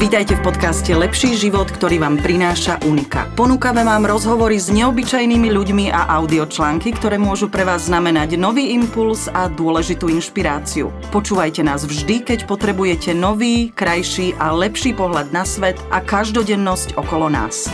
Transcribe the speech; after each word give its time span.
Vítajte 0.00 0.32
v 0.40 0.48
podcaste 0.48 0.96
Lepší 0.96 1.36
život, 1.36 1.68
ktorý 1.68 2.00
vám 2.00 2.16
prináša 2.24 2.80
Unika. 2.88 3.28
Ponúkame 3.36 3.84
vám 3.84 4.08
rozhovory 4.08 4.56
s 4.56 4.72
neobyčajnými 4.72 5.52
ľuďmi 5.52 5.92
a 5.92 6.08
audiočlánky, 6.16 6.96
ktoré 6.96 7.20
môžu 7.20 7.52
pre 7.52 7.68
vás 7.68 7.84
znamenať 7.84 8.40
nový 8.40 8.72
impuls 8.72 9.28
a 9.28 9.52
dôležitú 9.52 10.08
inšpiráciu. 10.08 10.88
Počúvajte 11.12 11.60
nás 11.60 11.84
vždy, 11.84 12.24
keď 12.24 12.48
potrebujete 12.48 13.12
nový, 13.12 13.76
krajší 13.76 14.32
a 14.40 14.56
lepší 14.56 14.96
pohľad 14.96 15.36
na 15.36 15.44
svet 15.44 15.76
a 15.92 16.00
každodennosť 16.00 16.96
okolo 16.96 17.28
nás. 17.28 17.68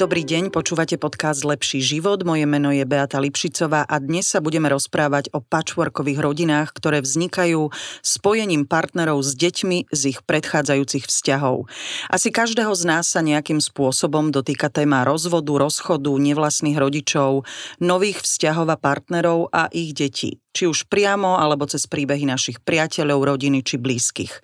Dobrý 0.00 0.24
deň, 0.24 0.48
počúvate 0.48 0.96
podcast 0.96 1.44
Lepší 1.44 1.84
život. 1.84 2.24
Moje 2.24 2.48
meno 2.48 2.72
je 2.72 2.80
Beata 2.88 3.20
Lipšicová 3.20 3.84
a 3.84 4.00
dnes 4.00 4.32
sa 4.32 4.40
budeme 4.40 4.72
rozprávať 4.72 5.28
o 5.36 5.44
patchworkových 5.44 6.24
rodinách, 6.24 6.72
ktoré 6.72 7.04
vznikajú 7.04 7.68
spojením 8.00 8.64
partnerov 8.64 9.20
s 9.20 9.36
deťmi 9.36 9.92
z 9.92 10.16
ich 10.16 10.24
predchádzajúcich 10.24 11.04
vzťahov. 11.04 11.68
Asi 12.08 12.32
každého 12.32 12.72
z 12.72 12.82
nás 12.88 13.12
sa 13.12 13.20
nejakým 13.20 13.60
spôsobom 13.60 14.32
dotýka 14.32 14.72
téma 14.72 15.04
rozvodu, 15.04 15.52
rozchodu, 15.68 16.08
nevlastných 16.16 16.80
rodičov, 16.80 17.44
nových 17.84 18.24
vzťahov 18.24 18.72
a 18.72 18.80
partnerov 18.80 19.52
a 19.52 19.68
ich 19.68 19.92
detí 19.92 20.40
či 20.50 20.66
už 20.66 20.90
priamo 20.90 21.38
alebo 21.38 21.66
cez 21.66 21.86
príbehy 21.86 22.26
našich 22.26 22.58
priateľov, 22.62 23.22
rodiny 23.22 23.62
či 23.62 23.78
blízkych. 23.78 24.42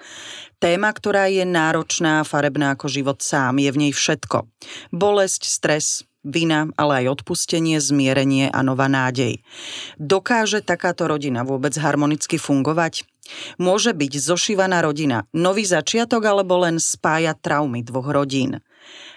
Téma, 0.56 0.88
ktorá 0.88 1.28
je 1.28 1.44
náročná 1.44 2.24
a 2.24 2.28
farebná 2.28 2.72
ako 2.72 2.88
život 2.88 3.20
sám, 3.20 3.60
je 3.60 3.68
v 3.68 3.80
nej 3.88 3.92
všetko. 3.92 4.48
Bolesť, 4.88 5.44
stres, 5.44 6.08
vina, 6.24 6.72
ale 6.80 7.04
aj 7.04 7.20
odpustenie, 7.20 7.76
zmierenie 7.76 8.48
a 8.48 8.64
nová 8.64 8.88
nádej. 8.88 9.44
Dokáže 10.00 10.64
takáto 10.64 11.04
rodina 11.06 11.44
vôbec 11.44 11.76
harmonicky 11.76 12.40
fungovať? 12.40 13.04
Môže 13.60 13.92
byť 13.92 14.12
zošívaná 14.16 14.80
rodina 14.80 15.28
nový 15.36 15.68
začiatok 15.68 16.24
alebo 16.24 16.64
len 16.64 16.80
spája 16.80 17.36
traumy 17.36 17.84
dvoch 17.84 18.08
rodín? 18.08 18.64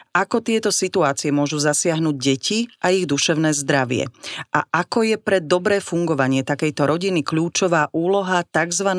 ako 0.10 0.42
tieto 0.42 0.74
situácie 0.74 1.30
môžu 1.30 1.62
zasiahnuť 1.62 2.16
deti 2.18 2.66
a 2.82 2.90
ich 2.90 3.06
duševné 3.06 3.54
zdravie 3.54 4.10
a 4.50 4.66
ako 4.66 5.06
je 5.06 5.18
pre 5.22 5.38
dobré 5.38 5.78
fungovanie 5.78 6.42
takejto 6.42 6.90
rodiny 6.90 7.22
kľúčová 7.22 7.94
úloha 7.94 8.42
tzv. 8.42 8.90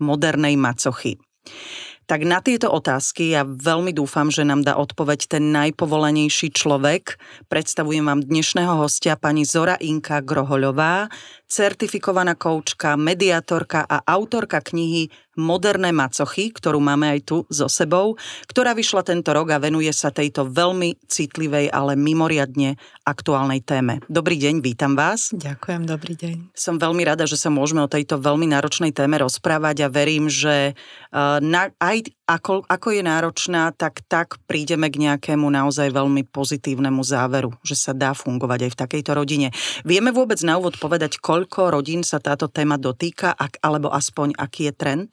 modernej 0.00 0.56
macochy. 0.56 1.20
Tak 2.06 2.22
na 2.22 2.38
tieto 2.38 2.70
otázky 2.70 3.34
ja 3.34 3.42
veľmi 3.42 3.90
dúfam, 3.90 4.30
že 4.30 4.46
nám 4.46 4.62
dá 4.62 4.78
odpoveď 4.78 5.26
ten 5.26 5.50
najpovolenejší 5.50 6.54
človek. 6.54 7.18
Predstavujem 7.50 8.06
vám 8.06 8.22
dnešného 8.22 8.78
hostia 8.78 9.18
pani 9.18 9.42
Zora 9.42 9.74
Inka 9.82 10.22
Grohoľová, 10.22 11.10
certifikovaná 11.50 12.38
koučka, 12.38 12.94
mediatorka 12.94 13.82
a 13.82 14.06
autorka 14.06 14.62
knihy 14.62 15.10
Moderné 15.36 15.92
macochy, 15.92 16.48
ktorú 16.48 16.80
máme 16.80 17.12
aj 17.12 17.20
tu 17.28 17.36
so 17.52 17.68
sebou, 17.68 18.16
ktorá 18.48 18.72
vyšla 18.72 19.04
tento 19.04 19.36
rok 19.36 19.52
a 19.52 19.60
venuje 19.60 19.92
sa 19.92 20.08
tejto 20.08 20.48
veľmi 20.48 20.96
citlivej, 21.04 21.68
ale 21.68 21.92
mimoriadne 21.94 22.80
aktuálnej 23.04 23.60
téme. 23.60 24.00
Dobrý 24.08 24.40
deň, 24.40 24.64
vítam 24.64 24.96
vás. 24.96 25.30
Ďakujem, 25.36 25.82
dobrý 25.84 26.16
deň. 26.16 26.36
Som 26.56 26.80
veľmi 26.80 27.04
rada, 27.04 27.28
že 27.28 27.36
sa 27.36 27.52
môžeme 27.52 27.84
o 27.84 27.92
tejto 27.92 28.16
veľmi 28.16 28.48
náročnej 28.48 28.96
téme 28.96 29.20
rozprávať 29.20 29.84
a 29.84 29.92
verím, 29.92 30.32
že 30.32 30.72
uh, 30.72 31.38
na, 31.44 31.68
aj 31.78 32.15
ako, 32.26 32.66
ako 32.66 32.88
je 32.90 33.02
náročná, 33.06 33.70
tak 33.70 34.02
tak 34.10 34.42
prídeme 34.50 34.90
k 34.90 34.98
nejakému 34.98 35.46
naozaj 35.46 35.94
veľmi 35.94 36.26
pozitívnemu 36.26 36.98
záveru, 37.06 37.54
že 37.62 37.78
sa 37.78 37.94
dá 37.94 38.18
fungovať 38.18 38.66
aj 38.66 38.70
v 38.74 38.80
takejto 38.82 39.12
rodine. 39.14 39.48
Vieme 39.86 40.10
vôbec 40.10 40.42
na 40.42 40.58
úvod 40.58 40.74
povedať, 40.82 41.22
koľko 41.22 41.70
rodín 41.70 42.02
sa 42.02 42.18
táto 42.18 42.50
téma 42.50 42.82
dotýka, 42.82 43.30
ak, 43.30 43.62
alebo 43.62 43.94
aspoň 43.94 44.34
aký 44.34 44.68
je 44.68 44.74
trend? 44.74 45.10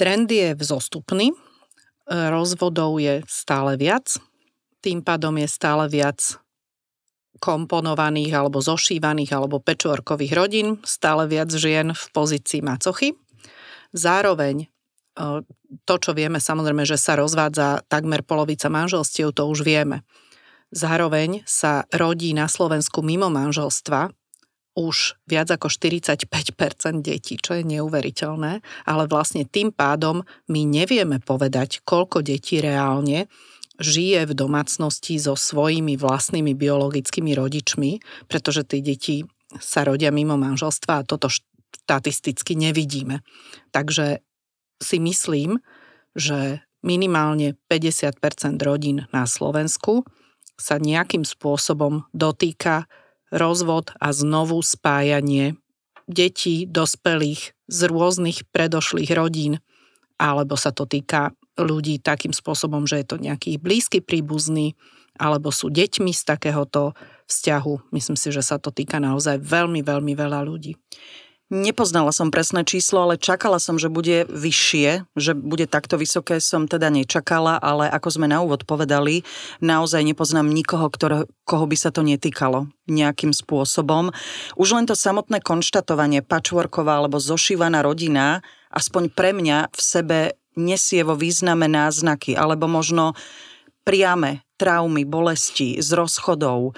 Trend 0.00 0.32
je 0.32 0.56
vzostupný, 0.56 1.36
rozvodov 2.08 2.96
je 2.96 3.20
stále 3.28 3.76
viac, 3.76 4.16
tým 4.80 5.04
pádom 5.04 5.36
je 5.36 5.46
stále 5.46 5.84
viac 5.86 6.40
komponovaných 7.38 8.32
alebo 8.34 8.62
zošívaných 8.62 9.36
alebo 9.36 9.60
pečorkových 9.60 10.32
rodín, 10.32 10.80
stále 10.82 11.28
viac 11.28 11.52
žien 11.52 11.92
v 11.92 12.04
pozícii 12.14 12.64
macochy. 12.64 13.14
Zároveň 13.92 14.72
to, 15.84 15.94
čo 16.00 16.16
vieme, 16.16 16.40
samozrejme, 16.40 16.88
že 16.88 16.96
sa 16.96 17.16
rozvádza 17.20 17.84
takmer 17.88 18.24
polovica 18.24 18.72
manželstiev, 18.72 19.36
to 19.36 19.44
už 19.44 19.64
vieme. 19.64 20.04
Zároveň 20.72 21.44
sa 21.44 21.84
rodí 21.92 22.32
na 22.32 22.48
Slovensku 22.48 23.04
mimo 23.04 23.28
manželstva 23.28 24.08
už 24.72 25.20
viac 25.28 25.52
ako 25.52 25.68
45% 25.68 26.24
detí, 27.04 27.36
čo 27.36 27.60
je 27.60 27.64
neuveriteľné, 27.76 28.64
ale 28.88 29.04
vlastne 29.04 29.44
tým 29.44 29.68
pádom 29.68 30.24
my 30.48 30.62
nevieme 30.64 31.20
povedať, 31.20 31.84
koľko 31.84 32.24
detí 32.24 32.64
reálne 32.64 33.28
žije 33.76 34.24
v 34.24 34.32
domácnosti 34.32 35.20
so 35.20 35.36
svojimi 35.36 36.00
vlastnými 36.00 36.56
biologickými 36.56 37.36
rodičmi, 37.36 38.00
pretože 38.32 38.64
tie 38.64 38.80
deti 38.80 39.16
sa 39.60 39.84
rodia 39.84 40.08
mimo 40.08 40.40
manželstva 40.40 41.04
a 41.04 41.04
toto 41.04 41.28
štatisticky 41.84 42.54
nevidíme. 42.54 43.20
Takže 43.74 44.22
si 44.78 44.98
myslím, 45.02 45.58
že 46.14 46.62
minimálne 46.82 47.54
50% 47.70 48.18
rodín 48.62 49.06
na 49.14 49.24
Slovensku 49.24 50.02
sa 50.58 50.76
nejakým 50.78 51.22
spôsobom 51.26 52.06
dotýka 52.12 52.90
rozvod 53.32 53.94
a 53.96 54.12
znovu 54.12 54.60
spájanie 54.60 55.56
detí, 56.10 56.68
dospelých 56.68 57.56
z 57.70 57.80
rôznych 57.88 58.44
predošlých 58.52 59.10
rodín, 59.16 59.62
alebo 60.20 60.58
sa 60.58 60.74
to 60.74 60.84
týka 60.84 61.32
ľudí 61.56 62.02
takým 62.02 62.36
spôsobom, 62.36 62.84
že 62.84 63.00
je 63.00 63.06
to 63.08 63.16
nejaký 63.16 63.56
blízky 63.56 64.04
príbuzný, 64.04 64.76
alebo 65.16 65.52
sú 65.52 65.68
deťmi 65.68 66.12
z 66.12 66.22
takéhoto 66.24 66.96
vzťahu. 67.28 67.92
Myslím 67.92 68.16
si, 68.16 68.28
že 68.32 68.44
sa 68.44 68.56
to 68.56 68.72
týka 68.72 69.00
naozaj 69.00 69.40
veľmi, 69.40 69.84
veľmi 69.84 70.12
veľa 70.16 70.40
ľudí. 70.44 70.76
Nepoznala 71.52 72.16
som 72.16 72.32
presné 72.32 72.64
číslo, 72.64 73.04
ale 73.04 73.20
čakala 73.20 73.60
som, 73.60 73.76
že 73.76 73.92
bude 73.92 74.24
vyššie, 74.24 75.04
že 75.12 75.36
bude 75.36 75.68
takto 75.68 76.00
vysoké, 76.00 76.40
som 76.40 76.64
teda 76.64 76.88
nečakala, 76.88 77.60
ale 77.60 77.92
ako 77.92 78.08
sme 78.08 78.24
na 78.24 78.40
úvod 78.40 78.64
povedali, 78.64 79.20
naozaj 79.60 80.00
nepoznám 80.00 80.48
nikoho, 80.48 80.88
ktoré, 80.88 81.28
koho 81.44 81.68
by 81.68 81.76
sa 81.76 81.92
to 81.92 82.00
netýkalo 82.00 82.72
nejakým 82.88 83.36
spôsobom. 83.36 84.16
Už 84.56 84.72
len 84.72 84.88
to 84.88 84.96
samotné 84.96 85.44
konštatovanie 85.44 86.24
patchworková 86.24 87.04
alebo 87.04 87.20
zošívaná 87.20 87.84
rodina, 87.84 88.40
aspoň 88.72 89.12
pre 89.12 89.36
mňa 89.36 89.76
v 89.76 89.80
sebe 89.84 90.18
nesie 90.56 91.04
vo 91.04 91.20
význame 91.20 91.68
náznaky, 91.68 92.32
alebo 92.32 92.64
možno 92.64 93.12
priame 93.84 94.40
traumy, 94.56 95.04
bolesti 95.04 95.84
z 95.84 96.00
rozchodov. 96.00 96.72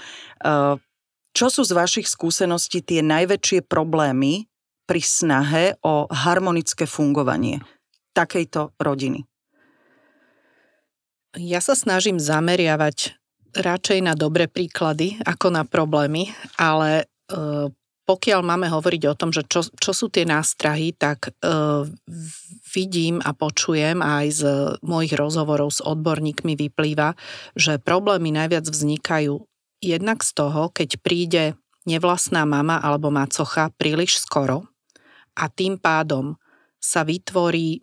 Čo 1.30 1.46
sú 1.46 1.62
z 1.62 1.72
vašich 1.78 2.10
skúseností 2.10 2.82
tie 2.82 3.06
najväčšie 3.06 3.70
problémy, 3.70 4.50
pri 4.84 5.00
snahe 5.00 5.77
o 5.81 6.09
harmonické 6.09 6.84
fungovanie 6.84 7.65
takejto 8.12 8.77
rodiny? 8.78 9.25
Ja 11.34 11.59
sa 11.59 11.75
snažím 11.75 12.22
zameriavať 12.22 13.19
radšej 13.59 13.99
na 14.06 14.15
dobré 14.15 14.47
príklady 14.47 15.19
ako 15.27 15.50
na 15.50 15.62
problémy, 15.67 16.31
ale 16.59 17.06
e, 17.31 17.71
pokiaľ 18.05 18.41
máme 18.45 18.69
hovoriť 18.69 19.03
o 19.11 19.19
tom, 19.19 19.31
že 19.34 19.43
čo, 19.49 19.67
čo 19.67 19.93
sú 19.97 20.12
tie 20.12 20.28
nástrahy, 20.28 20.95
tak 20.95 21.31
e, 21.31 21.51
vidím 22.71 23.19
a 23.22 23.34
počujem 23.34 23.99
aj 23.99 24.27
z 24.31 24.43
mojich 24.84 25.15
rozhovorov 25.15 25.75
s 25.75 25.81
odborníkmi 25.83 26.55
vyplýva, 26.55 27.19
že 27.59 27.83
problémy 27.83 28.31
najviac 28.34 28.66
vznikajú 28.71 29.43
jednak 29.83 30.22
z 30.22 30.31
toho, 30.39 30.71
keď 30.71 30.91
príde 31.03 31.45
nevlastná 31.89 32.47
mama 32.47 32.78
alebo 32.78 33.11
macocha 33.11 33.75
príliš 33.75 34.22
skoro 34.22 34.73
a 35.34 35.50
tým 35.50 35.78
pádom 35.78 36.39
sa 36.78 37.03
vytvorí 37.03 37.83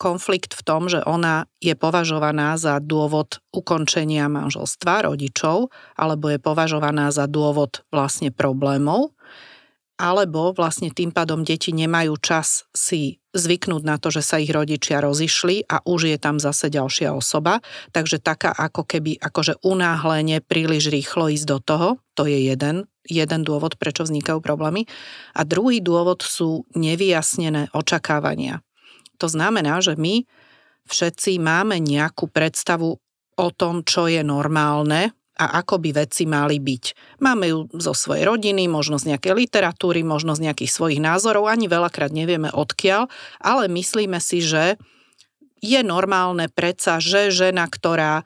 konflikt 0.00 0.56
v 0.56 0.62
tom, 0.66 0.88
že 0.88 1.04
ona 1.04 1.46
je 1.62 1.76
považovaná 1.76 2.58
za 2.58 2.80
dôvod 2.82 3.38
ukončenia 3.54 4.26
manželstva 4.26 5.06
rodičov, 5.06 5.70
alebo 5.94 6.32
je 6.32 6.42
považovaná 6.42 7.12
za 7.14 7.28
dôvod 7.28 7.84
vlastne 7.92 8.32
problémov, 8.34 9.14
alebo 10.00 10.52
vlastne 10.56 10.90
tým 10.90 11.12
pádom 11.12 11.44
deti 11.46 11.70
nemajú 11.70 12.16
čas 12.18 12.66
si 12.72 13.22
zvyknúť 13.32 13.82
na 13.84 13.96
to, 13.96 14.12
že 14.12 14.22
sa 14.24 14.36
ich 14.40 14.52
rodičia 14.52 15.00
rozišli 15.00 15.68
a 15.68 15.80
už 15.84 16.12
je 16.12 16.18
tam 16.20 16.36
zase 16.36 16.68
ďalšia 16.68 17.16
osoba. 17.16 17.64
Takže 17.96 18.20
taká 18.20 18.52
ako 18.52 18.84
keby 18.84 19.16
akože 19.20 19.62
unáhlenie 19.64 20.44
príliš 20.44 20.92
rýchlo 20.92 21.32
ísť 21.32 21.46
do 21.48 21.58
toho, 21.60 21.88
to 22.12 22.28
je 22.28 22.52
jeden 22.52 22.88
jeden 23.06 23.42
dôvod, 23.42 23.78
prečo 23.82 24.06
vznikajú 24.06 24.38
problémy. 24.38 24.86
A 25.34 25.42
druhý 25.42 25.82
dôvod 25.82 26.22
sú 26.22 26.70
nevyjasnené 26.78 27.74
očakávania. 27.74 28.62
To 29.18 29.26
znamená, 29.26 29.82
že 29.82 29.98
my 29.98 30.26
všetci 30.86 31.38
máme 31.42 31.82
nejakú 31.82 32.30
predstavu 32.30 32.98
o 33.38 33.48
tom, 33.54 33.82
čo 33.82 34.06
je 34.06 34.22
normálne, 34.22 35.14
a 35.42 35.58
ako 35.58 35.82
by 35.82 36.06
veci 36.06 36.22
mali 36.22 36.62
byť. 36.62 36.84
Máme 37.18 37.50
ju 37.50 37.66
zo 37.74 37.90
svojej 37.90 38.30
rodiny, 38.30 38.70
možno 38.70 39.02
z 39.02 39.14
nejakej 39.14 39.34
literatúry, 39.34 40.06
možno 40.06 40.38
z 40.38 40.46
nejakých 40.46 40.70
svojich 40.70 41.02
názorov, 41.02 41.50
ani 41.50 41.66
veľakrát 41.66 42.14
nevieme 42.14 42.54
odkiaľ, 42.54 43.10
ale 43.42 43.66
myslíme 43.66 44.22
si, 44.22 44.38
že 44.38 44.78
je 45.62 45.80
normálne 45.86 46.50
predsa, 46.50 46.98
že 46.98 47.30
žena, 47.30 47.70
ktorá 47.70 48.20
e, 48.20 48.24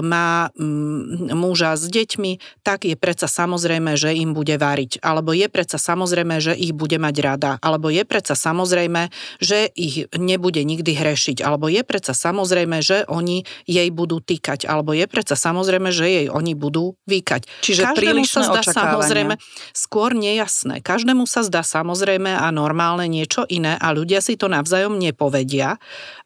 má 0.00 0.48
mm, 0.56 1.36
muža 1.36 1.76
s 1.76 1.84
deťmi, 1.86 2.64
tak 2.64 2.88
je 2.88 2.96
predsa 2.96 3.28
samozrejme, 3.28 3.92
že 3.94 4.16
im 4.16 4.32
bude 4.32 4.56
variť. 4.56 5.04
Alebo 5.04 5.36
je 5.36 5.46
predsa 5.52 5.76
samozrejme, 5.76 6.40
že 6.40 6.56
ich 6.56 6.72
bude 6.72 6.96
mať 6.96 7.16
rada. 7.20 7.52
Alebo 7.60 7.92
je 7.92 8.08
predsa 8.08 8.32
samozrejme, 8.32 9.12
že 9.38 9.68
ich 9.76 10.08
nebude 10.16 10.64
nikdy 10.64 10.96
hrešiť. 10.96 11.44
Alebo 11.44 11.68
je 11.68 11.84
predsa 11.84 12.16
samozrejme, 12.16 12.80
že 12.80 13.04
oni 13.04 13.44
jej 13.68 13.88
budú 13.92 14.24
týkať. 14.24 14.64
Alebo 14.64 14.96
je 14.96 15.04
predsa 15.04 15.36
samozrejme, 15.36 15.92
že 15.92 16.08
jej 16.08 16.26
oni 16.32 16.56
budú 16.56 16.96
výkať. 17.04 17.44
Čiže 17.60 17.84
Každému 17.92 18.24
sa 18.24 18.48
zdá 18.48 18.62
samozrejme 18.64 19.36
skôr 19.76 20.16
nejasné. 20.16 20.80
Každému 20.80 21.28
sa 21.28 21.44
zdá 21.44 21.60
samozrejme 21.60 22.32
a 22.32 22.48
normálne 22.48 23.04
niečo 23.12 23.44
iné 23.52 23.76
a 23.76 23.92
ľudia 23.92 24.24
si 24.24 24.40
to 24.40 24.48
navzájom 24.48 24.96
nepovedia. 24.96 25.76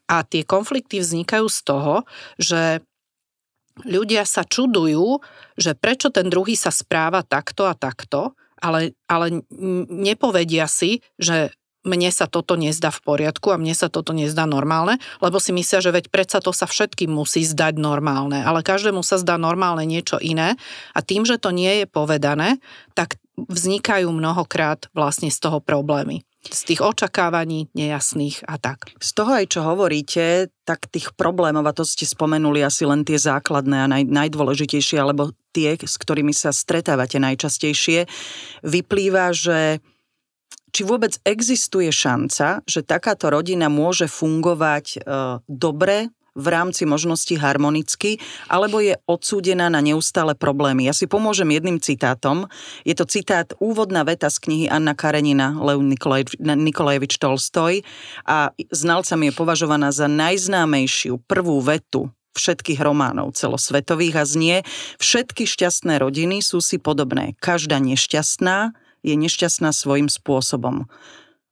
A 0.07 0.27
tie 0.27 0.43
konflikty 0.43 0.99
vznikajú 0.99 1.47
z 1.47 1.59
toho, 1.63 1.95
že 2.35 2.83
ľudia 3.81 4.27
sa 4.27 4.45
čudujú, 4.45 5.23
že 5.57 5.73
prečo 5.73 6.13
ten 6.13 6.29
druhý 6.29 6.53
sa 6.53 6.69
správa 6.69 7.25
takto 7.25 7.65
a 7.65 7.73
takto, 7.73 8.37
ale, 8.61 8.95
ale 9.09 9.43
nepovedia 9.89 10.69
si, 10.69 11.01
že 11.17 11.51
mne 11.83 12.09
sa 12.15 12.31
toto 12.31 12.55
nezdá 12.55 12.95
v 12.95 13.03
poriadku 13.03 13.51
a 13.51 13.59
mne 13.59 13.75
sa 13.75 13.91
toto 13.91 14.15
nezdá 14.15 14.47
normálne, 14.47 15.03
lebo 15.19 15.35
si 15.35 15.51
myslia, 15.51 15.83
že 15.83 15.91
veď 15.91 16.07
predsa 16.07 16.39
to 16.39 16.55
sa 16.55 16.63
všetkým 16.63 17.11
musí 17.11 17.43
zdať 17.43 17.75
normálne, 17.75 18.39
ale 18.39 18.63
každému 18.63 19.03
sa 19.03 19.19
zdá 19.19 19.35
normálne 19.35 19.83
niečo 19.83 20.15
iné. 20.23 20.55
A 20.95 21.03
tým, 21.03 21.27
že 21.27 21.35
to 21.35 21.51
nie 21.51 21.83
je 21.83 21.85
povedané, 21.85 22.63
tak 22.95 23.19
vznikajú 23.35 24.07
mnohokrát 24.15 24.87
vlastne 24.95 25.27
z 25.27 25.37
toho 25.43 25.59
problémy 25.59 26.23
z 26.51 26.61
tých 26.67 26.81
očakávaní 26.83 27.71
nejasných 27.71 28.43
a 28.43 28.59
tak. 28.59 28.91
Z 28.99 29.09
toho 29.15 29.31
aj 29.39 29.45
čo 29.55 29.61
hovoríte, 29.63 30.51
tak 30.67 30.91
tých 30.91 31.15
problémov, 31.15 31.63
a 31.63 31.75
to 31.75 31.87
ste 31.87 32.03
spomenuli 32.03 32.59
asi 32.59 32.83
len 32.83 33.07
tie 33.07 33.15
základné 33.15 33.77
a 33.83 33.87
naj, 33.87 34.03
najdôležitejšie, 34.11 34.99
alebo 34.99 35.31
tie, 35.55 35.79
s 35.79 35.95
ktorými 35.95 36.35
sa 36.35 36.51
stretávate 36.51 37.21
najčastejšie, 37.21 38.09
vyplýva, 38.65 39.31
že 39.31 39.79
či 40.73 40.81
vôbec 40.81 41.15
existuje 41.21 41.93
šanca, 41.93 42.65
že 42.65 42.81
takáto 42.81 43.29
rodina 43.29 43.69
môže 43.69 44.09
fungovať 44.09 44.85
e, 44.89 44.97
dobre 45.45 46.09
v 46.33 46.47
rámci 46.49 46.89
možností 46.89 47.37
harmonicky, 47.37 48.17
alebo 48.49 48.81
je 48.81 48.97
odsúdená 49.05 49.69
na 49.69 49.81
neustále 49.85 50.33
problémy. 50.33 50.89
Ja 50.89 50.93
si 50.93 51.05
pomôžem 51.05 51.49
jedným 51.53 51.77
citátom. 51.77 52.49
Je 52.81 52.97
to 52.97 53.05
citát, 53.05 53.53
úvodná 53.61 54.01
veta 54.01 54.29
z 54.33 54.41
knihy 54.41 54.65
Anna 54.69 54.97
Karenina, 54.97 55.53
Lev 55.61 55.79
Nikolajevič 56.41 57.21
Tolstoj 57.21 57.85
a 58.25 58.49
znalcami 58.73 59.29
je 59.29 59.37
považovaná 59.37 59.93
za 59.93 60.09
najznámejšiu 60.09 61.21
prvú 61.29 61.61
vetu 61.61 62.09
všetkých 62.33 62.81
románov 62.81 63.37
celosvetových 63.37 64.15
a 64.17 64.23
znie 64.25 64.55
Všetky 64.97 65.45
šťastné 65.45 66.01
rodiny 66.01 66.41
sú 66.41 66.65
si 66.65 66.81
podobné. 66.81 67.37
Každá 67.37 67.77
nešťastná 67.77 68.73
je 69.05 69.13
nešťastná 69.13 69.69
svojim 69.69 70.09
spôsobom. 70.09 70.89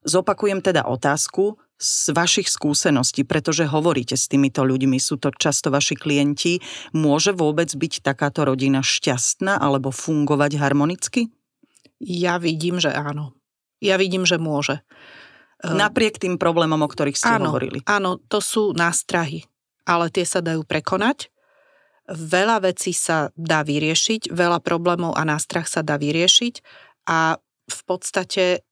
Zopakujem 0.02 0.58
teda 0.58 0.82
otázku, 0.90 1.62
z 1.82 2.14
vašich 2.14 2.46
skúseností, 2.46 3.26
pretože 3.26 3.66
hovoríte 3.66 4.14
s 4.14 4.30
týmito 4.30 4.62
ľuďmi, 4.62 5.02
sú 5.02 5.18
to 5.18 5.34
často 5.34 5.74
vaši 5.74 5.98
klienti, 5.98 6.62
môže 6.94 7.34
vôbec 7.34 7.66
byť 7.74 8.06
takáto 8.06 8.46
rodina 8.46 8.86
šťastná 8.86 9.58
alebo 9.58 9.90
fungovať 9.90 10.62
harmonicky? 10.62 11.34
Ja 11.98 12.38
vidím, 12.38 12.78
že 12.78 12.94
áno. 12.94 13.34
Ja 13.82 13.98
vidím, 13.98 14.22
že 14.22 14.38
môže. 14.38 14.86
Ehm, 15.66 15.74
Napriek 15.74 16.22
tým 16.22 16.38
problémom, 16.38 16.78
o 16.78 16.88
ktorých 16.88 17.18
ste 17.18 17.34
áno, 17.34 17.50
hovorili. 17.50 17.82
Áno, 17.90 18.22
to 18.30 18.38
sú 18.38 18.70
nástrahy, 18.78 19.42
ale 19.82 20.06
tie 20.14 20.22
sa 20.22 20.38
dajú 20.38 20.62
prekonať. 20.62 21.34
Veľa 22.06 22.66
vecí 22.66 22.94
sa 22.94 23.34
dá 23.34 23.66
vyriešiť, 23.66 24.30
veľa 24.30 24.62
problémov 24.62 25.18
a 25.18 25.22
nástrah 25.22 25.66
sa 25.66 25.82
dá 25.82 25.98
vyriešiť 25.98 26.54
a 27.10 27.38
v 27.66 27.80
podstate 27.86 28.66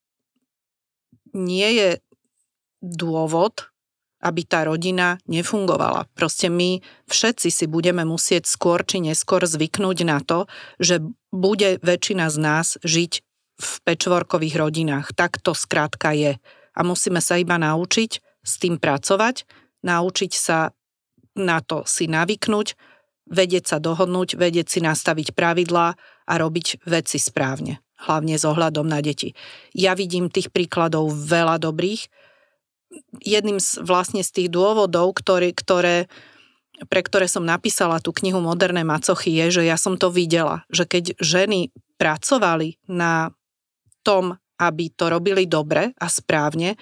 nie 1.30 1.70
je 1.78 1.88
dôvod, 2.80 3.70
aby 4.20 4.44
tá 4.44 4.68
rodina 4.68 5.16
nefungovala. 5.24 6.04
Proste 6.12 6.52
my 6.52 6.84
všetci 7.08 7.48
si 7.48 7.64
budeme 7.64 8.04
musieť 8.04 8.44
skôr 8.44 8.84
či 8.84 9.00
neskôr 9.00 9.40
zvyknúť 9.48 9.98
na 10.04 10.20
to, 10.20 10.44
že 10.76 11.00
bude 11.32 11.80
väčšina 11.80 12.28
z 12.28 12.36
nás 12.36 12.66
žiť 12.84 13.12
v 13.60 13.70
pečvorkových 13.84 14.56
rodinách. 14.60 15.12
Tak 15.16 15.40
to 15.40 15.56
skrátka 15.56 16.12
je. 16.12 16.36
A 16.76 16.80
musíme 16.84 17.24
sa 17.24 17.40
iba 17.40 17.56
naučiť 17.56 18.10
s 18.44 18.52
tým 18.60 18.76
pracovať, 18.76 19.44
naučiť 19.84 20.32
sa 20.32 20.72
na 21.36 21.64
to 21.64 21.84
si 21.88 22.04
navyknúť, 22.08 22.76
vedieť 23.30 23.64
sa 23.76 23.78
dohodnúť, 23.78 24.36
vedieť 24.36 24.66
si 24.68 24.80
nastaviť 24.82 25.32
pravidlá 25.32 25.94
a 26.26 26.32
robiť 26.34 26.84
veci 26.84 27.16
správne, 27.16 27.78
hlavne 28.04 28.34
s 28.36 28.44
ohľadom 28.44 28.84
na 28.84 29.00
deti. 29.00 29.32
Ja 29.72 29.94
vidím 29.94 30.28
tých 30.28 30.50
príkladov 30.50 31.14
veľa 31.14 31.62
dobrých, 31.62 32.10
jedným 33.22 33.62
z, 33.62 33.82
vlastne 33.82 34.22
z 34.26 34.30
tých 34.30 34.48
dôvodov, 34.50 35.14
ktorý, 35.14 35.54
ktoré, 35.54 36.10
pre 36.90 37.00
ktoré 37.04 37.30
som 37.30 37.46
napísala 37.46 38.02
tú 38.02 38.10
knihu 38.16 38.42
Moderné 38.42 38.82
macochy, 38.82 39.34
je, 39.46 39.60
že 39.60 39.62
ja 39.68 39.78
som 39.78 39.94
to 39.94 40.10
videla, 40.10 40.66
že 40.72 40.86
keď 40.86 41.18
ženy 41.22 41.70
pracovali 42.00 42.80
na 42.90 43.30
tom, 44.02 44.40
aby 44.60 44.92
to 44.92 45.08
robili 45.08 45.48
dobre 45.48 45.92
a 45.96 46.06
správne, 46.08 46.76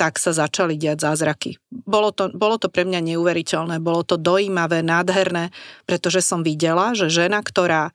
tak 0.00 0.16
sa 0.16 0.32
začali 0.32 0.80
diať 0.80 1.04
zázraky. 1.04 1.60
Bolo 1.68 2.08
to, 2.08 2.32
bolo 2.32 2.56
to 2.56 2.72
pre 2.72 2.88
mňa 2.88 3.14
neuveriteľné, 3.14 3.84
bolo 3.84 4.00
to 4.00 4.16
dojímavé, 4.16 4.80
nádherné, 4.80 5.52
pretože 5.84 6.24
som 6.24 6.40
videla, 6.40 6.96
že 6.96 7.12
žena, 7.12 7.44
ktorá 7.44 7.92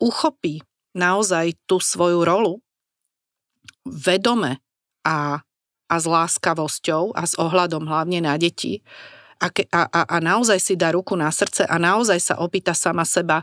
uchopí 0.00 0.64
naozaj 0.96 1.52
tú 1.68 1.84
svoju 1.84 2.24
rolu 2.24 2.64
vedome 3.84 4.64
a 5.04 5.44
a 5.88 5.96
s 5.96 6.06
láskavosťou 6.06 7.16
a 7.16 7.24
s 7.24 7.34
ohľadom 7.40 7.88
hlavne 7.88 8.22
na 8.22 8.36
deti. 8.36 8.84
A, 9.40 9.48
a, 9.48 9.82
a, 9.88 10.00
a 10.04 10.16
naozaj 10.20 10.58
si 10.60 10.74
dá 10.76 10.92
ruku 10.92 11.16
na 11.16 11.32
srdce 11.32 11.64
a 11.64 11.76
naozaj 11.80 12.18
sa 12.20 12.34
opýta 12.38 12.76
sama 12.76 13.08
seba, 13.08 13.42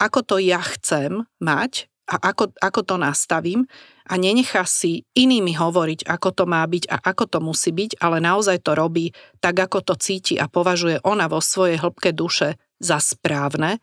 ako 0.00 0.20
to 0.24 0.36
ja 0.40 0.60
chcem 0.60 1.24
mať 1.40 1.90
a 2.10 2.34
ako, 2.34 2.50
ako 2.58 2.80
to 2.82 2.96
nastavím 2.98 3.70
a 4.10 4.18
nenechá 4.18 4.66
si 4.66 5.06
inými 5.14 5.54
hovoriť, 5.54 6.10
ako 6.10 6.28
to 6.34 6.44
má 6.50 6.66
byť 6.66 6.90
a 6.90 6.96
ako 6.98 7.24
to 7.30 7.38
musí 7.38 7.70
byť, 7.70 8.02
ale 8.02 8.18
naozaj 8.18 8.58
to 8.66 8.74
robí 8.74 9.14
tak, 9.38 9.54
ako 9.54 9.78
to 9.86 9.94
cíti 9.94 10.34
a 10.34 10.50
považuje 10.50 10.98
ona 11.06 11.30
vo 11.30 11.38
svojej 11.38 11.78
hĺbke 11.78 12.10
duše 12.10 12.58
za 12.82 12.98
správne, 12.98 13.78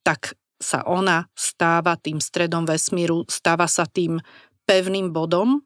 tak 0.00 0.32
sa 0.56 0.80
ona 0.88 1.28
stáva 1.36 2.00
tým 2.00 2.16
stredom 2.16 2.64
vesmíru, 2.64 3.28
stáva 3.28 3.68
sa 3.68 3.84
tým 3.84 4.16
pevným 4.64 5.12
bodom, 5.12 5.60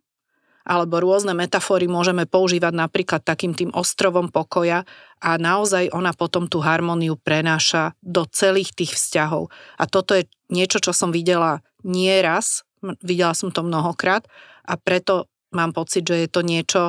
alebo 0.65 1.01
rôzne 1.01 1.33
metafory 1.33 1.89
môžeme 1.89 2.29
používať 2.29 2.73
napríklad 2.77 3.25
takým 3.25 3.57
tým 3.57 3.73
ostrovom 3.73 4.29
pokoja 4.29 4.85
a 5.21 5.31
naozaj 5.41 5.93
ona 5.93 6.13
potom 6.13 6.47
tú 6.47 6.61
harmóniu 6.61 7.17
prenáša 7.17 7.97
do 8.05 8.29
celých 8.29 8.77
tých 8.77 8.93
vzťahov. 8.97 9.49
A 9.81 9.85
toto 9.89 10.17
je 10.17 10.29
niečo, 10.53 10.81
čo 10.81 10.93
som 10.93 11.13
videla 11.13 11.65
nie 11.81 12.13
raz, 12.21 12.65
videla 13.01 13.33
som 13.33 13.49
to 13.53 13.65
mnohokrát 13.65 14.29
a 14.65 14.77
preto 14.77 15.29
mám 15.53 15.73
pocit, 15.73 16.05
že 16.05 16.27
je 16.27 16.29
to 16.29 16.41
niečo 16.45 16.83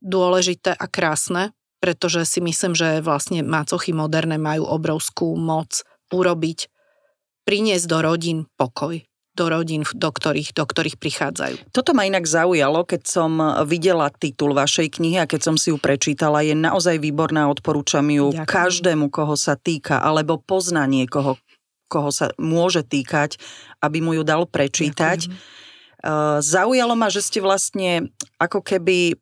dôležité 0.00 0.72
a 0.72 0.86
krásne, 0.88 1.56
pretože 1.80 2.24
si 2.24 2.40
myslím, 2.40 2.72
že 2.72 3.04
vlastne 3.04 3.44
mácochy 3.44 3.92
moderné 3.92 4.40
majú 4.40 4.64
obrovskú 4.66 5.36
moc 5.36 5.84
urobiť, 6.12 6.72
priniesť 7.46 7.86
do 7.86 7.98
rodín 8.02 8.38
pokoj 8.58 9.06
do 9.36 9.52
rodín, 9.52 9.84
do 9.84 10.08
ktorých, 10.08 10.56
do 10.56 10.64
ktorých 10.64 10.96
prichádzajú. 10.96 11.70
Toto 11.70 11.92
ma 11.92 12.08
inak 12.08 12.24
zaujalo, 12.24 12.88
keď 12.88 13.02
som 13.04 13.36
videla 13.68 14.08
titul 14.08 14.56
vašej 14.56 14.96
knihy 14.96 15.20
a 15.20 15.28
keď 15.28 15.52
som 15.52 15.56
si 15.60 15.68
ju 15.70 15.76
prečítala. 15.76 16.40
Je 16.40 16.56
naozaj 16.56 16.96
výborná, 16.96 17.52
odporúčam 17.52 18.08
ju 18.08 18.32
Ďakujem. 18.32 18.48
každému, 18.48 19.06
koho 19.12 19.36
sa 19.36 19.60
týka, 19.60 20.00
alebo 20.00 20.40
pozná 20.40 20.88
niekoho, 20.88 21.36
koho 21.92 22.08
sa 22.08 22.32
môže 22.40 22.80
týkať, 22.82 23.36
aby 23.84 24.00
mu 24.00 24.16
ju 24.16 24.24
dal 24.24 24.48
prečítať. 24.48 25.28
Ďakujem. 25.28 25.54
Zaujalo 26.40 26.94
ma, 26.94 27.10
že 27.10 27.18
ste 27.18 27.42
vlastne 27.42 28.14
ako 28.38 28.62
keby 28.62 29.18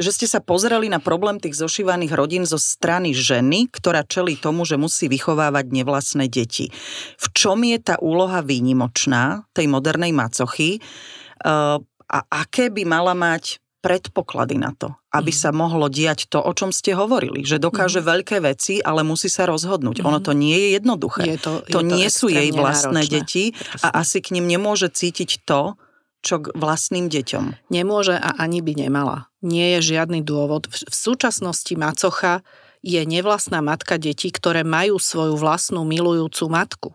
že 0.00 0.10
ste 0.16 0.26
sa 0.26 0.40
pozreli 0.40 0.88
na 0.88 0.98
problém 0.98 1.36
tých 1.36 1.60
zošívaných 1.60 2.16
rodín 2.16 2.44
zo 2.48 2.56
strany 2.56 3.12
ženy, 3.12 3.68
ktorá 3.68 4.02
čelí 4.02 4.40
tomu, 4.40 4.64
že 4.64 4.80
musí 4.80 5.06
vychovávať 5.12 5.68
nevlastné 5.68 6.26
deti. 6.32 6.72
V 7.20 7.26
čom 7.36 7.60
je 7.60 7.76
tá 7.76 8.00
úloha 8.00 8.40
výnimočná 8.40 9.44
tej 9.52 9.68
modernej 9.68 10.16
macochy 10.16 10.80
eh, 10.80 11.76
a 12.10 12.18
aké 12.32 12.72
by 12.72 12.82
mala 12.88 13.12
mať 13.12 13.60
predpoklady 13.80 14.60
na 14.60 14.76
to, 14.76 14.92
aby 15.08 15.32
mm. 15.32 15.40
sa 15.40 15.50
mohlo 15.56 15.88
diať 15.88 16.28
to, 16.28 16.36
o 16.36 16.52
čom 16.52 16.68
ste 16.68 16.92
hovorili, 16.92 17.48
že 17.48 17.56
dokáže 17.56 18.04
mm. 18.04 18.06
veľké 18.06 18.36
veci, 18.44 18.76
ale 18.84 19.00
musí 19.00 19.32
sa 19.32 19.48
rozhodnúť. 19.48 20.04
Mm. 20.04 20.04
Ono 20.04 20.18
to 20.20 20.36
nie 20.36 20.52
je 20.52 20.68
jednoduché. 20.76 21.24
Je 21.24 21.40
to, 21.40 21.52
je 21.64 21.72
to, 21.72 21.80
to 21.80 21.88
nie 21.88 22.08
sú 22.12 22.28
jej 22.28 22.52
vlastné 22.52 23.08
náročné. 23.08 23.14
deti 23.24 23.44
Presne. 23.56 23.80
a 23.80 24.04
asi 24.04 24.20
k 24.20 24.36
ním 24.36 24.52
nemôže 24.52 24.92
cítiť 24.92 25.48
to, 25.48 25.80
čo 26.20 26.44
k 26.44 26.52
vlastným 26.52 27.08
deťom. 27.08 27.72
Nemôže 27.72 28.16
a 28.16 28.36
ani 28.36 28.60
by 28.60 28.86
nemala. 28.86 29.32
Nie 29.40 29.78
je 29.78 29.96
žiadny 29.96 30.20
dôvod. 30.20 30.68
V, 30.68 30.92
súčasnosti 30.92 31.72
macocha 31.76 32.44
je 32.84 33.00
nevlastná 33.04 33.60
matka 33.60 33.96
detí, 33.96 34.32
ktoré 34.32 34.64
majú 34.64 35.00
svoju 35.00 35.36
vlastnú 35.36 35.84
milujúcu 35.84 36.44
matku. 36.48 36.90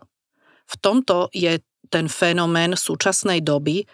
V 0.66 0.74
tomto 0.78 1.30
je 1.30 1.62
ten 1.90 2.10
fenomén 2.10 2.74
súčasnej 2.74 3.42
doby 3.42 3.86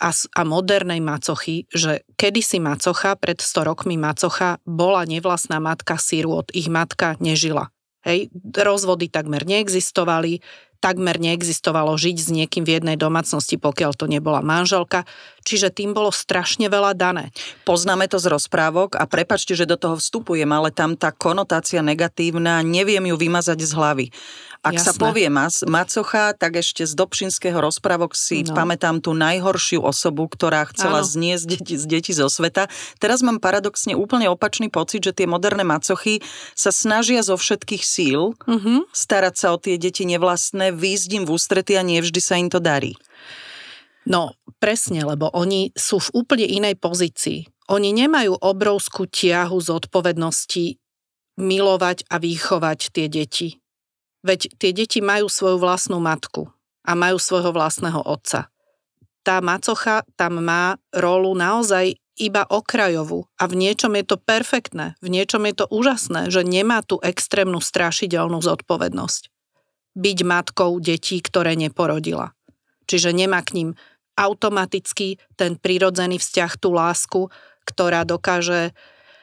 a, 0.00 0.12
a 0.12 0.40
modernej 0.48 1.00
macochy, 1.00 1.68
že 1.72 2.04
kedysi 2.16 2.60
macocha, 2.60 3.16
pred 3.16 3.40
100 3.40 3.68
rokmi 3.68 4.00
macocha, 4.00 4.60
bola 4.64 5.04
nevlastná 5.04 5.60
matka 5.60 5.96
od 6.24 6.48
ich 6.56 6.72
matka 6.72 7.20
nežila. 7.20 7.68
Hej, 8.00 8.32
rozvody 8.56 9.12
takmer 9.12 9.44
neexistovali, 9.44 10.40
takmer 10.80 11.20
neexistovalo 11.20 11.94
žiť 11.94 12.16
s 12.16 12.28
niekým 12.32 12.64
v 12.64 12.80
jednej 12.80 12.96
domácnosti, 12.96 13.60
pokiaľ 13.60 13.92
to 13.94 14.08
nebola 14.08 14.40
manželka, 14.40 15.04
čiže 15.44 15.70
tým 15.70 15.92
bolo 15.92 16.08
strašne 16.08 16.66
veľa 16.72 16.96
dané. 16.96 17.30
Poznáme 17.68 18.08
to 18.08 18.16
z 18.16 18.32
rozprávok 18.32 18.96
a 18.96 19.04
prepačte, 19.04 19.52
že 19.52 19.68
do 19.68 19.76
toho 19.76 20.00
vstupujem, 20.00 20.48
ale 20.48 20.72
tam 20.72 20.96
tá 20.96 21.12
konotácia 21.12 21.84
negatívna, 21.84 22.64
neviem 22.64 23.04
ju 23.04 23.16
vymazať 23.20 23.60
z 23.60 23.72
hlavy. 23.76 24.06
Ak 24.60 24.76
Jasné. 24.76 24.86
sa 24.86 24.92
povie 24.92 25.28
mas, 25.32 25.64
macocha, 25.64 26.36
tak 26.36 26.60
ešte 26.60 26.84
z 26.84 26.92
Dobšinského 26.92 27.56
rozprávok 27.64 28.12
si 28.12 28.44
no. 28.44 28.52
pamätám 28.52 29.00
tú 29.00 29.16
najhoršiu 29.16 29.80
osobu, 29.80 30.28
ktorá 30.28 30.68
chcela 30.68 31.00
Áno. 31.00 31.08
zniesť 31.08 31.44
deti, 31.48 31.74
z 31.80 31.84
deti 31.88 32.12
zo 32.12 32.28
sveta. 32.28 32.68
Teraz 33.00 33.24
mám 33.24 33.40
paradoxne 33.40 33.96
úplne 33.96 34.28
opačný 34.28 34.68
pocit, 34.68 35.00
že 35.00 35.16
tie 35.16 35.24
moderné 35.24 35.64
macochy 35.64 36.20
sa 36.52 36.68
snažia 36.68 37.24
zo 37.24 37.40
všetkých 37.40 37.80
síl 37.80 38.36
uh-huh. 38.36 38.84
starať 38.92 39.34
sa 39.40 39.56
o 39.56 39.60
tie 39.60 39.80
deti 39.80 40.04
nevlastné, 40.04 40.76
výjsť 40.76 41.10
im 41.16 41.24
v 41.24 41.32
ústrety 41.32 41.80
a 41.80 41.82
nevždy 41.84 42.20
sa 42.20 42.36
im 42.36 42.52
to 42.52 42.60
darí. 42.60 42.92
No, 44.04 44.36
presne, 44.60 45.08
lebo 45.08 45.32
oni 45.32 45.72
sú 45.72 46.04
v 46.04 46.24
úplne 46.24 46.44
inej 46.44 46.76
pozícii. 46.76 47.48
Oni 47.72 47.96
nemajú 47.96 48.36
obrovskú 48.44 49.08
tiahu 49.08 49.56
zodpovednosti 49.56 50.76
milovať 51.40 52.04
a 52.12 52.20
vychovať 52.20 52.80
tie 52.92 53.06
deti. 53.08 53.59
Veď 54.20 54.52
tie 54.60 54.70
deti 54.76 55.00
majú 55.00 55.32
svoju 55.32 55.56
vlastnú 55.56 55.96
matku 56.00 56.52
a 56.84 56.92
majú 56.92 57.16
svojho 57.16 57.52
vlastného 57.52 58.04
otca. 58.04 58.52
Tá 59.20 59.44
macocha 59.44 60.04
tam 60.16 60.40
má 60.40 60.80
rolu 60.96 61.36
naozaj 61.36 61.96
iba 62.20 62.44
okrajovú 62.44 63.24
a 63.40 63.48
v 63.48 63.54
niečom 63.56 63.96
je 63.96 64.04
to 64.04 64.16
perfektné, 64.20 64.96
v 65.00 65.08
niečom 65.08 65.44
je 65.48 65.64
to 65.64 65.66
úžasné, 65.72 66.28
že 66.28 66.44
nemá 66.44 66.84
tú 66.84 67.00
extrémnu 67.00 67.64
strašidelnú 67.64 68.44
zodpovednosť. 68.44 69.32
Byť 69.96 70.18
matkou 70.28 70.76
detí, 70.80 71.20
ktoré 71.24 71.56
neporodila. 71.56 72.36
Čiže 72.84 73.16
nemá 73.16 73.40
k 73.40 73.56
ním 73.56 73.70
automaticky 74.20 75.16
ten 75.40 75.56
prirodzený 75.56 76.20
vzťah, 76.20 76.52
tú 76.60 76.76
lásku, 76.76 77.32
ktorá 77.64 78.04
dokáže 78.04 78.76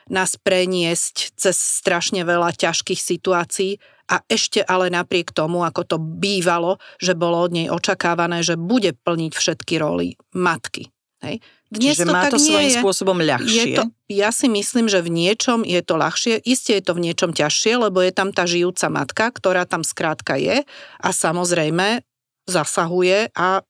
nás 0.09 0.39
preniesť 0.39 1.35
cez 1.35 1.55
strašne 1.55 2.23
veľa 2.23 2.55
ťažkých 2.55 2.99
situácií 2.99 3.79
a 4.07 4.23
ešte 4.31 4.63
ale 4.63 4.87
napriek 4.87 5.35
tomu, 5.35 5.67
ako 5.67 5.81
to 5.83 5.97
bývalo, 5.99 6.79
že 6.97 7.11
bolo 7.11 7.43
od 7.43 7.51
nej 7.51 7.67
očakávané, 7.67 8.39
že 8.39 8.55
bude 8.55 8.95
plniť 8.95 9.33
všetky 9.35 9.75
roly 9.79 10.15
matky. 10.31 10.87
Hej. 11.19 11.43
Dnes 11.67 11.99
Čiže 11.99 12.07
to 12.07 12.13
má 12.15 12.23
tak 12.23 12.31
to 12.31 12.39
svojím 12.39 12.71
je. 12.71 12.79
spôsobom 12.79 13.17
ľahšie? 13.19 13.51
Je 13.51 13.65
to, 13.75 13.83
ja 14.07 14.29
si 14.31 14.47
myslím, 14.47 14.87
že 14.87 15.03
v 15.03 15.11
niečom 15.11 15.67
je 15.67 15.81
to 15.83 15.99
ľahšie. 15.99 16.39
Isté 16.47 16.79
je 16.79 16.83
to 16.87 16.95
v 16.95 17.03
niečom 17.11 17.35
ťažšie, 17.35 17.75
lebo 17.75 17.99
je 17.99 18.15
tam 18.15 18.31
tá 18.31 18.47
žijúca 18.47 18.87
matka, 18.87 19.27
ktorá 19.35 19.67
tam 19.67 19.83
skrátka 19.83 20.39
je 20.39 20.63
a 21.03 21.09
samozrejme 21.11 22.07
zasahuje 22.47 23.35
a 23.35 23.67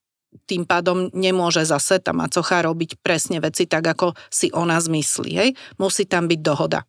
tým 0.47 0.63
pádom 0.63 1.11
nemôže 1.11 1.63
zase 1.67 1.99
tá 1.99 2.15
macocha 2.15 2.63
robiť 2.63 2.99
presne 3.03 3.43
veci 3.43 3.67
tak, 3.67 3.83
ako 3.83 4.15
si 4.31 4.47
ona 4.55 4.79
zmyslí. 4.79 5.31
Hej? 5.35 5.49
Musí 5.79 6.07
tam 6.07 6.27
byť 6.31 6.39
dohoda. 6.39 6.83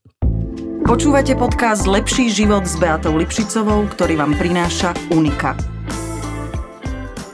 Počúvate 0.88 1.37
podcast 1.37 1.85
Lepší 1.85 2.33
život 2.33 2.64
s 2.64 2.80
Beatou 2.80 3.12
Lipšicovou, 3.18 3.92
ktorý 3.92 4.16
vám 4.16 4.33
prináša 4.40 4.97
Unika. 5.12 5.52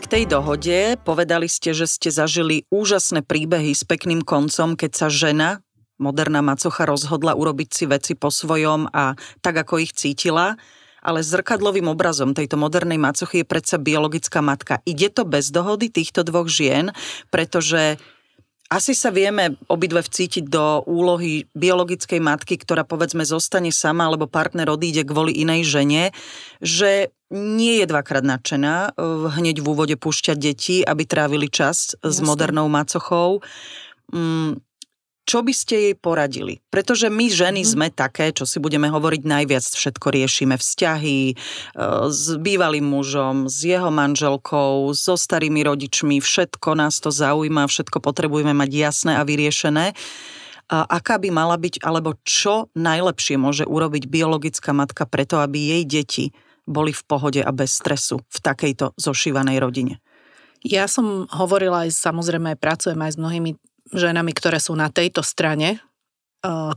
K 0.03 0.05
tej 0.11 0.27
dohode 0.27 0.99
povedali 1.07 1.47
ste, 1.47 1.71
že 1.71 1.87
ste 1.87 2.11
zažili 2.11 2.67
úžasné 2.69 3.23
príbehy 3.23 3.71
s 3.71 3.87
pekným 3.87 4.27
koncom, 4.27 4.75
keď 4.75 4.91
sa 4.93 5.07
žena, 5.07 5.63
moderná 6.03 6.43
macocha, 6.43 6.83
rozhodla 6.83 7.39
urobiť 7.39 7.69
si 7.71 7.85
veci 7.87 8.13
po 8.19 8.29
svojom 8.29 8.91
a 8.91 9.15
tak, 9.39 9.55
ako 9.63 9.81
ich 9.81 9.95
cítila 9.95 10.59
ale 11.05 11.21
zrkadlovým 11.21 11.93
obrazom 11.93 12.33
tejto 12.33 12.57
modernej 12.57 12.97
macochy 12.97 13.45
je 13.45 13.47
predsa 13.47 13.77
biologická 13.77 14.41
matka. 14.41 14.81
Ide 14.89 15.13
to 15.13 15.29
bez 15.29 15.53
dohody 15.53 15.93
týchto 15.93 16.25
dvoch 16.25 16.49
žien, 16.49 16.91
pretože 17.29 18.01
asi 18.73 18.97
sa 18.97 19.13
vieme 19.13 19.61
obidve 19.69 20.01
vcítiť 20.01 20.49
do 20.49 20.83
úlohy 20.89 21.45
biologickej 21.53 22.19
matky, 22.19 22.57
ktorá 22.57 22.83
povedzme 22.83 23.23
zostane 23.23 23.69
sama, 23.69 24.09
alebo 24.09 24.25
partner 24.25 24.73
odíde 24.73 25.05
kvôli 25.05 25.37
inej 25.37 25.69
žene, 25.69 26.11
že 26.65 27.13
nie 27.31 27.83
je 27.83 27.87
dvakrát 27.87 28.25
nadšená 28.25 28.75
eh, 28.89 28.93
hneď 29.37 29.61
v 29.61 29.67
úvode 29.69 29.97
púšťať 30.01 30.37
deti, 30.41 30.77
aby 30.81 31.05
trávili 31.05 31.53
čas 31.53 31.93
Jasne. 32.01 32.09
s 32.09 32.17
modernou 32.25 32.67
macochou. 32.73 33.45
Čo 35.25 35.41
by 35.41 35.53
ste 35.57 35.75
jej 35.81 35.95
poradili? 35.97 36.61
Pretože 36.69 37.09
my 37.09 37.33
ženy 37.33 37.65
mm. 37.65 37.69
sme 37.69 37.89
také, 37.89 38.29
čo 38.37 38.45
si 38.45 38.61
budeme 38.61 38.93
hovoriť 38.93 39.23
najviac, 39.25 39.65
všetko 39.65 40.13
riešime 40.13 40.61
vzťahy 40.61 41.19
e, 41.33 41.35
s 42.13 42.37
bývalým 42.37 42.85
mužom, 42.85 43.49
s 43.49 43.65
jeho 43.65 43.89
manželkou, 43.89 44.93
so 44.93 45.17
starými 45.17 45.65
rodičmi, 45.65 46.21
všetko 46.21 46.77
nás 46.77 47.01
to 47.01 47.09
zaujíma, 47.09 47.65
všetko 47.65 48.05
potrebujeme 48.05 48.53
mať 48.53 48.71
jasné 48.77 49.13
a 49.17 49.25
vyriešené. 49.25 49.97
A 50.69 50.77
aká 50.89 51.17
by 51.21 51.29
mala 51.33 51.57
byť, 51.57 51.81
alebo 51.85 52.17
čo 52.25 52.73
najlepšie 52.77 53.37
môže 53.37 53.65
urobiť 53.69 54.09
biologická 54.09 54.73
matka 54.77 55.05
preto, 55.09 55.41
aby 55.41 55.77
jej 55.77 55.83
deti 55.85 56.25
boli 56.65 56.93
v 56.93 57.03
pohode 57.05 57.41
a 57.41 57.53
bez 57.53 57.77
stresu 57.77 58.25
v 58.29 58.39
takejto 58.41 58.97
zošívanej 58.97 59.61
rodine? 59.61 60.01
Ja 60.65 60.89
som 60.89 61.29
hovorila 61.29 61.85
aj, 61.85 61.93
samozrejme, 61.93 62.57
pracujem 62.57 62.97
aj 62.97 63.13
s 63.13 63.21
mnohými 63.21 63.51
ženami, 63.93 64.33
ktoré 64.33 64.57
sú 64.63 64.73
na 64.73 64.89
tejto 64.89 65.21
strane 65.21 65.77
e, 65.77 65.79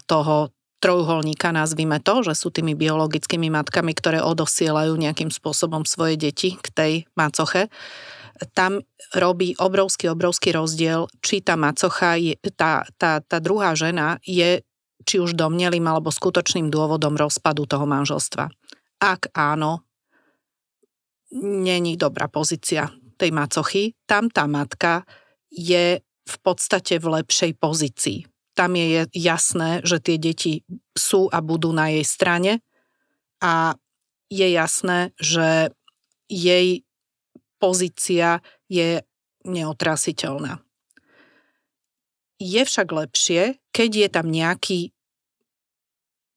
toho 0.10 0.52
trojuholníka, 0.78 1.50
nazvime 1.56 1.98
to, 2.04 2.22
že 2.22 2.38
sú 2.38 2.54
tými 2.54 2.78
biologickými 2.78 3.50
matkami, 3.50 3.98
ktoré 3.98 4.22
odosielajú 4.22 4.94
nejakým 4.94 5.34
spôsobom 5.34 5.88
svoje 5.90 6.20
deti 6.20 6.54
k 6.54 6.68
tej 6.70 6.94
macoche, 7.18 7.72
tam 8.54 8.86
robí 9.18 9.58
obrovský, 9.58 10.14
obrovský 10.14 10.54
rozdiel, 10.54 11.10
či 11.26 11.42
tá 11.42 11.58
macocha, 11.58 12.22
tá, 12.54 12.86
tá, 13.02 13.12
tá 13.26 13.38
druhá 13.42 13.74
žena 13.74 14.22
je 14.22 14.62
či 15.08 15.18
už 15.18 15.34
domnelým 15.34 15.88
alebo 15.88 16.14
skutočným 16.14 16.70
dôvodom 16.70 17.18
rozpadu 17.18 17.66
toho 17.66 17.90
manželstva. 17.90 18.52
Ak 19.02 19.32
áno, 19.34 19.88
není 21.34 21.96
dobrá 21.98 22.30
pozícia 22.30 22.92
tej 23.18 23.34
macochy, 23.34 23.98
tam 24.06 24.30
tá 24.30 24.46
matka 24.46 25.08
je 25.50 26.04
v 26.28 26.36
podstate 26.44 27.00
v 27.00 27.24
lepšej 27.24 27.56
pozícii. 27.58 28.28
Tam 28.54 28.76
je 28.76 29.08
jasné, 29.16 29.80
že 29.88 30.04
tie 30.04 30.18
deti 30.20 30.68
sú 30.98 31.32
a 31.32 31.40
budú 31.40 31.72
na 31.72 31.94
jej 31.94 32.06
strane 32.06 32.60
a 33.40 33.78
je 34.28 34.48
jasné, 34.52 35.16
že 35.22 35.72
jej 36.28 36.84
pozícia 37.58 38.44
je 38.68 39.02
neotrasiteľná. 39.48 40.60
Je 42.38 42.62
však 42.62 42.88
lepšie, 42.92 43.58
keď 43.74 43.90
je 43.90 44.08
tam 44.12 44.28
nejaký 44.30 44.80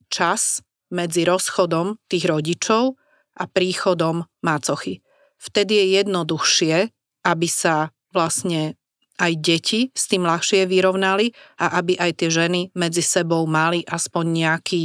čas 0.08 0.64
medzi 0.88 1.28
rozchodom 1.28 2.00
tých 2.08 2.24
rodičov 2.24 2.96
a 3.36 3.44
príchodom 3.46 4.26
mácochy. 4.42 5.04
Vtedy 5.40 5.76
je 5.76 5.86
jednoduchšie, 6.02 6.76
aby 7.24 7.48
sa 7.48 7.92
vlastne 8.12 8.79
aj 9.20 9.32
deti 9.38 9.80
s 9.92 10.08
tým 10.08 10.24
ľahšie 10.24 10.64
vyrovnali 10.64 11.36
a 11.60 11.76
aby 11.78 12.00
aj 12.00 12.24
tie 12.24 12.28
ženy 12.32 12.72
medzi 12.72 13.04
sebou 13.04 13.44
mali 13.44 13.84
aspoň 13.84 14.24
nejaký 14.24 14.82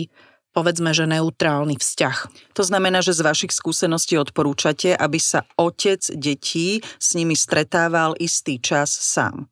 povedzme, 0.56 0.96
že 0.96 1.04
neutrálny 1.04 1.76
vzťah. 1.76 2.18
To 2.56 2.64
znamená, 2.64 3.04
že 3.04 3.12
z 3.12 3.28
vašich 3.28 3.52
skúseností 3.52 4.16
odporúčate, 4.16 4.96
aby 4.96 5.20
sa 5.20 5.44
otec 5.60 6.00
detí 6.16 6.80
s 6.96 7.12
nimi 7.20 7.36
stretával 7.36 8.16
istý 8.24 8.56
čas 8.64 8.88
sám. 8.88 9.52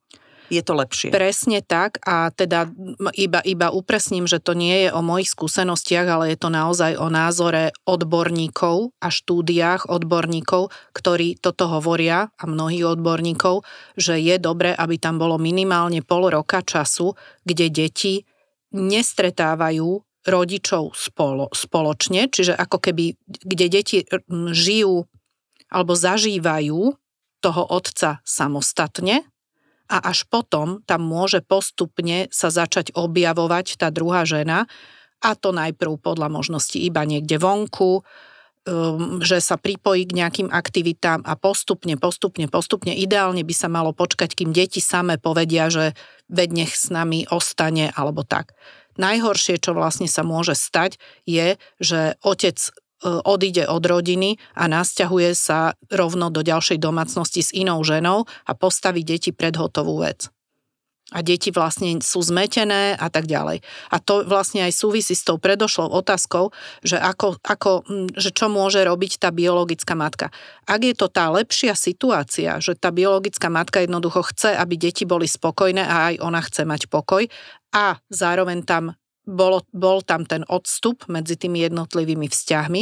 Je 0.53 0.63
to 0.63 0.73
lepšie. 0.77 1.09
Presne 1.09 1.65
tak 1.65 1.97
a 2.05 2.29
teda 2.29 2.69
iba, 3.17 3.41
iba 3.41 3.67
upresním, 3.73 4.29
že 4.29 4.37
to 4.37 4.53
nie 4.53 4.87
je 4.87 4.89
o 4.93 5.01
mojich 5.01 5.33
skúsenostiach, 5.33 6.07
ale 6.07 6.33
je 6.33 6.37
to 6.37 6.53
naozaj 6.53 6.93
o 7.01 7.09
názore 7.09 7.73
odborníkov 7.89 8.93
a 9.01 9.09
štúdiách 9.09 9.89
odborníkov, 9.89 10.69
ktorí 10.93 11.41
toto 11.41 11.65
hovoria 11.65 12.29
a 12.37 12.43
mnohých 12.45 12.93
odborníkov, 12.93 13.65
že 13.97 14.21
je 14.21 14.37
dobré, 14.37 14.77
aby 14.77 15.01
tam 15.01 15.17
bolo 15.17 15.41
minimálne 15.41 16.05
pol 16.05 16.29
roka 16.29 16.61
času, 16.61 17.17
kde 17.41 17.73
deti 17.73 18.13
nestretávajú 18.73 19.89
rodičov 20.23 20.95
spolo, 20.95 21.51
spoločne, 21.51 22.31
čiže 22.31 22.55
ako 22.55 22.77
keby, 22.79 23.19
kde 23.27 23.65
deti 23.67 23.97
žijú 24.55 25.03
alebo 25.67 25.93
zažívajú 25.97 26.95
toho 27.43 27.63
otca 27.67 28.23
samostatne 28.23 29.27
a 29.93 30.01
až 30.09 30.25
potom 30.25 30.81
tam 30.89 31.05
môže 31.05 31.45
postupne 31.45 32.25
sa 32.33 32.49
začať 32.49 32.97
objavovať 32.97 33.77
tá 33.77 33.93
druhá 33.93 34.25
žena 34.25 34.65
a 35.21 35.37
to 35.37 35.53
najprv 35.53 36.01
podľa 36.01 36.33
možnosti 36.33 36.75
iba 36.75 37.05
niekde 37.05 37.37
vonku, 37.37 38.01
um, 38.01 39.21
že 39.21 39.37
sa 39.37 39.61
pripojí 39.61 40.09
k 40.09 40.17
nejakým 40.17 40.49
aktivitám 40.49 41.21
a 41.23 41.37
postupne, 41.37 41.93
postupne, 41.95 42.49
postupne, 42.49 42.91
ideálne 42.97 43.45
by 43.45 43.53
sa 43.53 43.69
malo 43.69 43.93
počkať, 43.93 44.33
kým 44.33 44.49
deti 44.49 44.81
same 44.81 45.21
povedia, 45.21 45.69
že 45.69 45.93
veď 46.27 46.49
nech 46.65 46.73
s 46.73 46.89
nami 46.89 47.29
ostane 47.29 47.93
alebo 47.93 48.25
tak. 48.25 48.57
Najhoršie, 48.97 49.61
čo 49.61 49.77
vlastne 49.77 50.09
sa 50.09 50.25
môže 50.25 50.57
stať, 50.57 51.01
je, 51.25 51.57
že 51.77 52.17
otec 52.21 52.57
odíde 53.03 53.67
od 53.67 53.83
rodiny 53.83 54.39
a 54.55 54.71
nasťahuje 54.71 55.31
sa 55.35 55.75
rovno 55.91 56.31
do 56.31 56.39
ďalšej 56.41 56.79
domácnosti 56.79 57.43
s 57.43 57.51
inou 57.51 57.83
ženou 57.83 58.25
a 58.47 58.51
postaví 58.55 59.03
deti 59.03 59.35
pred 59.35 59.53
hotovú 59.59 60.01
vec. 60.01 60.31
A 61.13 61.21
deti 61.21 61.53
vlastne 61.53 62.01
sú 62.01 62.25
zmetené 62.25 62.97
a 62.97 63.07
tak 63.11 63.29
ďalej. 63.29 63.61
A 63.93 64.01
to 64.01 64.25
vlastne 64.25 64.65
aj 64.65 64.73
súvisí 64.73 65.13
s 65.13 65.21
tou 65.21 65.37
predošlou 65.37 65.93
otázkou, 65.93 66.49
že, 66.81 66.97
ako, 66.97 67.37
ako, 67.43 67.85
že 68.17 68.33
čo 68.33 68.49
môže 68.49 68.81
robiť 68.81 69.21
tá 69.21 69.29
biologická 69.29 69.93
matka. 69.93 70.33
Ak 70.65 70.81
je 70.81 70.95
to 70.97 71.11
tá 71.11 71.29
lepšia 71.29 71.77
situácia, 71.77 72.57
že 72.57 72.73
tá 72.73 72.89
biologická 72.89 73.51
matka 73.51 73.85
jednoducho 73.85 74.25
chce, 74.33 74.57
aby 74.57 74.73
deti 74.79 75.05
boli 75.05 75.29
spokojné 75.29 75.85
a 75.85 75.95
aj 76.09 76.15
ona 76.23 76.41
chce 76.41 76.65
mať 76.65 76.89
pokoj 76.89 77.29
a 77.75 77.99
zároveň 78.09 78.65
tam 78.65 78.97
bolo, 79.23 79.63
bol 79.71 80.03
tam 80.03 80.27
ten 80.27 80.43
odstup 80.47 81.07
medzi 81.07 81.39
tými 81.39 81.63
jednotlivými 81.65 82.27
vzťahmi, 82.27 82.81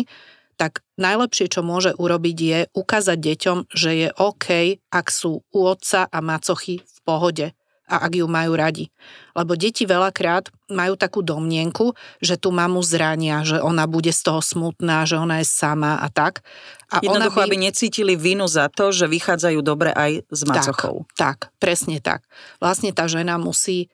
tak 0.60 0.86
najlepšie, 1.02 1.50
čo 1.50 1.66
môže 1.66 1.98
urobiť, 1.98 2.38
je 2.38 2.60
ukázať 2.78 3.18
deťom, 3.18 3.58
že 3.74 3.92
je 3.98 4.08
OK, 4.14 4.78
ak 4.94 5.08
sú 5.10 5.42
u 5.42 5.60
otca 5.66 6.06
a 6.06 6.20
macochy 6.22 6.86
v 6.86 6.98
pohode 7.02 7.46
a 7.92 8.08
ak 8.08 8.16
ju 8.16 8.26
majú 8.32 8.56
radi. 8.56 8.88
Lebo 9.36 9.60
deti 9.60 9.84
veľakrát 9.84 10.48
majú 10.72 10.96
takú 10.96 11.20
domnienku, 11.20 11.92
že 12.24 12.40
tú 12.40 12.56
mamu 12.56 12.80
zrania, 12.80 13.44
že 13.44 13.60
ona 13.60 13.84
bude 13.84 14.16
z 14.16 14.22
toho 14.24 14.40
smutná, 14.40 15.04
že 15.04 15.20
ona 15.20 15.44
je 15.44 15.48
sama 15.52 16.00
a 16.00 16.08
tak. 16.08 16.40
A 16.88 17.04
Jednoducho, 17.04 17.44
by... 17.44 17.52
aby 17.52 17.58
necítili 17.60 18.16
vinu 18.16 18.48
za 18.48 18.72
to, 18.72 18.96
že 18.96 19.12
vychádzajú 19.12 19.60
dobre 19.60 19.92
aj 19.92 20.24
s 20.32 20.42
macochou. 20.48 21.04
Tak, 21.20 21.52
tak, 21.52 21.60
presne 21.60 22.00
tak. 22.00 22.24
Vlastne 22.64 22.96
tá 22.96 23.12
žena 23.12 23.36
musí 23.36 23.92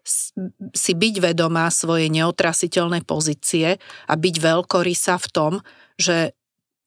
si 0.74 0.94
byť 0.94 1.34
vedomá 1.34 1.70
svojej 1.74 2.14
neotrasiteľnej 2.14 3.02
pozície 3.02 3.82
a 4.06 4.14
byť 4.14 4.36
veľkorysá 4.38 5.18
v 5.18 5.28
tom, 5.34 5.54
že 5.98 6.38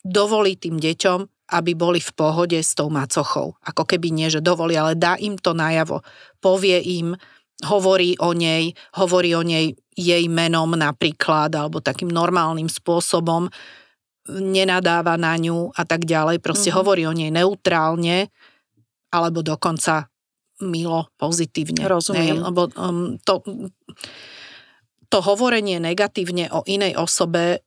dovolí 0.07 0.55
tým 0.57 0.79
deťom 0.79 1.40
aby 1.51 1.75
boli 1.75 1.99
v 1.99 2.13
pohode 2.15 2.59
s 2.59 2.79
tou 2.79 2.87
macochou. 2.89 3.59
Ako 3.67 3.83
keby 3.83 4.15
nie, 4.15 4.31
že 4.31 4.39
dovolí, 4.39 4.79
ale 4.79 4.95
dá 4.95 5.19
im 5.19 5.35
to 5.35 5.51
najavo. 5.51 6.01
Povie 6.39 6.79
im, 7.01 7.19
hovorí 7.67 8.15
o 8.23 8.31
nej, 8.33 8.73
hovorí 8.97 9.35
o 9.35 9.43
nej 9.43 9.75
jej 9.93 10.25
menom 10.31 10.73
napríklad, 10.79 11.53
alebo 11.53 11.83
takým 11.83 12.09
normálnym 12.09 12.71
spôsobom, 12.71 13.51
nenadáva 14.31 15.19
na 15.19 15.35
ňu 15.35 15.75
a 15.75 15.83
tak 15.83 16.07
ďalej. 16.07 16.39
Proste 16.39 16.71
mm-hmm. 16.71 16.79
hovorí 16.79 17.03
o 17.05 17.13
nej 17.13 17.35
neutrálne, 17.35 18.31
alebo 19.11 19.43
dokonca 19.43 20.07
milo, 20.63 21.11
pozitívne. 21.19 21.83
Rozumiem. 21.89 22.39
Ne? 22.39 22.45
Lebo 22.47 22.71
um, 22.79 23.19
to, 23.25 23.43
to 25.11 25.19
hovorenie 25.19 25.83
negatívne 25.83 26.53
o 26.53 26.63
inej 26.69 26.95
osobe 27.01 27.65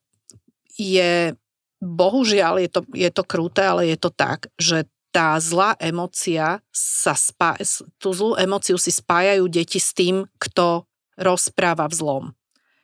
je 0.73 1.35
bohužiaľ 1.83 2.63
je 2.63 2.69
to, 2.71 2.81
je 2.95 3.09
to 3.11 3.23
kruté, 3.27 3.67
ale 3.67 3.91
je 3.91 3.97
to 3.99 4.09
tak, 4.09 4.47
že 4.55 4.87
tá 5.13 5.37
zlá 5.37 5.77
emocia 5.77 6.63
sa 6.73 7.13
spá, 7.13 7.53
tú 8.01 8.09
zlú 8.15 8.33
emociu 8.33 8.81
si 8.81 8.89
spájajú 8.89 9.45
deti 9.45 9.77
s 9.77 9.93
tým, 9.93 10.25
kto 10.41 10.89
rozpráva 11.19 11.85
v 11.85 11.93
zlom. 11.93 12.25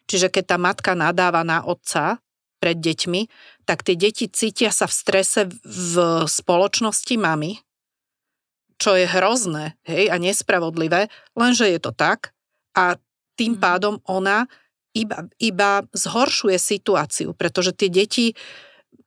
Čiže 0.05 0.29
keď 0.29 0.43
tá 0.53 0.57
matka 0.61 0.91
nadáva 0.93 1.41
na 1.41 1.65
otca 1.65 2.21
pred 2.61 2.77
deťmi, 2.77 3.25
tak 3.65 3.81
tie 3.81 3.97
deti 3.97 4.29
cítia 4.29 4.69
sa 4.69 4.85
v 4.85 4.93
strese 4.93 5.41
v 5.65 5.95
spoločnosti 6.29 7.15
mamy, 7.17 7.57
čo 8.77 8.93
je 8.93 9.09
hrozné 9.09 9.75
hej, 9.89 10.13
a 10.13 10.15
nespravodlivé, 10.21 11.09
lenže 11.33 11.65
je 11.65 11.79
to 11.81 11.91
tak 11.91 12.31
a 12.77 12.95
tým 13.39 13.57
mhm. 13.57 13.61
pádom 13.61 13.95
ona 14.05 14.45
iba, 14.93 15.25
iba 15.37 15.85
zhoršuje 15.93 16.57
situáciu, 16.57 17.33
pretože 17.37 17.73
tie 17.73 17.89
deti 17.89 18.33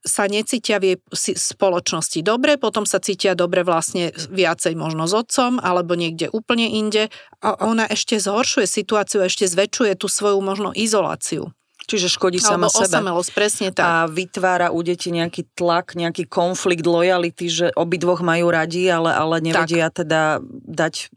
sa 0.03 0.27
necítia 0.27 0.83
v 0.83 0.93
jej 0.93 0.97
spoločnosti 1.15 2.19
dobre, 2.21 2.59
potom 2.59 2.83
sa 2.83 2.99
cítia 2.99 3.33
dobre 3.39 3.63
vlastne 3.63 4.11
viacej 4.11 4.75
možno 4.75 5.07
s 5.07 5.15
otcom 5.15 5.63
alebo 5.63 5.95
niekde 5.95 6.27
úplne 6.29 6.67
inde 6.67 7.07
a 7.39 7.55
ona 7.63 7.87
ešte 7.87 8.19
zhoršuje 8.19 8.67
situáciu, 8.67 9.23
ešte 9.23 9.47
zväčšuje 9.47 9.95
tú 9.95 10.11
svoju 10.11 10.43
možno 10.43 10.75
izoláciu. 10.75 11.55
Čiže 11.83 12.07
škodí 12.07 12.39
sama 12.39 12.71
Alebo 12.71 12.79
sebe. 12.79 12.95
osamelosť, 12.95 13.31
presne 13.35 13.67
tak. 13.75 13.83
A 13.83 14.07
vytvára 14.07 14.71
u 14.71 14.79
detí 14.79 15.11
nejaký 15.11 15.51
tlak, 15.51 15.99
nejaký 15.99 16.31
konflikt 16.31 16.87
lojality, 16.87 17.51
že 17.51 17.67
obidvoch 17.75 18.23
majú 18.23 18.47
radi, 18.55 18.87
ale, 18.87 19.11
ale 19.11 19.43
nevedia 19.43 19.91
tak. 19.91 20.07
teda 20.07 20.39
dať 20.63 21.11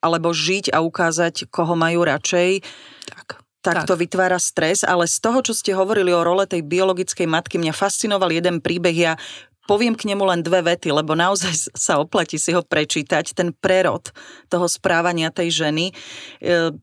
alebo 0.00 0.32
žiť 0.32 0.72
a 0.72 0.80
ukázať, 0.80 1.52
koho 1.52 1.76
majú 1.76 2.08
radšej. 2.08 2.64
Tak 3.60 3.84
tak, 3.84 3.92
to 3.92 3.94
vytvára 4.00 4.40
stres, 4.40 4.80
ale 4.88 5.04
z 5.04 5.20
toho, 5.20 5.44
čo 5.44 5.52
ste 5.52 5.76
hovorili 5.76 6.08
o 6.16 6.24
role 6.24 6.48
tej 6.48 6.64
biologickej 6.64 7.28
matky, 7.28 7.60
mňa 7.60 7.76
fascinoval 7.76 8.32
jeden 8.32 8.64
príbeh, 8.64 8.96
ja 8.96 9.12
poviem 9.68 9.94
k 9.94 10.10
nemu 10.10 10.24
len 10.26 10.40
dve 10.42 10.66
vety, 10.66 10.90
lebo 10.90 11.14
naozaj 11.14 11.70
sa 11.76 12.02
oplatí 12.02 12.40
si 12.40 12.50
ho 12.50 12.64
prečítať, 12.64 13.36
ten 13.36 13.52
prerod 13.54 14.10
toho 14.50 14.66
správania 14.66 15.30
tej 15.30 15.62
ženy. 15.62 15.94
E, 16.42 16.74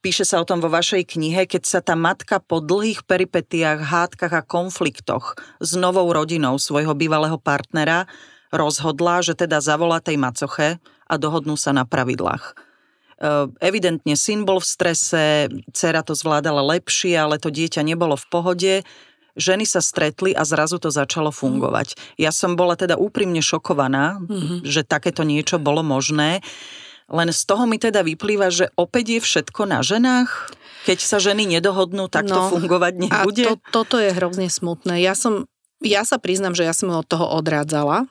píše 0.00 0.24
sa 0.24 0.40
o 0.40 0.48
tom 0.48 0.64
vo 0.64 0.72
vašej 0.72 1.04
knihe, 1.18 1.44
keď 1.44 1.62
sa 1.68 1.80
tá 1.84 1.92
matka 1.92 2.40
po 2.40 2.64
dlhých 2.64 3.04
peripetiách, 3.04 3.84
hádkach 3.84 4.32
a 4.32 4.46
konfliktoch 4.46 5.36
s 5.60 5.76
novou 5.76 6.08
rodinou 6.08 6.56
svojho 6.56 6.96
bývalého 6.96 7.36
partnera 7.36 8.08
rozhodla, 8.54 9.20
že 9.20 9.36
teda 9.36 9.60
zavolá 9.60 10.00
tej 10.00 10.16
macoche 10.16 10.80
a 10.80 11.14
dohodnú 11.20 11.60
sa 11.60 11.76
na 11.76 11.84
pravidlách 11.84 12.69
evidentne 13.60 14.16
syn 14.16 14.48
bol 14.48 14.64
v 14.64 14.66
strese, 14.66 15.24
dcera 15.70 16.00
to 16.00 16.16
zvládala 16.16 16.64
lepšie, 16.64 17.12
ale 17.20 17.36
to 17.36 17.52
dieťa 17.52 17.84
nebolo 17.84 18.16
v 18.16 18.26
pohode. 18.32 18.74
Ženy 19.36 19.64
sa 19.68 19.84
stretli 19.84 20.34
a 20.34 20.42
zrazu 20.42 20.80
to 20.82 20.90
začalo 20.90 21.30
fungovať. 21.30 21.94
Ja 22.18 22.34
som 22.34 22.58
bola 22.58 22.74
teda 22.74 22.98
úprimne 22.98 23.44
šokovaná, 23.44 24.18
mm-hmm. 24.18 24.66
že 24.66 24.82
takéto 24.82 25.22
niečo 25.22 25.60
bolo 25.60 25.86
možné. 25.86 26.42
Len 27.10 27.28
z 27.30 27.42
toho 27.46 27.66
mi 27.66 27.78
teda 27.78 28.02
vyplýva, 28.06 28.48
že 28.50 28.70
opäť 28.74 29.18
je 29.18 29.20
všetko 29.20 29.66
na 29.66 29.82
ženách? 29.82 30.50
Keď 30.86 30.98
sa 31.02 31.18
ženy 31.20 31.44
nedohodnú, 31.44 32.08
tak 32.08 32.26
no, 32.26 32.34
to 32.34 32.40
fungovať 32.56 32.94
nebude? 33.04 33.44
A 33.46 33.54
to, 33.54 33.54
toto 33.70 33.96
je 34.00 34.14
hrozne 34.16 34.48
smutné. 34.48 35.02
Ja 35.02 35.12
som, 35.12 35.44
ja 35.82 36.06
sa 36.06 36.16
priznam, 36.16 36.56
že 36.56 36.64
ja 36.64 36.72
som 36.72 36.90
od 36.90 37.06
toho 37.06 37.28
odrádzala. 37.36 38.08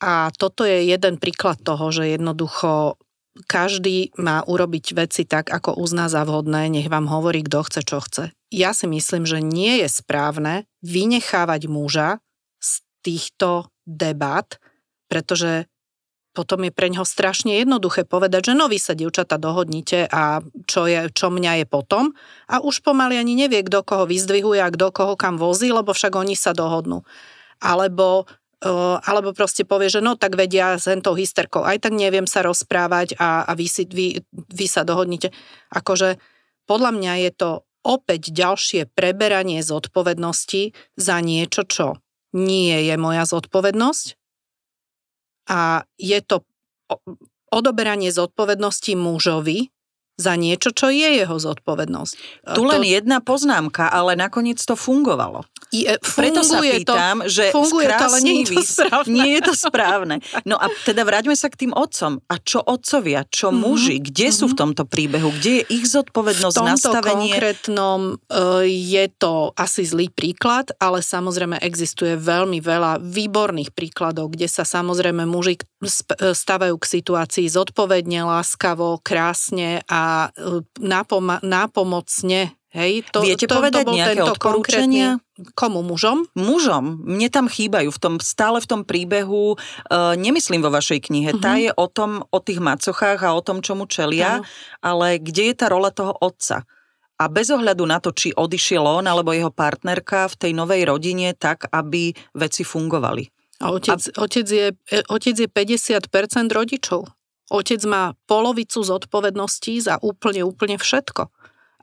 A 0.00 0.28
toto 0.36 0.62
je 0.62 0.86
jeden 0.86 1.16
príklad 1.16 1.56
toho, 1.60 1.88
že 1.88 2.16
jednoducho 2.16 3.00
každý 3.44 4.16
má 4.16 4.40
urobiť 4.40 4.96
veci 4.96 5.22
tak, 5.28 5.52
ako 5.52 5.76
uzná 5.76 6.08
za 6.08 6.24
vhodné, 6.24 6.72
nech 6.72 6.88
vám 6.88 7.04
hovorí, 7.04 7.44
kto 7.44 7.68
chce, 7.68 7.80
čo 7.84 7.98
chce. 8.00 8.24
Ja 8.48 8.72
si 8.72 8.88
myslím, 8.88 9.28
že 9.28 9.44
nie 9.44 9.84
je 9.84 9.88
správne 9.92 10.64
vynechávať 10.80 11.68
muža 11.68 12.24
z 12.56 12.72
týchto 13.04 13.68
debat, 13.84 14.46
pretože 15.12 15.68
potom 16.36 16.68
je 16.68 16.72
pre 16.72 16.92
ňoho 16.92 17.08
strašne 17.08 17.56
jednoduché 17.56 18.04
povedať, 18.04 18.52
že 18.52 18.54
no 18.54 18.68
vy 18.68 18.76
sa, 18.76 18.92
dievčata, 18.92 19.40
dohodnite 19.40 20.04
a 20.12 20.44
čo, 20.68 20.84
je, 20.84 21.08
čo 21.08 21.32
mňa 21.32 21.64
je 21.64 21.66
potom. 21.66 22.12
A 22.52 22.60
už 22.60 22.84
pomaly 22.84 23.16
ani 23.16 23.32
nevie, 23.32 23.64
kto 23.64 23.80
koho 23.80 24.04
vyzdvihuje 24.04 24.60
a 24.60 24.68
kto 24.68 24.92
koho 24.92 25.16
kam 25.16 25.40
vozí, 25.40 25.72
lebo 25.72 25.96
však 25.96 26.12
oni 26.12 26.36
sa 26.36 26.52
dohodnú. 26.52 27.00
Alebo 27.56 28.28
alebo 29.04 29.36
proste 29.36 29.68
povie, 29.68 29.92
že 29.92 30.00
no 30.00 30.16
tak 30.16 30.32
vedia 30.32 30.80
s 30.80 30.88
hentou 30.88 31.12
hysterkou, 31.12 31.60
aj 31.60 31.84
tak 31.84 31.92
neviem 31.92 32.24
sa 32.24 32.40
rozprávať 32.40 33.20
a, 33.20 33.44
a 33.44 33.52
vy, 33.52 33.66
si, 33.68 33.84
vy, 33.84 34.24
vy 34.32 34.66
sa 34.66 34.80
dohodnite. 34.80 35.28
Akože 35.68 36.16
podľa 36.64 36.90
mňa 36.96 37.12
je 37.28 37.30
to 37.36 37.50
opäť 37.86 38.32
ďalšie 38.32 38.90
preberanie 38.90 39.60
zodpovednosti 39.60 40.74
za 40.96 41.16
niečo, 41.20 41.62
čo 41.68 41.86
nie 42.34 42.88
je 42.88 42.96
moja 42.98 43.28
zodpovednosť 43.28 44.06
a 45.46 45.86
je 46.00 46.18
to 46.26 46.42
odoberanie 47.54 48.10
zodpovednosti 48.10 48.92
mužovi 48.98 49.70
za 50.16 50.32
niečo, 50.32 50.72
čo 50.72 50.88
je 50.88 51.20
jeho 51.20 51.36
zodpovednosť. 51.36 52.12
Tu 52.56 52.62
len 52.64 52.82
to... 52.82 52.88
jedna 52.88 53.20
poznámka, 53.20 53.92
ale 53.92 54.16
nakoniec 54.16 54.56
to 54.64 54.72
fungovalo. 54.72 55.44
Je, 55.68 55.92
Preto 56.00 56.40
sa 56.40 56.62
pýtam, 56.62 57.20
to, 57.20 57.28
že 57.28 57.44
funguje 57.52 57.90
to, 57.90 58.04
ale 58.08 58.18
nie 58.24 58.36
je 58.40 58.56
to 58.56 58.62
správne. 58.64 59.12
Nie 59.12 59.28
je 59.36 59.42
to 59.44 59.54
správne. 59.54 60.16
No 60.48 60.56
a 60.56 60.72
teda 60.88 61.04
vráťme 61.04 61.36
sa 61.36 61.52
k 61.52 61.66
tým 61.66 61.72
otcom. 61.76 62.22
A 62.32 62.34
čo 62.40 62.64
otcovia, 62.64 63.28
čo 63.28 63.52
mm-hmm. 63.52 63.60
muži? 63.60 63.96
Kde 64.00 64.32
mm-hmm. 64.32 64.40
sú 64.40 64.44
v 64.48 64.54
mhm. 64.56 64.60
tomto 64.64 64.82
príbehu? 64.88 65.28
Kde 65.36 65.52
je 65.60 65.64
ich 65.68 65.84
zodpovednosť, 65.90 66.56
v 66.56 66.60
tomto 66.64 66.72
nastavenie? 66.72 67.30
konkrétnom 67.36 68.00
uh, 68.16 68.64
je 68.64 69.04
to 69.20 69.52
asi 69.52 69.84
zlý 69.84 70.08
príklad, 70.08 70.72
ale 70.80 71.04
samozrejme 71.04 71.60
existuje 71.60 72.16
veľmi 72.16 72.62
veľa 72.64 73.04
výborných 73.04 73.74
príkladov, 73.76 74.32
kde 74.32 74.48
sa 74.48 74.64
samozrejme 74.64 75.28
muži 75.28 75.60
stavajú 76.16 76.78
k 76.80 76.86
situácii 76.88 77.46
zodpovedne, 77.52 78.24
láskavo, 78.24 79.02
krásne 79.04 79.84
a 79.90 80.05
e, 80.36 80.64
napom- 80.82 81.42
nápomocne 81.42 82.56
Hej, 82.76 83.08
to, 83.08 83.24
Viete 83.24 83.48
to, 83.48 83.56
povedať 83.56 83.88
to 83.88 83.88
bol 83.88 83.96
nejaké 83.96 84.20
odporúčania? 84.20 85.16
Komu? 85.56 85.80
Mužom? 85.80 86.28
Mužom. 86.36 87.00
Mne 87.08 87.32
tam 87.32 87.48
chýbajú. 87.48 87.88
V 87.88 87.96
tom, 87.96 88.14
stále 88.20 88.60
v 88.60 88.68
tom 88.68 88.84
príbehu, 88.84 89.56
uh, 89.56 90.12
nemyslím 90.12 90.60
vo 90.60 90.68
vašej 90.68 91.08
knihe, 91.08 91.32
uh-huh. 91.32 91.40
tá 91.40 91.56
mhm. 91.56 91.60
je 91.64 91.70
o 91.72 91.86
tom, 91.88 92.20
o 92.28 92.38
tých 92.44 92.60
macochách 92.60 93.24
a 93.24 93.32
o 93.32 93.40
tom, 93.40 93.64
čomu 93.64 93.88
čelia, 93.88 94.44
uh-huh. 94.44 94.84
ale 94.84 95.16
kde 95.16 95.52
je 95.52 95.54
tá 95.56 95.72
rola 95.72 95.88
toho 95.88 96.12
otca? 96.20 96.68
A 97.16 97.32
bez 97.32 97.48
ohľadu 97.48 97.88
na 97.88 97.96
to, 97.96 98.12
či 98.12 98.36
odišiel 98.36 98.84
on 98.84 99.08
alebo 99.08 99.32
jeho 99.32 99.48
partnerka 99.48 100.28
v 100.28 100.36
tej 100.36 100.52
novej 100.52 100.84
rodine 100.84 101.32
tak, 101.32 101.64
aby 101.72 102.12
veci 102.36 102.60
fungovali. 102.60 103.24
A 103.64 103.72
otec, 103.72 104.04
a... 104.12 104.20
otec, 104.20 104.44
je, 104.44 104.68
e, 104.92 105.00
otec 105.08 105.32
je 105.32 105.48
50% 105.48 106.52
rodičov. 106.52 107.08
Otec 107.46 107.80
má 107.86 108.14
polovicu 108.26 108.82
zodpovedností 108.82 109.78
za 109.78 110.02
úplne, 110.02 110.42
úplne 110.42 110.76
všetko 110.78 111.30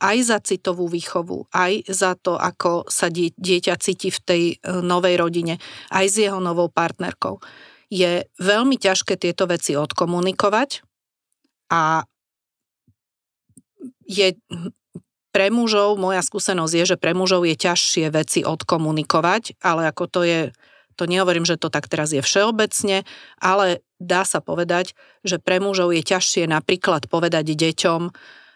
aj 0.03 0.17
za 0.27 0.37
citovú 0.43 0.91
výchovu, 0.91 1.47
aj 1.55 1.87
za 1.87 2.19
to, 2.19 2.35
ako 2.35 2.83
sa 2.91 3.07
dieťa 3.07 3.79
cíti 3.79 4.11
v 4.11 4.19
tej 4.19 4.43
e, 4.51 4.55
novej 4.83 5.15
rodine, 5.15 5.63
aj 5.95 6.05
s 6.11 6.15
jeho 6.27 6.43
novou 6.43 6.67
partnerkou. 6.67 7.39
Je 7.87 8.27
veľmi 8.35 8.75
ťažké 8.75 9.15
tieto 9.15 9.47
veci 9.47 9.79
odkomunikovať 9.79 10.83
a 11.71 12.03
je 14.03 14.35
pre 15.33 15.47
mužov, 15.49 15.97
moja 15.97 16.21
skúsenosť 16.21 16.73
je, 16.77 16.85
že 16.93 16.97
pre 16.99 17.15
mužov 17.15 17.47
je 17.47 17.55
ťažšie 17.57 18.11
veci 18.13 18.39
odkomunikovať, 18.43 19.63
ale 19.63 19.89
ako 19.89 20.03
to 20.11 20.21
je, 20.27 20.39
to 20.95 21.09
nehovorím, 21.09 21.43
že 21.43 21.59
to 21.59 21.67
tak 21.67 21.89
teraz 21.89 22.13
je 22.13 22.21
všeobecne, 22.21 23.03
ale 23.41 23.83
dá 23.97 24.23
sa 24.23 24.39
povedať, 24.39 24.95
že 25.25 25.41
pre 25.41 25.57
mužov 25.59 25.91
je 25.91 26.03
ťažšie 26.05 26.47
napríklad 26.47 27.09
povedať 27.09 27.53
deťom, 27.55 28.13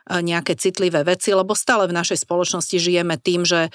nejaké 0.07 0.55
citlivé 0.55 1.03
veci, 1.03 1.35
lebo 1.35 1.51
stále 1.51 1.85
v 1.87 1.97
našej 1.97 2.23
spoločnosti 2.23 2.77
žijeme 2.79 3.19
tým, 3.19 3.43
že 3.43 3.67
e, 3.67 3.71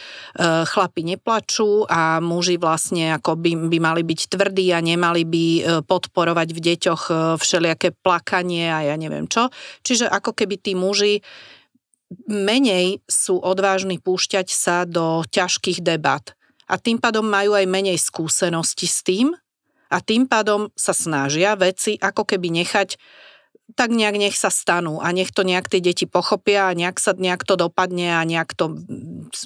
chlapi 0.65 1.05
neplačú 1.05 1.85
a 1.85 2.25
muži 2.25 2.57
vlastne 2.57 3.13
ako 3.21 3.37
by, 3.37 3.69
by 3.69 3.79
mali 3.79 4.03
byť 4.03 4.21
tvrdí 4.33 4.73
a 4.73 4.81
nemali 4.81 5.23
by 5.29 5.45
e, 5.45 5.63
podporovať 5.85 6.49
v 6.57 6.61
deťoch 6.73 7.03
e, 7.09 7.13
všelijaké 7.37 7.93
plakanie 8.01 8.73
a 8.73 8.81
ja 8.89 8.97
neviem 8.97 9.29
čo. 9.29 9.53
Čiže 9.85 10.09
ako 10.09 10.33
keby 10.33 10.57
tí 10.57 10.73
muži 10.73 11.21
menej 12.29 13.01
sú 13.09 13.41
odvážni 13.41 13.97
púšťať 14.01 14.49
sa 14.53 14.85
do 14.85 15.25
ťažkých 15.29 15.81
debat. 15.85 16.33
A 16.73 16.81
tým 16.81 16.97
pádom 16.97 17.29
majú 17.29 17.53
aj 17.53 17.69
menej 17.69 18.01
skúsenosti 18.01 18.89
s 18.89 19.05
tým 19.05 19.37
a 19.93 20.01
tým 20.01 20.25
pádom 20.25 20.73
sa 20.73 20.97
snažia 20.97 21.53
veci 21.53 22.01
ako 22.01 22.25
keby 22.25 22.49
nechať 22.65 22.97
tak 23.73 23.89
nejak 23.93 24.17
nech 24.21 24.37
sa 24.37 24.53
stanú 24.53 25.01
a 25.01 25.09
nech 25.17 25.33
to 25.33 25.43
nejak 25.47 25.69
tie 25.69 25.81
deti 25.81 26.05
pochopia 26.05 26.69
a 26.69 26.77
nejak 26.77 27.01
sa 27.01 27.17
nejak 27.17 27.43
to 27.47 27.57
dopadne 27.57 28.21
a 28.21 28.23
nejak 28.23 28.53
to 28.53 28.77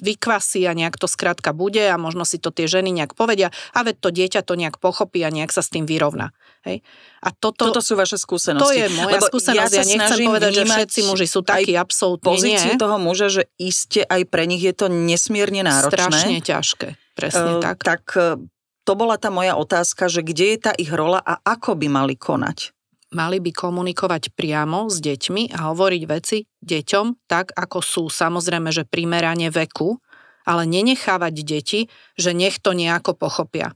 vykvasí 0.03 0.67
a 0.67 0.75
nejak 0.75 0.99
to 0.99 1.07
skrátka 1.07 1.55
bude 1.55 1.79
a 1.79 1.95
možno 1.95 2.27
si 2.27 2.35
to 2.35 2.51
tie 2.51 2.67
ženy 2.67 2.91
nejak 2.91 3.15
povedia 3.15 3.55
a 3.71 3.79
veď 3.87 3.95
to 4.03 4.09
dieťa 4.11 4.41
to 4.43 4.53
nejak 4.59 4.77
pochopí 4.83 5.23
a 5.23 5.31
nejak 5.31 5.51
sa 5.55 5.63
s 5.63 5.71
tým 5.71 5.87
vyrovná. 5.87 6.35
Hej. 6.67 6.83
A 7.23 7.31
toto, 7.31 7.71
toto 7.71 7.79
sú 7.79 7.95
vaše 7.95 8.19
skúsenosti. 8.19 8.67
To 8.67 8.75
je 8.75 8.87
moja 8.91 9.15
Lebo 9.21 9.27
skúsenosť. 9.31 9.73
Ja, 9.73 9.83
ja 9.83 9.85
nechcem 9.87 10.19
povedať, 10.27 10.51
že 10.51 10.65
všetci 10.67 10.99
muži 11.07 11.27
sú 11.29 11.41
takí, 11.47 11.73
absolútne 11.79 12.27
pozíciu 12.27 12.75
nie. 12.75 12.81
toho 12.81 12.97
muža, 12.99 13.27
že 13.31 13.43
iste 13.55 14.03
aj 14.03 14.27
pre 14.27 14.43
nich 14.43 14.59
je 14.59 14.75
to 14.75 14.91
nesmierne 14.91 15.63
náročné. 15.63 15.95
Strašne 15.95 16.37
ťažké, 16.43 16.87
presne 17.17 17.57
uh, 17.57 17.63
tak. 17.63 17.81
Tak 17.81 18.03
e, 18.13 18.37
to 18.85 18.93
bola 18.93 19.17
tá 19.17 19.33
moja 19.33 19.57
otázka, 19.57 20.05
že 20.05 20.21
kde 20.21 20.53
je 20.53 20.57
tá 20.61 20.71
ich 20.77 20.93
rola 20.93 21.17
a 21.17 21.41
ako 21.41 21.73
by 21.73 21.89
mali 21.89 22.13
konať 22.13 22.77
mali 23.11 23.39
by 23.39 23.51
komunikovať 23.55 24.35
priamo 24.35 24.91
s 24.91 24.99
deťmi 24.99 25.55
a 25.55 25.71
hovoriť 25.71 26.03
veci 26.07 26.43
deťom 26.43 27.27
tak, 27.27 27.55
ako 27.55 27.79
sú. 27.79 28.03
Samozrejme, 28.11 28.67
že 28.73 28.83
primerane 28.83 29.47
veku, 29.47 29.99
ale 30.47 30.63
nenechávať 30.67 31.35
deti, 31.43 31.79
že 32.19 32.35
nech 32.35 32.59
to 32.59 32.75
nejako 32.75 33.15
pochopia. 33.15 33.75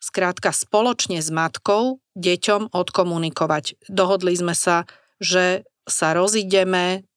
Skrátka, 0.00 0.52
spoločne 0.52 1.24
s 1.24 1.32
matkou 1.32 2.00
deťom 2.16 2.72
odkomunikovať. 2.72 3.88
Dohodli 3.88 4.36
sme 4.36 4.52
sa, 4.52 4.84
že 5.20 5.64
sa 5.88 6.12
rozídeme 6.12 7.08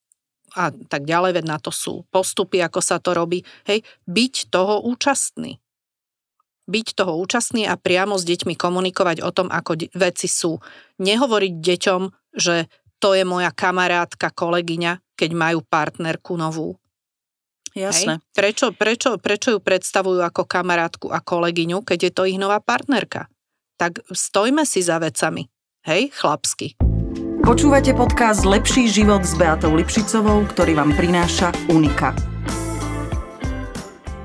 a 0.56 0.72
tak 0.72 1.06
ďalej, 1.06 1.42
veď 1.42 1.46
na 1.46 1.58
to 1.58 1.74
sú 1.74 2.06
postupy, 2.14 2.62
ako 2.64 2.80
sa 2.80 2.98
to 3.02 3.14
robí. 3.14 3.44
Hej, 3.68 3.86
byť 4.06 4.50
toho 4.54 4.86
účastný 4.86 5.60
byť 6.70 6.88
toho 6.94 7.18
účastný 7.18 7.66
a 7.66 7.74
priamo 7.74 8.14
s 8.14 8.24
deťmi 8.30 8.54
komunikovať 8.54 9.26
o 9.26 9.34
tom, 9.34 9.50
ako 9.50 9.90
veci 9.98 10.30
sú. 10.30 10.62
Nehovoriť 11.02 11.54
deťom, 11.58 12.02
že 12.38 12.70
to 13.02 13.18
je 13.18 13.26
moja 13.26 13.50
kamarátka, 13.50 14.30
kolegyňa, 14.30 15.18
keď 15.18 15.30
majú 15.34 15.66
partnerku 15.66 16.38
novú. 16.38 16.78
Jasné. 17.74 18.22
Hej? 18.22 18.34
Prečo, 18.38 18.68
prečo, 18.76 19.10
prečo 19.18 19.50
ju 19.58 19.60
predstavujú 19.62 20.22
ako 20.22 20.46
kamarátku 20.46 21.10
a 21.10 21.24
kolegyňu, 21.24 21.82
keď 21.82 22.00
je 22.10 22.12
to 22.14 22.24
ich 22.30 22.38
nová 22.38 22.62
partnerka? 22.62 23.26
Tak 23.80 24.06
stojme 24.12 24.68
si 24.68 24.84
za 24.86 25.00
vecami. 25.00 25.48
Hej, 25.88 26.12
chlapsky. 26.12 26.89
Počúvate 27.40 27.96
podcast 27.96 28.44
Lepší 28.44 28.92
život 28.92 29.24
s 29.24 29.36
Beatou 29.36 29.72
Lipšicovou, 29.72 30.44
ktorý 30.52 30.76
vám 30.76 30.92
prináša 30.96 31.56
Unika. 31.72 32.12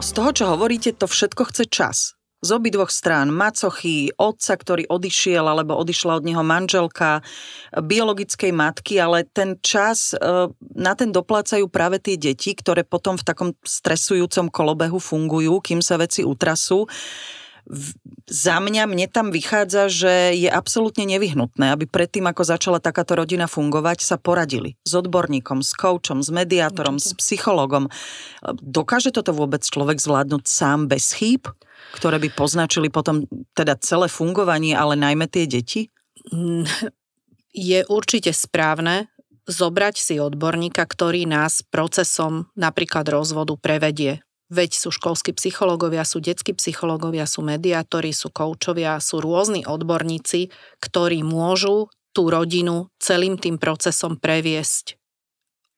Z 0.02 0.08
toho, 0.14 0.30
čo 0.34 0.44
hovoríte, 0.50 0.90
to 0.94 1.06
všetko 1.06 1.42
chce 1.50 1.64
čas 1.70 1.96
z 2.44 2.50
obidvoch 2.52 2.92
strán, 2.92 3.32
macochy, 3.32 4.12
otca, 4.20 4.52
ktorý 4.52 4.84
odišiel 4.84 5.48
alebo 5.48 5.80
odišla 5.80 6.20
od 6.20 6.24
neho 6.28 6.44
manželka, 6.44 7.24
biologickej 7.72 8.52
matky, 8.52 9.00
ale 9.00 9.24
ten 9.24 9.56
čas, 9.64 10.12
e, 10.12 10.52
na 10.76 10.92
ten 10.92 11.08
doplácajú 11.08 11.72
práve 11.72 12.04
tie 12.04 12.20
deti, 12.20 12.52
ktoré 12.52 12.84
potom 12.84 13.16
v 13.16 13.24
takom 13.24 13.50
stresujúcom 13.64 14.52
kolobehu 14.52 15.00
fungujú, 15.00 15.64
kým 15.64 15.80
sa 15.80 15.96
veci 15.96 16.20
utrasú 16.20 16.84
za 18.28 18.56
mňa, 18.60 18.84
mne 18.88 19.06
tam 19.08 19.32
vychádza, 19.32 19.88
že 19.88 20.12
je 20.36 20.48
absolútne 20.48 21.04
nevyhnutné, 21.08 21.72
aby 21.72 21.88
predtým, 21.88 22.28
ako 22.28 22.44
začala 22.44 22.78
takáto 22.80 23.16
rodina 23.16 23.48
fungovať, 23.48 24.04
sa 24.04 24.16
poradili 24.20 24.76
s 24.84 24.92
odborníkom, 24.96 25.64
s 25.64 25.72
koučom, 25.72 26.20
s 26.20 26.28
mediátorom, 26.28 27.00
Určite. 27.00 27.16
s 27.16 27.20
psychologom. 27.20 27.88
Dokáže 28.60 29.12
toto 29.12 29.32
vôbec 29.32 29.64
človek 29.64 29.96
zvládnuť 30.00 30.44
sám 30.44 30.88
bez 30.88 31.16
chýb? 31.16 31.48
ktoré 31.94 32.18
by 32.18 32.28
poznačili 32.34 32.90
potom 32.90 33.22
teda 33.54 33.78
celé 33.78 34.10
fungovanie, 34.10 34.74
ale 34.74 34.98
najmä 34.98 35.30
tie 35.30 35.46
deti? 35.46 35.94
Mm, 36.34 36.66
je 37.54 37.86
určite 37.86 38.34
správne 38.34 39.06
zobrať 39.46 39.94
si 40.00 40.14
odborníka, 40.18 40.82
ktorý 40.82 41.28
nás 41.28 41.62
procesom 41.62 42.50
napríklad 42.58 43.06
rozvodu 43.06 43.54
prevedie. 43.60 44.23
Veď 44.52 44.76
sú 44.76 44.92
školskí 44.92 45.32
psychológovia, 45.32 46.04
sú 46.04 46.20
detskí 46.20 46.52
psychológovia, 46.52 47.24
sú 47.24 47.40
mediátori, 47.40 48.12
sú 48.12 48.28
koučovia, 48.28 49.00
sú 49.00 49.24
rôzni 49.24 49.64
odborníci, 49.64 50.52
ktorí 50.84 51.24
môžu 51.24 51.88
tú 52.12 52.28
rodinu 52.28 52.92
celým 53.00 53.40
tým 53.40 53.56
procesom 53.56 54.20
previesť 54.20 55.00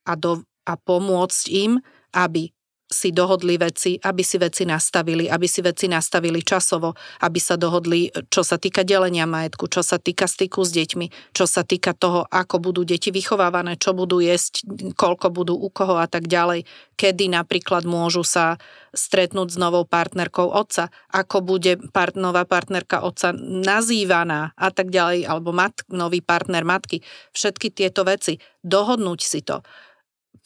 a, 0.05 0.19
do, 0.19 0.43
a 0.67 0.75
pomôcť 0.75 1.45
im, 1.55 1.79
aby 2.11 2.56
si 2.87 3.11
dohodli 3.11 3.59
veci, 3.59 3.99
aby 3.99 4.23
si 4.23 4.39
veci 4.39 4.63
nastavili, 4.63 5.27
aby 5.27 5.47
si 5.51 5.59
veci 5.59 5.91
nastavili 5.91 6.39
časovo, 6.47 6.95
aby 7.27 7.39
sa 7.43 7.59
dohodli, 7.59 8.07
čo 8.31 8.47
sa 8.47 8.63
týka 8.63 8.87
delenia 8.87 9.27
majetku, 9.27 9.67
čo 9.67 9.83
sa 9.83 9.99
týka 9.99 10.31
styku 10.31 10.63
s 10.63 10.71
deťmi, 10.71 11.35
čo 11.35 11.51
sa 11.51 11.67
týka 11.67 11.99
toho, 11.99 12.23
ako 12.31 12.63
budú 12.63 12.87
deti 12.87 13.11
vychovávané, 13.11 13.75
čo 13.75 13.91
budú 13.91 14.23
jesť, 14.23 14.63
koľko 14.95 15.35
budú 15.35 15.55
u 15.59 15.67
koho 15.67 15.99
a 15.99 16.07
tak 16.07 16.31
ďalej, 16.31 16.63
kedy 16.95 17.27
napríklad 17.27 17.83
môžu 17.83 18.23
sa 18.23 18.55
stretnúť 18.95 19.53
s 19.53 19.59
novou 19.59 19.83
partnerkou 19.83 20.47
otca, 20.47 20.89
ako 21.11 21.43
bude 21.43 21.91
part, 21.91 22.15
nová 22.15 22.47
partnerka 22.47 23.03
otca 23.03 23.35
nazývaná 23.37 24.55
a 24.55 24.71
tak 24.71 24.95
ďalej, 24.95 25.27
alebo 25.27 25.51
mat, 25.51 25.83
nový 25.91 26.23
partner 26.23 26.63
matky. 26.63 27.03
Všetky 27.35 27.75
tieto 27.75 28.07
veci, 28.07 28.39
dohodnúť 28.63 29.21
si 29.21 29.43
to 29.43 29.61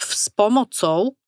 s 0.00 0.33
pomocou 0.33 1.19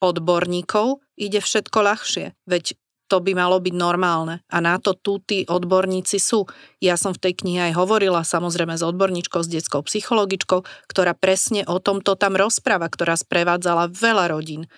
odborníkov 0.00 1.00
ide 1.16 1.40
všetko 1.40 1.78
ľahšie. 1.80 2.36
Veď 2.44 2.76
to 3.06 3.22
by 3.22 3.38
malo 3.38 3.62
byť 3.62 3.74
normálne. 3.74 4.42
A 4.50 4.58
na 4.58 4.82
to 4.82 4.98
tu 4.98 5.22
tí 5.22 5.46
odborníci 5.46 6.18
sú. 6.18 6.44
Ja 6.82 6.98
som 6.98 7.14
v 7.14 7.22
tej 7.22 7.38
knihe 7.38 7.70
aj 7.70 7.78
hovorila 7.78 8.26
samozrejme 8.26 8.74
s 8.74 8.82
odborníčkou, 8.82 9.46
s 9.46 9.48
detskou 9.50 9.86
psychologičkou, 9.86 10.66
ktorá 10.90 11.14
presne 11.14 11.62
o 11.70 11.78
tomto 11.78 12.18
tam 12.18 12.34
rozpráva, 12.34 12.90
ktorá 12.90 13.14
sprevádzala 13.14 13.94
veľa 13.94 14.34
rodín 14.34 14.66
e, 14.66 14.68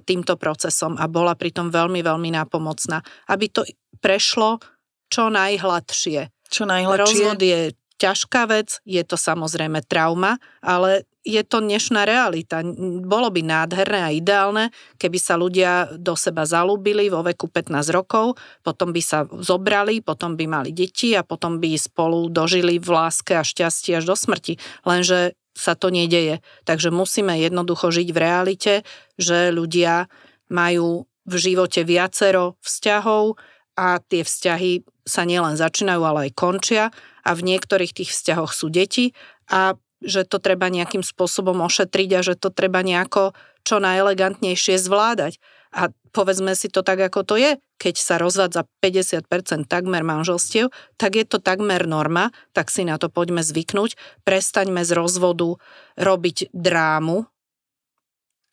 týmto 0.00 0.40
procesom 0.40 0.96
a 0.96 1.04
bola 1.04 1.36
pritom 1.36 1.68
veľmi, 1.68 2.00
veľmi 2.00 2.32
nápomocná. 2.32 3.04
Aby 3.28 3.52
to 3.52 3.62
prešlo 4.00 4.64
čo 5.12 5.28
najhladšie. 5.28 6.32
Čo 6.48 6.64
najhladšie? 6.64 7.04
Rozvod 7.04 7.40
je 7.44 7.60
ťažká 8.00 8.48
vec, 8.50 8.80
je 8.82 9.02
to 9.04 9.14
samozrejme 9.14 9.84
trauma, 9.86 10.40
ale 10.64 11.06
je 11.24 11.40
to 11.42 11.64
dnešná 11.64 12.04
realita. 12.04 12.60
Bolo 13.00 13.32
by 13.32 13.40
nádherné 13.40 14.00
a 14.04 14.12
ideálne, 14.12 14.68
keby 15.00 15.18
sa 15.18 15.40
ľudia 15.40 15.96
do 15.96 16.12
seba 16.14 16.44
zalúbili 16.44 17.08
vo 17.08 17.24
veku 17.24 17.48
15 17.48 17.96
rokov, 17.96 18.36
potom 18.60 18.92
by 18.92 19.00
sa 19.00 19.24
zobrali, 19.24 20.04
potom 20.04 20.36
by 20.36 20.44
mali 20.44 20.70
deti 20.76 21.16
a 21.16 21.24
potom 21.24 21.56
by 21.56 21.80
spolu 21.80 22.28
dožili 22.28 22.76
v 22.76 22.88
láske 22.92 23.32
a 23.32 23.42
šťastí 23.42 23.96
až 23.96 24.04
do 24.04 24.14
smrti. 24.14 24.60
Lenže 24.84 25.32
sa 25.56 25.72
to 25.72 25.88
nedeje. 25.88 26.44
Takže 26.68 26.92
musíme 26.92 27.32
jednoducho 27.40 27.88
žiť 27.88 28.08
v 28.12 28.18
realite, 28.20 28.74
že 29.16 29.48
ľudia 29.48 30.12
majú 30.52 31.08
v 31.24 31.34
živote 31.40 31.88
viacero 31.88 32.60
vzťahov 32.60 33.40
a 33.80 33.96
tie 34.02 34.22
vzťahy 34.22 34.84
sa 35.08 35.24
nielen 35.24 35.56
začínajú, 35.56 36.02
ale 36.04 36.20
aj 36.28 36.36
končia 36.36 36.84
a 37.24 37.30
v 37.32 37.54
niektorých 37.54 37.96
tých 37.96 38.10
vzťahoch 38.12 38.52
sú 38.52 38.68
deti 38.68 39.16
a 39.48 39.76
že 40.04 40.28
to 40.28 40.38
treba 40.38 40.68
nejakým 40.70 41.02
spôsobom 41.02 41.64
ošetriť 41.64 42.10
a 42.14 42.20
že 42.20 42.34
to 42.36 42.52
treba 42.52 42.84
nejako 42.84 43.32
čo 43.64 43.80
najelegantnejšie 43.80 44.76
zvládať. 44.76 45.40
A 45.74 45.90
povedzme 46.14 46.54
si 46.54 46.70
to 46.70 46.86
tak, 46.86 47.02
ako 47.02 47.26
to 47.26 47.34
je. 47.34 47.58
Keď 47.82 47.94
sa 47.98 48.14
rozvádza 48.20 48.70
50% 48.78 49.66
takmer 49.66 50.06
manželstiev, 50.06 50.70
tak 50.94 51.18
je 51.18 51.26
to 51.26 51.42
takmer 51.42 51.82
norma, 51.88 52.30
tak 52.54 52.70
si 52.70 52.86
na 52.86 53.00
to 53.00 53.10
poďme 53.10 53.42
zvyknúť. 53.42 53.98
Prestaňme 54.22 54.86
z 54.86 54.94
rozvodu 54.94 55.58
robiť 55.98 56.54
drámu 56.54 57.26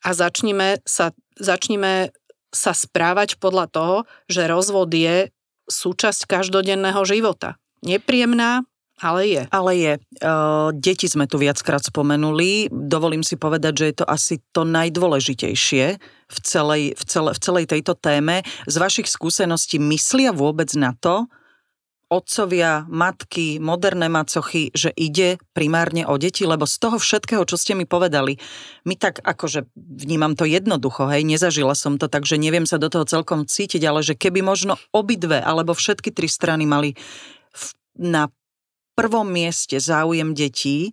a 0.02 0.08
začnime 0.10 0.82
sa, 0.82 1.14
začnime 1.38 2.10
sa 2.50 2.74
správať 2.74 3.38
podľa 3.38 3.70
toho, 3.70 3.96
že 4.26 4.50
rozvod 4.50 4.90
je 4.90 5.30
súčasť 5.70 6.26
každodenného 6.26 7.00
života 7.06 7.62
nepríjemná, 7.82 8.62
ale 9.00 9.20
je. 9.26 9.42
Ale 9.50 9.72
je. 9.78 9.92
Deti 10.76 11.08
sme 11.08 11.24
tu 11.24 11.40
viackrát 11.40 11.82
spomenuli. 11.82 12.68
Dovolím 12.70 13.24
si 13.24 13.40
povedať, 13.40 13.72
že 13.74 13.86
je 13.88 13.96
to 14.02 14.06
asi 14.06 14.38
to 14.52 14.62
najdôležitejšie 14.68 15.84
v 16.28 16.38
celej, 16.44 16.94
v, 16.94 17.02
celé, 17.08 17.30
v 17.34 17.40
celej 17.40 17.64
tejto 17.72 17.96
téme. 17.98 18.46
Z 18.68 18.76
vašich 18.78 19.08
skúseností 19.08 19.82
myslia 19.82 20.30
vôbec 20.30 20.70
na 20.78 20.94
to, 20.94 21.26
otcovia, 22.12 22.84
matky, 22.92 23.56
moderné 23.56 24.12
macochy, 24.12 24.68
že 24.76 24.92
ide 24.92 25.40
primárne 25.56 26.04
o 26.04 26.20
deti, 26.20 26.44
lebo 26.44 26.68
z 26.68 26.76
toho 26.76 27.00
všetkého, 27.00 27.48
čo 27.48 27.56
ste 27.56 27.72
mi 27.72 27.88
povedali, 27.88 28.36
my 28.84 29.00
tak 29.00 29.24
akože 29.24 29.72
vnímam 29.72 30.36
to 30.36 30.44
jednoducho, 30.44 31.08
hej, 31.08 31.24
nezažila 31.24 31.72
som 31.72 31.96
to, 31.96 32.12
takže 32.12 32.36
neviem 32.36 32.68
sa 32.68 32.76
do 32.76 32.92
toho 32.92 33.08
celkom 33.08 33.48
cítiť, 33.48 33.80
ale 33.88 34.04
že 34.04 34.12
keby 34.12 34.44
možno 34.44 34.76
obidve 34.92 35.40
alebo 35.40 35.72
všetky 35.72 36.12
tri 36.12 36.28
strany 36.28 36.68
mali 36.68 36.92
na 37.96 38.28
prvom 38.94 39.28
mieste 39.28 39.80
záujem 39.80 40.32
detí, 40.36 40.92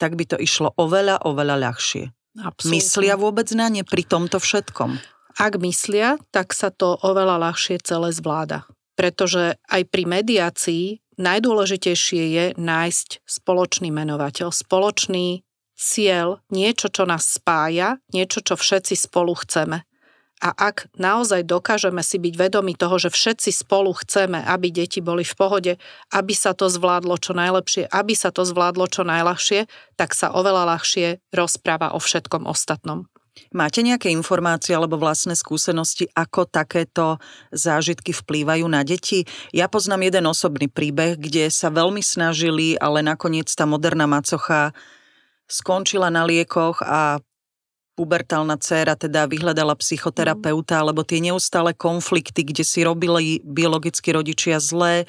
tak 0.00 0.16
by 0.16 0.24
to 0.24 0.36
išlo 0.40 0.72
oveľa, 0.80 1.24
oveľa 1.28 1.56
ľahšie. 1.68 2.08
Absolutne. 2.40 2.72
Myslia 2.78 3.14
vôbec 3.18 3.50
na 3.52 3.68
ne 3.68 3.82
pri 3.84 4.06
tomto 4.06 4.40
všetkom? 4.40 4.96
Ak 5.36 5.58
myslia, 5.60 6.16
tak 6.30 6.56
sa 6.56 6.72
to 6.72 6.96
oveľa 7.00 7.36
ľahšie 7.50 7.82
celé 7.84 8.14
zvláda. 8.14 8.64
Pretože 8.94 9.56
aj 9.68 9.82
pri 9.88 10.04
mediácii 10.08 10.84
najdôležitejšie 11.20 12.22
je 12.32 12.44
nájsť 12.56 13.24
spoločný 13.24 13.92
menovateľ, 13.92 14.52
spoločný 14.52 15.44
cieľ, 15.76 16.44
niečo, 16.52 16.92
čo 16.92 17.08
nás 17.08 17.24
spája, 17.24 18.00
niečo, 18.12 18.44
čo 18.44 18.56
všetci 18.56 18.94
spolu 18.96 19.32
chceme. 19.36 19.84
A 20.40 20.56
ak 20.56 20.88
naozaj 20.96 21.44
dokážeme 21.44 22.00
si 22.00 22.16
byť 22.16 22.34
vedomi 22.34 22.72
toho, 22.72 22.96
že 22.96 23.12
všetci 23.12 23.52
spolu 23.52 23.92
chceme, 23.92 24.40
aby 24.40 24.72
deti 24.72 25.04
boli 25.04 25.20
v 25.20 25.34
pohode, 25.36 25.72
aby 26.16 26.32
sa 26.32 26.56
to 26.56 26.72
zvládlo 26.72 27.20
čo 27.20 27.36
najlepšie, 27.36 27.92
aby 27.92 28.16
sa 28.16 28.32
to 28.32 28.48
zvládlo 28.48 28.88
čo 28.88 29.04
najľahšie, 29.04 29.68
tak 30.00 30.16
sa 30.16 30.32
oveľa 30.32 30.76
ľahšie 30.76 31.20
rozpráva 31.36 31.92
o 31.92 32.00
všetkom 32.00 32.48
ostatnom. 32.48 33.04
Máte 33.50 33.80
nejaké 33.80 34.12
informácie 34.12 34.76
alebo 34.76 35.00
vlastné 35.00 35.32
skúsenosti, 35.34 36.06
ako 36.12 36.46
takéto 36.46 37.16
zážitky 37.50 38.12
vplývajú 38.12 38.66
na 38.68 38.84
deti? 38.84 39.24
Ja 39.50 39.66
poznám 39.66 40.06
jeden 40.10 40.28
osobný 40.28 40.68
príbeh, 40.68 41.16
kde 41.16 41.48
sa 41.48 41.72
veľmi 41.72 42.04
snažili, 42.04 42.76
ale 42.76 43.00
nakoniec 43.00 43.48
tá 43.50 43.64
moderná 43.64 44.04
macocha 44.04 44.76
skončila 45.50 46.12
na 46.14 46.22
liekoch 46.22 46.78
a 46.84 47.18
pubertálna 48.00 48.56
dcéra 48.56 48.96
teda 48.96 49.28
vyhľadala 49.28 49.76
psychoterapeuta, 49.76 50.80
mm. 50.80 50.82
alebo 50.88 51.04
tie 51.04 51.20
neustále 51.20 51.76
konflikty, 51.76 52.48
kde 52.48 52.64
si 52.64 52.80
robili 52.80 53.44
biologickí 53.44 54.08
rodičia 54.16 54.56
zlé, 54.56 55.04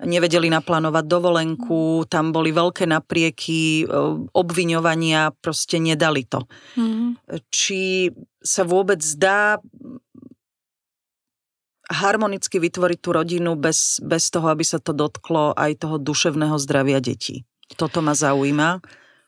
nevedeli 0.00 0.48
naplánovať 0.48 1.04
dovolenku, 1.04 2.08
tam 2.08 2.32
boli 2.32 2.56
veľké 2.56 2.88
naprieky, 2.88 3.84
e, 3.84 3.86
obviňovania, 4.32 5.36
proste 5.44 5.76
nedali 5.76 6.24
to. 6.24 6.48
Mm. 6.80 7.20
Či 7.52 8.08
sa 8.40 8.64
vôbec 8.64 9.04
dá 9.20 9.60
harmonicky 11.92 12.56
vytvoriť 12.56 12.98
tú 13.04 13.10
rodinu 13.12 13.52
bez, 13.60 14.00
bez 14.00 14.32
toho, 14.32 14.48
aby 14.48 14.64
sa 14.64 14.80
to 14.80 14.96
dotklo 14.96 15.52
aj 15.52 15.84
toho 15.84 16.00
duševného 16.00 16.56
zdravia 16.56 17.04
detí. 17.04 17.44
Toto 17.76 18.00
ma 18.00 18.16
zaujíma. 18.16 18.80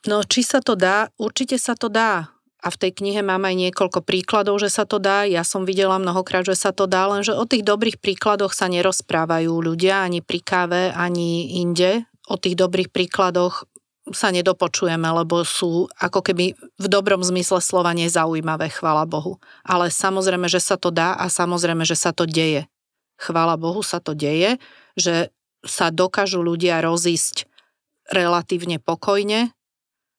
No, 0.09 0.25
či 0.25 0.41
sa 0.41 0.65
to 0.65 0.73
dá? 0.73 1.13
Určite 1.21 1.61
sa 1.61 1.77
to 1.77 1.93
dá 1.93 2.32
a 2.63 2.71
v 2.71 2.79
tej 2.79 2.93
knihe 3.03 3.27
mám 3.27 3.43
aj 3.43 3.59
niekoľko 3.59 4.07
príkladov, 4.07 4.63
že 4.63 4.71
sa 4.71 4.87
to 4.87 5.03
dá. 5.03 5.27
Ja 5.27 5.43
som 5.43 5.67
videla 5.67 5.99
mnohokrát, 5.99 6.47
že 6.47 6.55
sa 6.55 6.71
to 6.71 6.87
dá, 6.87 7.11
lenže 7.11 7.35
o 7.35 7.43
tých 7.43 7.67
dobrých 7.67 7.99
príkladoch 7.99 8.55
sa 8.55 8.71
nerozprávajú 8.71 9.51
ľudia 9.51 10.07
ani 10.07 10.23
pri 10.23 10.39
káve, 10.39 10.83
ani 10.95 11.59
inde. 11.59 12.07
O 12.31 12.39
tých 12.39 12.55
dobrých 12.55 12.95
príkladoch 12.95 13.67
sa 14.15 14.31
nedopočujeme, 14.31 15.07
lebo 15.11 15.43
sú 15.43 15.91
ako 15.99 16.23
keby 16.23 16.55
v 16.59 16.87
dobrom 16.87 17.23
zmysle 17.23 17.59
slova 17.59 17.95
nezaujímavé, 17.99 18.71
chvála 18.71 19.11
Bohu. 19.11 19.43
Ale 19.67 19.91
samozrejme, 19.91 20.47
že 20.47 20.63
sa 20.63 20.79
to 20.79 20.95
dá 20.95 21.19
a 21.19 21.27
samozrejme, 21.27 21.83
že 21.83 21.99
sa 21.99 22.15
to 22.15 22.27
deje. 22.31 22.71
Chvála 23.19 23.59
Bohu 23.59 23.83
sa 23.83 23.99
to 23.99 24.15
deje, 24.15 24.63
že 24.95 25.35
sa 25.63 25.95
dokážu 25.95 26.43
ľudia 26.43 26.83
rozísť 26.83 27.47
relatívne 28.11 28.83
pokojne, 28.83 29.55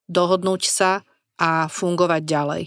dohodnúť 0.07 0.63
sa, 0.67 1.03
a 1.43 1.67
fungovať 1.67 2.21
ďalej. 2.23 2.63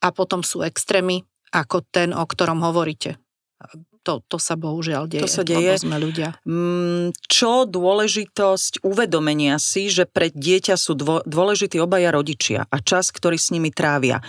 A 0.00 0.08
potom 0.16 0.40
sú 0.40 0.64
extrémy, 0.64 1.20
ako 1.52 1.84
ten, 1.84 2.16
o 2.16 2.24
ktorom 2.24 2.64
hovoríte. 2.64 3.20
To, 4.04 4.20
to 4.28 4.36
sa 4.36 4.52
bohužiaľ 4.52 5.08
deje, 5.08 5.24
to 5.24 5.32
sa 5.32 5.40
deje. 5.40 5.80
sme 5.80 5.96
ľudia. 5.96 6.36
Mm, 6.44 7.16
čo 7.24 7.64
dôležitosť 7.64 8.84
uvedomenia 8.84 9.56
si, 9.56 9.88
že 9.88 10.04
pre 10.04 10.28
dieťa 10.28 10.76
sú 10.76 10.92
dôležití 11.24 11.80
obaja 11.80 12.12
rodičia 12.12 12.68
a 12.68 12.76
čas, 12.84 13.08
ktorý 13.08 13.40
s 13.40 13.48
nimi 13.48 13.72
trávia. 13.72 14.20
E, 14.20 14.24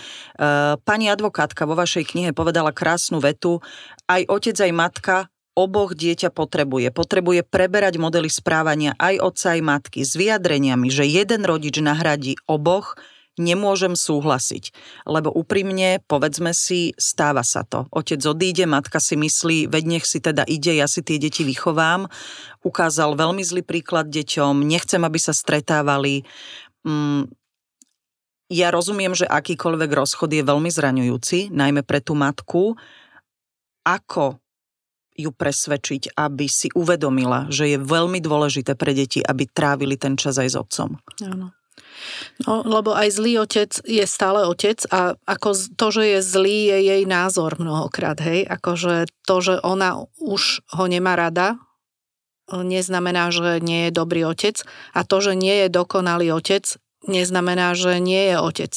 pani 0.80 1.12
advokátka 1.12 1.68
vo 1.68 1.76
vašej 1.76 2.08
knihe 2.08 2.32
povedala 2.32 2.72
krásnu 2.72 3.20
vetu, 3.20 3.60
aj 4.08 4.24
otec, 4.32 4.56
aj 4.56 4.72
matka 4.72 5.16
oboch 5.52 5.92
dieťa 5.92 6.32
potrebuje. 6.32 6.88
Potrebuje 6.92 7.44
preberať 7.44 8.00
modely 8.00 8.32
správania 8.32 8.96
aj 8.96 9.20
otca, 9.20 9.56
aj 9.56 9.60
matky 9.60 10.00
s 10.08 10.16
vyjadreniami, 10.16 10.88
že 10.88 11.04
jeden 11.04 11.44
rodič 11.44 11.80
nahradí 11.84 12.40
oboch, 12.48 12.96
nemôžem 13.36 13.92
súhlasiť. 13.92 14.72
Lebo 15.04 15.32
úprimne, 15.32 16.00
povedzme 16.08 16.56
si, 16.56 16.96
stáva 16.96 17.44
sa 17.44 17.62
to. 17.62 17.84
Otec 17.92 18.20
odíde, 18.24 18.64
matka 18.64 19.00
si 19.00 19.14
myslí, 19.16 19.68
veď 19.68 19.84
nech 19.86 20.04
si 20.08 20.18
teda 20.20 20.42
ide, 20.48 20.76
ja 20.76 20.88
si 20.88 21.04
tie 21.04 21.20
deti 21.20 21.44
vychovám. 21.44 22.08
Ukázal 22.64 23.14
veľmi 23.14 23.44
zlý 23.44 23.62
príklad 23.62 24.08
deťom, 24.08 24.64
nechcem, 24.64 25.00
aby 25.04 25.18
sa 25.20 25.36
stretávali. 25.36 26.24
Mm, 26.82 27.28
ja 28.46 28.70
rozumiem, 28.70 29.12
že 29.12 29.26
akýkoľvek 29.26 29.90
rozchod 29.90 30.30
je 30.30 30.42
veľmi 30.46 30.70
zraňujúci, 30.70 31.50
najmä 31.50 31.82
pre 31.82 31.98
tú 31.98 32.14
matku. 32.14 32.78
Ako 33.86 34.38
ju 35.16 35.32
presvedčiť, 35.32 36.12
aby 36.14 36.46
si 36.46 36.68
uvedomila, 36.76 37.48
že 37.48 37.72
je 37.72 37.78
veľmi 37.80 38.20
dôležité 38.20 38.76
pre 38.76 38.92
deti, 38.92 39.24
aby 39.24 39.48
trávili 39.48 39.96
ten 39.96 40.14
čas 40.14 40.36
aj 40.36 40.48
s 40.52 40.56
otcom. 40.60 41.00
Áno. 41.24 41.55
No, 42.44 42.64
lebo 42.64 42.92
aj 42.92 43.16
zlý 43.16 43.44
otec 43.44 43.72
je 43.84 44.04
stále 44.04 44.44
otec 44.44 44.84
a 44.92 45.16
ako 45.24 45.56
to, 45.76 45.86
že 45.92 46.04
je 46.16 46.20
zlý, 46.20 46.58
je 46.72 46.78
jej 46.92 47.02
názor 47.04 47.56
mnohokrát, 47.56 48.20
hej. 48.20 48.44
Akože 48.44 49.08
to, 49.24 49.36
že 49.40 49.54
ona 49.64 50.04
už 50.20 50.64
ho 50.76 50.84
nemá 50.88 51.16
rada, 51.16 51.60
neznamená, 52.52 53.34
že 53.34 53.58
nie 53.58 53.88
je 53.88 53.90
dobrý 53.90 54.22
otec 54.28 54.62
a 54.94 55.00
to, 55.02 55.18
že 55.18 55.32
nie 55.34 55.66
je 55.66 55.68
dokonalý 55.72 56.30
otec, 56.36 56.78
neznamená, 57.08 57.74
že 57.74 57.98
nie 57.98 58.30
je 58.30 58.36
otec. 58.38 58.72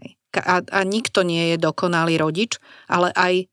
Hej. 0.00 0.08
A, 0.34 0.60
a 0.60 0.80
nikto 0.84 1.22
nie 1.24 1.54
je 1.54 1.56
dokonalý 1.56 2.20
rodič, 2.20 2.60
ale 2.90 3.14
aj 3.14 3.48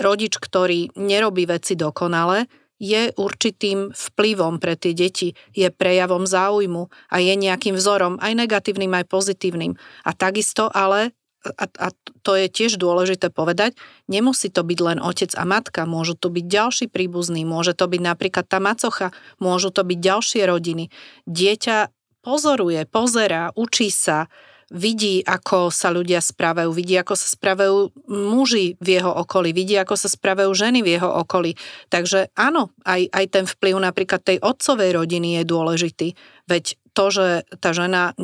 rodič, 0.00 0.40
ktorý 0.40 0.94
nerobí 0.96 1.44
veci 1.44 1.76
dokonale, 1.76 2.48
je 2.80 3.12
určitým 3.14 3.92
vplyvom 3.92 4.56
pre 4.56 4.74
tie 4.74 4.96
deti, 4.96 5.36
je 5.52 5.68
prejavom 5.68 6.24
záujmu 6.24 6.88
a 7.12 7.16
je 7.20 7.36
nejakým 7.36 7.76
vzorom, 7.76 8.16
aj 8.18 8.32
negatívnym, 8.32 8.90
aj 8.96 9.04
pozitívnym. 9.06 9.76
A 10.08 10.10
takisto 10.16 10.72
ale 10.72 11.12
a, 11.40 11.64
a 11.64 11.88
to 12.20 12.36
je 12.36 12.52
tiež 12.52 12.76
dôležité 12.76 13.32
povedať, 13.32 13.72
nemusí 14.12 14.52
to 14.52 14.60
byť 14.60 14.78
len 14.84 14.98
otec 15.00 15.32
a 15.32 15.44
matka, 15.48 15.88
môžu 15.88 16.12
to 16.12 16.28
byť 16.28 16.44
ďalší 16.44 16.86
príbuzní, 16.92 17.48
môže 17.48 17.72
to 17.72 17.88
byť 17.88 18.00
napríklad 18.00 18.44
tá 18.44 18.60
macocha, 18.60 19.08
môžu 19.40 19.72
to 19.72 19.80
byť 19.80 19.98
ďalšie 20.00 20.42
rodiny. 20.44 20.92
Dieťa 21.24 21.88
pozoruje, 22.20 22.84
pozerá, 22.84 23.56
učí 23.56 23.88
sa, 23.88 24.28
vidí, 24.70 25.20
ako 25.26 25.74
sa 25.74 25.90
ľudia 25.90 26.22
správajú, 26.22 26.70
vidí, 26.70 26.94
ako 26.94 27.18
sa 27.18 27.26
správajú 27.26 27.90
muži 28.06 28.78
v 28.78 28.88
jeho 28.96 29.10
okolí, 29.10 29.50
vidí, 29.50 29.74
ako 29.74 29.98
sa 29.98 30.06
správajú 30.06 30.50
ženy 30.54 30.86
v 30.86 30.96
jeho 30.96 31.10
okolí. 31.10 31.58
Takže 31.90 32.30
áno, 32.38 32.70
aj, 32.86 33.10
aj 33.10 33.24
ten 33.28 33.44
vplyv 33.50 33.82
napríklad 33.82 34.22
tej 34.22 34.38
otcovej 34.38 34.94
rodiny 34.94 35.42
je 35.42 35.44
dôležitý. 35.44 36.08
Veď 36.46 36.78
to, 36.94 37.04
že 37.10 37.26
tá 37.62 37.70
žena 37.70 38.14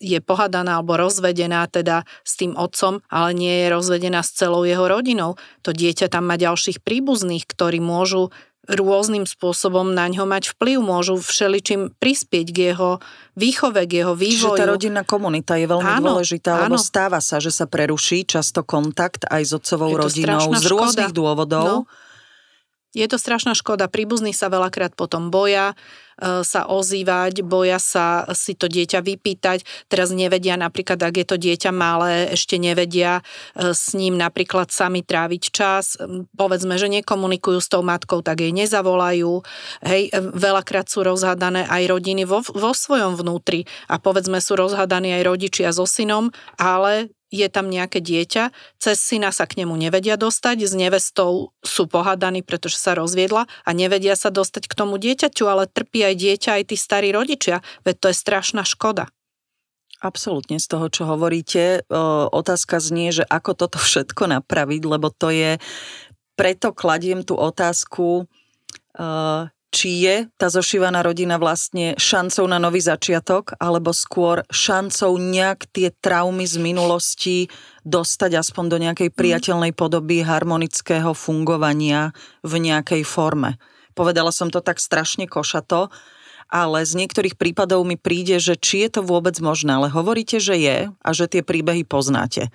je 0.00 0.20
pohadaná 0.20 0.80
alebo 0.80 1.00
rozvedená 1.00 1.64
teda 1.68 2.04
s 2.24 2.36
tým 2.36 2.52
otcom, 2.56 3.00
ale 3.08 3.32
nie 3.32 3.64
je 3.64 3.72
rozvedená 3.72 4.20
s 4.20 4.36
celou 4.36 4.68
jeho 4.68 4.84
rodinou, 4.84 5.40
to 5.64 5.72
dieťa 5.72 6.12
tam 6.12 6.28
má 6.28 6.36
ďalších 6.36 6.84
príbuzných, 6.84 7.48
ktorí 7.48 7.80
môžu 7.80 8.28
rôznym 8.70 9.26
spôsobom 9.26 9.90
na 9.90 10.06
ňo 10.06 10.22
mať 10.22 10.54
vplyv, 10.54 10.78
môžu 10.78 11.18
všeličím 11.18 11.90
prispieť 11.98 12.46
k 12.54 12.58
jeho 12.70 13.02
výchove, 13.34 13.82
k 13.90 14.06
jeho 14.06 14.14
vývoju. 14.14 14.54
Čiže 14.54 14.60
tá 14.62 14.66
rodinná 14.70 15.02
komunita 15.02 15.58
je 15.58 15.66
veľmi 15.66 15.92
áno, 15.98 16.14
dôležitá, 16.14 16.62
áno. 16.62 16.62
lebo 16.70 16.76
stáva 16.78 17.18
sa, 17.18 17.42
že 17.42 17.50
sa 17.50 17.66
preruší 17.66 18.22
často 18.22 18.62
kontakt 18.62 19.26
aj 19.26 19.42
s 19.42 19.52
otcovou 19.58 19.90
rodinou 19.98 20.54
z 20.54 20.64
rôznych 20.70 21.10
škoda. 21.10 21.18
dôvodov. 21.18 21.66
No 21.66 21.78
je 22.92 23.06
to 23.08 23.16
strašná 23.16 23.56
škoda. 23.56 23.88
Príbuzní 23.88 24.36
sa 24.36 24.52
veľakrát 24.52 24.92
potom 24.92 25.32
boja 25.32 25.72
e, 26.20 26.44
sa 26.44 26.68
ozývať, 26.68 27.40
boja 27.40 27.80
sa 27.80 28.28
si 28.36 28.52
to 28.52 28.68
dieťa 28.68 29.00
vypýtať. 29.00 29.64
Teraz 29.88 30.12
nevedia 30.12 30.60
napríklad, 30.60 31.00
ak 31.00 31.14
je 31.16 31.26
to 31.26 31.36
dieťa 31.40 31.72
malé, 31.72 32.28
ešte 32.36 32.60
nevedia 32.60 33.24
e, 33.56 33.72
s 33.72 33.96
ním 33.96 34.20
napríklad 34.20 34.68
sami 34.68 35.00
tráviť 35.00 35.42
čas. 35.48 35.96
Povedzme, 36.36 36.76
že 36.76 36.92
nekomunikujú 36.92 37.58
s 37.64 37.72
tou 37.72 37.80
matkou, 37.80 38.20
tak 38.20 38.44
jej 38.44 38.52
nezavolajú. 38.52 39.40
Hej, 39.88 40.12
e, 40.12 40.20
veľakrát 40.20 40.92
sú 40.92 41.00
rozhádané 41.00 41.64
aj 41.72 41.88
rodiny 41.88 42.28
vo, 42.28 42.44
vo 42.44 42.76
svojom 42.76 43.16
vnútri 43.16 43.64
a 43.88 43.96
povedzme 43.96 44.36
sú 44.44 44.60
rozhádaní 44.60 45.16
aj 45.16 45.22
rodičia 45.24 45.72
so 45.72 45.88
synom, 45.88 46.28
ale 46.60 47.08
je 47.32 47.48
tam 47.48 47.72
nejaké 47.72 48.04
dieťa, 48.04 48.52
cez 48.76 49.00
syna 49.00 49.32
sa 49.32 49.48
k 49.48 49.64
nemu 49.64 49.72
nevedia 49.72 50.20
dostať, 50.20 50.68
s 50.68 50.76
nevestou 50.76 51.56
sú 51.64 51.88
pohadaní, 51.88 52.44
pretože 52.44 52.76
sa 52.76 52.92
rozviedla 52.92 53.48
a 53.48 53.70
nevedia 53.72 54.12
sa 54.12 54.28
dostať 54.28 54.68
k 54.68 54.76
tomu 54.76 55.00
dieťaťu, 55.00 55.48
ale 55.48 55.64
trpí 55.64 56.04
aj 56.04 56.14
dieťa, 56.20 56.50
aj 56.60 56.64
tí 56.68 56.76
starí 56.76 57.08
rodičia, 57.08 57.64
veď 57.88 57.94
to 57.96 58.06
je 58.12 58.16
strašná 58.20 58.68
škoda. 58.68 59.08
Absolútne 60.02 60.58
z 60.60 60.66
toho, 60.66 60.90
čo 60.90 61.06
hovoríte. 61.06 61.86
Otázka 62.34 62.82
znie, 62.82 63.14
že 63.14 63.24
ako 63.24 63.54
toto 63.54 63.78
všetko 63.78 64.34
napraviť, 64.34 64.82
lebo 64.84 65.14
to 65.14 65.30
je, 65.30 65.62
preto 66.34 66.74
kladiem 66.74 67.22
tú 67.22 67.38
otázku, 67.38 68.26
či 69.72 70.04
je 70.04 70.16
tá 70.36 70.52
zošívaná 70.52 71.00
rodina 71.00 71.40
vlastne 71.40 71.96
šancou 71.96 72.44
na 72.44 72.60
nový 72.60 72.84
začiatok, 72.84 73.56
alebo 73.56 73.96
skôr 73.96 74.44
šancou 74.52 75.16
nejak 75.16 75.64
tie 75.72 75.88
traumy 75.88 76.44
z 76.44 76.60
minulosti 76.60 77.48
dostať 77.88 78.36
aspoň 78.36 78.64
do 78.68 78.78
nejakej 78.78 79.08
mhm. 79.10 79.16
priateľnej 79.16 79.72
podoby 79.72 80.20
harmonického 80.20 81.16
fungovania 81.16 82.12
v 82.44 82.52
nejakej 82.60 83.02
forme. 83.08 83.56
Povedala 83.96 84.32
som 84.32 84.52
to 84.52 84.60
tak 84.60 84.76
strašne 84.76 85.24
košato, 85.24 85.88
ale 86.52 86.84
z 86.84 87.00
niektorých 87.00 87.40
prípadov 87.40 87.88
mi 87.88 87.96
príde, 87.96 88.36
že 88.36 88.60
či 88.60 88.84
je 88.84 89.00
to 89.00 89.00
vôbec 89.00 89.32
možné, 89.40 89.72
ale 89.72 89.88
hovoríte, 89.88 90.36
že 90.36 90.60
je 90.60 90.78
a 90.92 91.10
že 91.16 91.24
tie 91.24 91.40
príbehy 91.40 91.88
poznáte. 91.88 92.52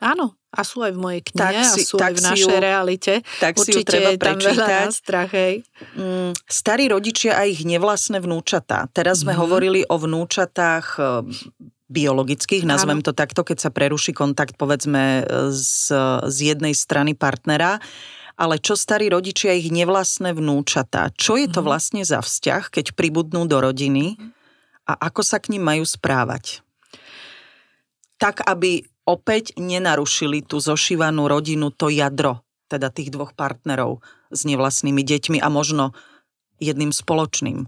Áno, 0.00 0.39
a 0.50 0.60
sú 0.66 0.82
aj 0.82 0.92
v 0.94 0.98
mojej 0.98 1.22
knihe, 1.30 1.38
tak 1.38 1.54
si, 1.62 1.82
a 1.82 1.86
sú 1.86 1.96
aj 2.02 2.14
v 2.18 2.22
našej 2.26 2.56
ju, 2.58 2.66
realite. 2.66 3.12
Tak 3.38 3.54
Určite 3.54 3.70
si 3.70 3.78
ju 3.78 3.86
treba 3.86 4.34
veľa 4.34 4.66
nástrach, 4.90 5.30
hej. 5.30 5.62
Mm, 5.94 6.34
starí 6.50 6.90
rodičia 6.90 7.38
a 7.38 7.46
ich 7.46 7.62
nevlastné 7.62 8.18
vnúčatá. 8.18 8.90
Teraz 8.90 9.22
sme 9.22 9.38
mm. 9.38 9.38
hovorili 9.38 9.80
o 9.86 9.94
vnúčatách 9.94 10.86
e, 10.98 11.02
biologických, 11.86 12.66
nazvem 12.66 12.98
to 12.98 13.14
takto, 13.14 13.46
keď 13.46 13.58
sa 13.62 13.70
preruší 13.70 14.10
kontakt 14.10 14.58
povedzme 14.58 15.22
z, 15.54 15.94
z 16.26 16.38
jednej 16.54 16.74
strany 16.74 17.14
partnera. 17.14 17.78
Ale 18.40 18.56
čo 18.56 18.72
starí 18.72 19.12
rodičia, 19.12 19.52
ich 19.52 19.68
nevlastné 19.68 20.32
vnúčatá? 20.32 21.12
Čo 21.14 21.38
je 21.38 21.46
to 21.46 21.62
mhm. 21.62 21.66
vlastne 21.70 22.02
za 22.02 22.18
vzťah, 22.18 22.74
keď 22.74 22.98
pribudnú 22.98 23.46
do 23.46 23.62
rodiny 23.62 24.18
a 24.82 24.98
ako 24.98 25.22
sa 25.22 25.38
k 25.38 25.54
ním 25.54 25.62
majú 25.62 25.86
správať? 25.86 26.66
Tak, 28.18 28.44
aby 28.44 28.89
opäť 29.08 29.56
nenarušili 29.56 30.44
tú 30.44 30.60
zošívanú 30.60 31.26
rodinu, 31.26 31.72
to 31.72 31.88
jadro, 31.88 32.44
teda 32.70 32.92
tých 32.92 33.10
dvoch 33.12 33.34
partnerov 33.34 34.04
s 34.30 34.46
nevlastnými 34.46 35.02
deťmi 35.02 35.38
a 35.42 35.48
možno 35.50 35.92
jedným 36.62 36.94
spoločným. 36.94 37.66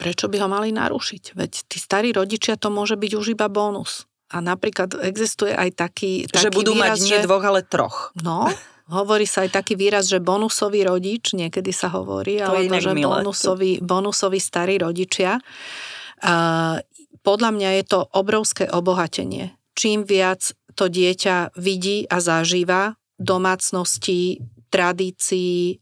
Prečo 0.00 0.32
by 0.32 0.36
ho 0.40 0.48
mali 0.48 0.72
narušiť? 0.72 1.36
Veď 1.36 1.52
tí 1.68 1.76
starí 1.76 2.16
rodičia 2.16 2.56
to 2.56 2.72
môže 2.72 2.96
byť 2.96 3.12
už 3.20 3.26
iba 3.36 3.52
bonus. 3.52 4.08
A 4.30 4.38
napríklad 4.40 4.96
existuje 5.02 5.52
aj 5.52 5.76
taký, 5.76 6.24
taký 6.30 6.48
Že 6.48 6.56
budú 6.56 6.72
výraz, 6.78 6.96
mať 6.96 6.98
nie 7.04 7.18
že... 7.20 7.26
dvoch, 7.26 7.44
ale 7.44 7.60
troch. 7.66 8.14
No, 8.22 8.46
hovorí 8.88 9.26
sa 9.26 9.44
aj 9.44 9.60
taký 9.60 9.74
výraz, 9.74 10.06
že 10.06 10.22
bonusový 10.22 10.86
rodič, 10.86 11.34
niekedy 11.34 11.74
sa 11.74 11.90
hovorí, 11.90 12.38
to 12.38 12.46
alebo 12.46 12.78
že 12.78 12.94
bonusový, 12.94 13.72
bonusový 13.82 14.40
starí 14.40 14.78
rodičia. 14.78 15.42
Uh, 16.22 16.78
podľa 17.20 17.50
mňa 17.52 17.70
je 17.82 17.84
to 17.90 17.98
obrovské 18.16 18.70
obohatenie. 18.70 19.52
Čím 19.74 20.04
viac 20.04 20.52
to 20.80 20.88
dieťa 20.88 21.52
vidí 21.60 22.08
a 22.08 22.24
zažíva 22.24 22.96
domácnosti, 23.20 24.40
tradícií, 24.72 25.76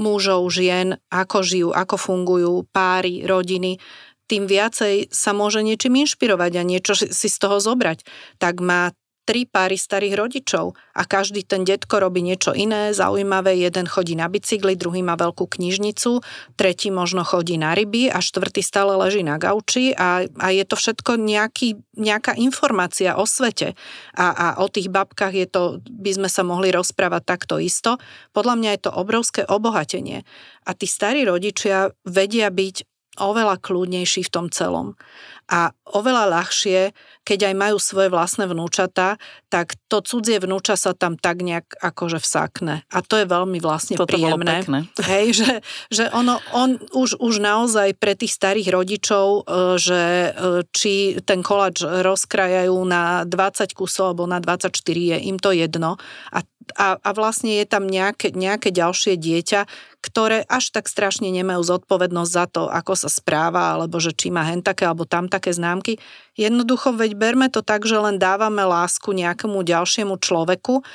mužov, 0.00 0.48
žien, 0.48 0.96
ako 1.12 1.44
žijú, 1.44 1.70
ako 1.76 1.96
fungujú 2.00 2.54
páry, 2.72 3.28
rodiny, 3.28 3.76
tým 4.24 4.48
viacej 4.48 5.12
sa 5.12 5.36
môže 5.36 5.60
niečím 5.60 6.00
inšpirovať 6.00 6.52
a 6.56 6.62
niečo 6.64 6.96
si 6.96 7.28
z 7.28 7.36
toho 7.36 7.60
zobrať. 7.60 8.08
Tak 8.40 8.64
má 8.64 8.96
tri 9.24 9.48
páry 9.48 9.80
starých 9.80 10.14
rodičov 10.20 10.76
a 10.92 11.02
každý 11.08 11.42
ten 11.42 11.64
detko 11.64 11.96
robí 11.98 12.20
niečo 12.20 12.52
iné, 12.52 12.92
zaujímavé. 12.92 13.56
Jeden 13.56 13.88
chodí 13.88 14.12
na 14.14 14.28
bicykli, 14.28 14.76
druhý 14.76 15.00
má 15.00 15.16
veľkú 15.16 15.48
knižnicu, 15.48 16.20
tretí 16.54 16.92
možno 16.92 17.24
chodí 17.24 17.56
na 17.56 17.72
ryby 17.72 18.12
a 18.12 18.20
štvrtý 18.20 18.60
stále 18.60 18.94
leží 19.00 19.24
na 19.24 19.40
gauči 19.40 19.96
a, 19.96 20.28
a 20.28 20.46
je 20.52 20.64
to 20.68 20.76
všetko 20.76 21.16
nejaký, 21.16 21.80
nejaká 21.96 22.36
informácia 22.36 23.16
o 23.16 23.24
svete. 23.24 23.72
A, 24.14 24.26
a 24.30 24.46
o 24.60 24.68
tých 24.68 24.92
babkách 24.92 25.34
je 25.34 25.46
to, 25.48 25.62
by 25.88 26.12
sme 26.12 26.28
sa 26.28 26.44
mohli 26.44 26.68
rozprávať 26.70 27.22
takto 27.24 27.56
isto. 27.56 27.96
Podľa 28.36 28.54
mňa 28.60 28.70
je 28.76 28.80
to 28.84 28.92
obrovské 28.92 29.42
obohatenie. 29.48 30.22
A 30.68 30.70
tí 30.76 30.84
starí 30.84 31.24
rodičia 31.24 31.96
vedia 32.04 32.52
byť 32.52 32.84
oveľa 33.18 33.62
kľudnejší 33.62 34.26
v 34.26 34.32
tom 34.32 34.46
celom 34.50 34.98
a 35.44 35.76
oveľa 35.92 36.24
ľahšie, 36.40 36.96
keď 37.20 37.52
aj 37.52 37.54
majú 37.56 37.76
svoje 37.76 38.08
vlastné 38.08 38.48
vnúčata, 38.48 39.20
tak 39.52 39.76
to 39.92 40.00
cudzie 40.00 40.40
vnúča 40.40 40.76
sa 40.76 40.96
tam 40.96 41.20
tak 41.20 41.44
nejak 41.44 41.76
akože 41.80 42.20
vsákne. 42.20 42.84
A 42.88 42.98
to 43.04 43.20
je 43.20 43.26
veľmi 43.28 43.60
vlastne 43.60 44.00
Toto 44.00 44.16
príjemné. 44.16 44.64
Hej, 45.12 45.44
že, 45.44 45.52
že 45.92 46.04
ono, 46.16 46.40
on 46.56 46.80
už, 46.96 47.20
už 47.20 47.44
naozaj 47.44 47.96
pre 48.00 48.16
tých 48.16 48.32
starých 48.32 48.72
rodičov, 48.72 49.26
e, 49.44 49.76
že 49.76 50.02
e, 50.02 50.30
či 50.72 51.20
ten 51.24 51.44
koláč 51.44 51.84
rozkrajajú 51.84 52.76
na 52.88 53.28
20 53.28 53.68
kusov 53.76 54.16
alebo 54.16 54.24
na 54.24 54.40
24, 54.40 54.72
je 54.92 55.16
im 55.28 55.36
to 55.36 55.52
jedno. 55.52 56.00
A 56.32 56.40
a, 56.76 56.96
a 56.96 57.10
vlastne 57.12 57.60
je 57.60 57.66
tam 57.68 57.84
nejaké, 57.84 58.32
nejaké 58.32 58.72
ďalšie 58.72 59.20
dieťa, 59.20 59.68
ktoré 60.00 60.44
až 60.48 60.72
tak 60.72 60.88
strašne 60.88 61.28
nemajú 61.32 61.64
zodpovednosť 61.64 62.30
za 62.32 62.44
to, 62.48 62.62
ako 62.68 62.92
sa 62.96 63.08
správa, 63.08 63.76
alebo 63.76 64.00
že 64.00 64.12
či 64.12 64.28
má 64.28 64.44
hen 64.44 64.60
také 64.60 64.84
alebo 64.84 65.08
tam 65.08 65.28
také 65.34 65.50
známky. 65.50 65.98
Jednoducho, 66.38 66.94
veď 66.94 67.18
berme 67.18 67.50
to 67.50 67.66
tak, 67.66 67.82
že 67.82 67.98
len 67.98 68.22
dávame 68.22 68.62
lásku 68.62 69.10
nejakému 69.10 69.66
ďalšiemu 69.66 70.14
človeku, 70.22 70.86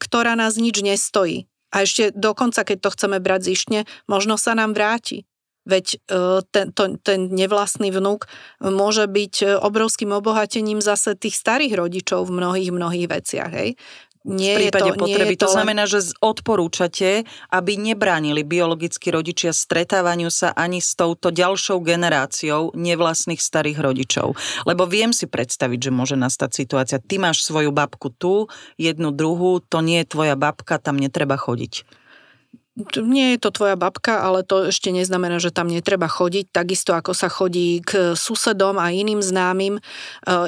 ktorá 0.00 0.32
nás 0.32 0.56
nič 0.56 0.80
nestojí. 0.80 1.44
A 1.72 1.84
ešte 1.84 2.12
dokonca, 2.16 2.64
keď 2.64 2.78
to 2.84 2.92
chceme 2.96 3.18
brať 3.20 3.52
zištne, 3.52 3.80
možno 4.08 4.40
sa 4.40 4.56
nám 4.56 4.72
vráti. 4.72 5.28
Veď 5.62 5.86
e, 5.94 6.42
ten, 6.50 6.74
to, 6.74 6.98
ten 7.00 7.30
nevlastný 7.30 7.94
vnúk 7.94 8.26
môže 8.58 9.06
byť 9.06 9.62
obrovským 9.62 10.10
obohatením 10.10 10.82
zase 10.82 11.14
tých 11.14 11.38
starých 11.38 11.78
rodičov 11.78 12.26
v 12.26 12.34
mnohých, 12.34 12.70
mnohých 12.74 13.06
veciach. 13.08 13.52
Hej? 13.52 13.78
Nie 14.22 14.54
v 14.54 14.70
prípade 14.70 14.90
je 14.90 14.94
to, 14.94 15.00
potreby. 15.02 15.34
Nie 15.34 15.34
je 15.34 15.42
to, 15.42 15.46
to 15.50 15.54
znamená, 15.58 15.84
že 15.90 16.14
odporúčate, 16.22 17.26
aby 17.50 17.72
nebránili 17.74 18.46
biologickí 18.46 19.10
rodičia 19.10 19.50
stretávaniu 19.50 20.30
sa 20.30 20.54
ani 20.54 20.78
s 20.78 20.94
touto 20.94 21.34
ďalšou 21.34 21.82
generáciou 21.82 22.70
nevlastných 22.78 23.42
starých 23.42 23.82
rodičov. 23.82 24.38
Lebo 24.62 24.86
viem 24.86 25.10
si 25.10 25.26
predstaviť, 25.26 25.90
že 25.90 25.90
môže 25.90 26.14
nastať 26.14 26.50
situácia. 26.54 27.02
Ty 27.02 27.18
máš 27.18 27.42
svoju 27.42 27.74
babku 27.74 28.14
tu, 28.14 28.46
jednu 28.78 29.10
druhú, 29.10 29.58
to 29.58 29.82
nie 29.82 30.06
je 30.06 30.14
tvoja 30.14 30.38
babka, 30.38 30.78
tam 30.78 31.02
netreba 31.02 31.34
chodiť 31.34 32.01
nie 33.04 33.36
je 33.36 33.38
to 33.44 33.52
tvoja 33.52 33.76
babka, 33.76 34.24
ale 34.24 34.40
to 34.40 34.72
ešte 34.72 34.88
neznamená, 34.88 35.36
že 35.36 35.52
tam 35.52 35.68
netreba 35.68 36.08
chodiť, 36.08 36.48
takisto 36.48 36.96
ako 36.96 37.12
sa 37.12 37.28
chodí 37.28 37.84
k 37.84 38.16
susedom 38.16 38.80
a 38.80 38.88
iným 38.88 39.20
známym. 39.20 39.76
E, 39.76 39.80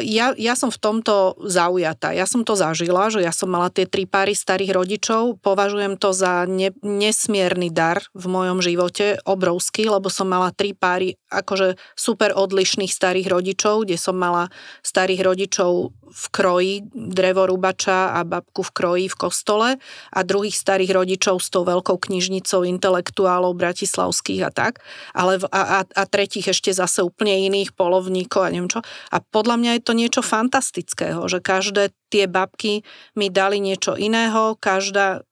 ja, 0.08 0.32
ja 0.32 0.56
som 0.56 0.72
v 0.72 0.80
tomto 0.80 1.36
zaujatá. 1.44 2.16
Ja 2.16 2.24
som 2.24 2.40
to 2.40 2.56
zažila, 2.56 3.12
že 3.12 3.20
ja 3.20 3.28
som 3.28 3.52
mala 3.52 3.68
tie 3.68 3.84
tri 3.84 4.08
páry 4.08 4.32
starých 4.32 4.72
rodičov. 4.72 5.44
Považujem 5.44 6.00
to 6.00 6.16
za 6.16 6.48
ne, 6.48 6.72
nesmierny 6.80 7.68
dar 7.68 8.00
v 8.16 8.24
mojom 8.24 8.64
živote, 8.64 9.20
obrovský, 9.28 9.92
lebo 9.92 10.08
som 10.08 10.24
mala 10.24 10.48
tri 10.48 10.72
páry 10.72 11.20
akože 11.28 11.76
super 11.92 12.32
odlišných 12.32 12.88
starých 12.88 13.28
rodičov, 13.28 13.84
kde 13.84 14.00
som 14.00 14.16
mala 14.16 14.48
starých 14.80 15.20
rodičov 15.28 15.92
v 16.14 16.24
kroji 16.30 16.74
drevorúbača 16.94 18.14
a 18.14 18.22
babku 18.22 18.62
v 18.62 18.70
kroji 18.70 19.06
v 19.10 19.16
kostole 19.18 19.68
a 20.14 20.18
druhých 20.22 20.54
starých 20.54 20.94
rodičov 20.94 21.42
s 21.42 21.50
tou 21.50 21.66
veľkou 21.66 21.98
knižnicou 21.98 22.62
intelektuálov 22.62 23.58
bratislavských 23.58 24.46
a 24.46 24.50
tak, 24.54 24.78
ale 25.10 25.42
v, 25.42 25.44
a, 25.50 25.60
a, 25.60 25.78
a 25.82 26.02
tretích 26.06 26.46
ešte 26.54 26.70
zase 26.70 27.02
úplne 27.02 27.34
iných 27.50 27.74
polovníkov 27.74 28.46
a 28.46 28.52
neviem 28.54 28.70
čo. 28.70 28.86
A 29.10 29.18
podľa 29.18 29.58
mňa 29.58 29.70
je 29.74 29.82
to 29.82 29.92
niečo 29.98 30.22
fantastického, 30.22 31.26
že 31.26 31.42
každé 31.42 31.90
tie 32.14 32.30
babky 32.30 32.86
mi 33.18 33.26
dali 33.26 33.58
niečo 33.58 33.98
iného, 33.98 34.54
každá, 34.54 35.26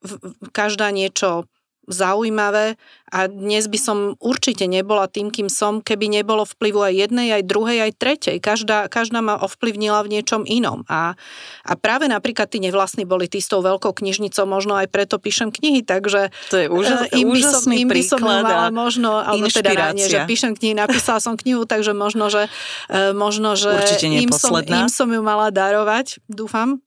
každá 0.50 0.90
niečo 0.90 1.46
zaujímavé 1.92 2.80
a 3.12 3.28
dnes 3.28 3.68
by 3.68 3.76
som 3.76 3.98
určite 4.24 4.64
nebola 4.64 5.04
tým, 5.04 5.28
kým 5.28 5.52
som, 5.52 5.84
keby 5.84 6.08
nebolo 6.08 6.48
vplyvu 6.48 6.80
aj 6.80 6.94
jednej, 6.96 7.28
aj 7.36 7.42
druhej, 7.44 7.78
aj 7.84 7.92
tretej. 8.00 8.36
Každá, 8.40 8.88
každá 8.88 9.20
ma 9.20 9.36
ovplyvnila 9.36 10.00
v 10.00 10.16
niečom 10.16 10.48
inom. 10.48 10.88
A, 10.88 11.12
a 11.68 11.72
práve 11.76 12.08
napríklad 12.08 12.48
tí 12.48 12.56
nevlastní 12.56 13.04
boli 13.04 13.28
tí 13.28 13.44
s 13.44 13.52
tou 13.52 13.60
veľkou 13.60 13.92
knižnicou, 13.92 14.48
možno 14.48 14.80
aj 14.80 14.88
preto 14.88 15.20
píšem 15.20 15.52
knihy, 15.52 15.84
takže 15.84 16.32
to 16.48 16.56
je 16.56 16.66
úžas, 16.72 17.12
eh, 17.12 17.20
im 17.20 17.36
by 17.36 17.42
som, 17.44 17.62
im 17.68 17.88
by 17.92 18.02
som 18.02 18.20
mala 18.24 18.72
možno, 18.72 19.20
alebo 19.20 19.44
teda 19.44 19.92
nie, 19.92 20.08
že 20.08 20.24
píšem 20.24 20.56
knihy, 20.56 20.72
napísala 20.72 21.20
som 21.20 21.36
knihu, 21.36 21.68
takže 21.68 21.92
možno, 21.92 22.32
že, 22.32 22.48
eh, 22.88 23.12
možno, 23.12 23.60
že 23.60 23.76
im 24.08 24.32
som, 24.32 24.56
im 24.56 24.88
som 24.88 25.12
ju 25.12 25.20
mala 25.20 25.52
darovať, 25.52 26.24
dúfam. 26.32 26.80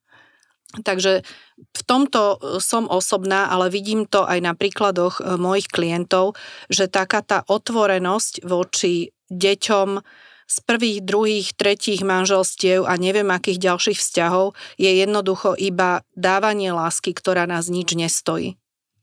Takže 0.73 1.23
v 1.55 1.81
tomto 1.85 2.21
e, 2.35 2.37
som 2.59 2.89
osobná, 2.89 3.47
ale 3.47 3.71
vidím 3.71 4.03
to 4.09 4.27
aj 4.27 4.39
na 4.43 4.53
príkladoch 4.57 5.21
e, 5.21 5.39
mojich 5.39 5.69
klientov, 5.71 6.35
že 6.67 6.91
taká 6.91 7.23
tá 7.23 7.45
otvorenosť 7.47 8.43
voči 8.43 9.15
deťom 9.31 9.89
z 10.45 10.57
prvých, 10.61 10.99
druhých, 11.01 11.47
tretích 11.57 12.05
manželstiev 12.05 12.85
a 12.85 12.93
neviem 13.01 13.25
akých 13.33 13.57
ďalších 13.57 13.97
vzťahov 13.97 14.53
je 14.77 14.91
jednoducho 14.93 15.57
iba 15.57 16.05
dávanie 16.13 16.69
lásky, 16.69 17.17
ktorá 17.17 17.49
nás 17.49 17.65
nič 17.65 17.97
nestojí. 17.97 18.53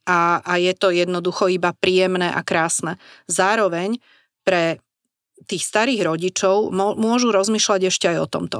A, 0.07 0.39
a 0.43 0.59
je 0.59 0.75
to 0.75 0.95
jednoducho 0.95 1.51
iba 1.51 1.75
príjemné 1.75 2.31
a 2.31 2.43
krásne. 2.47 2.99
Zároveň 3.27 3.99
pre 4.47 4.83
tých 5.47 5.67
starých 5.67 6.07
rodičov 6.07 6.71
môžu 6.75 7.35
rozmýšľať 7.35 7.81
ešte 7.91 8.07
aj 8.11 8.19
o 8.23 8.31
tomto. 8.31 8.59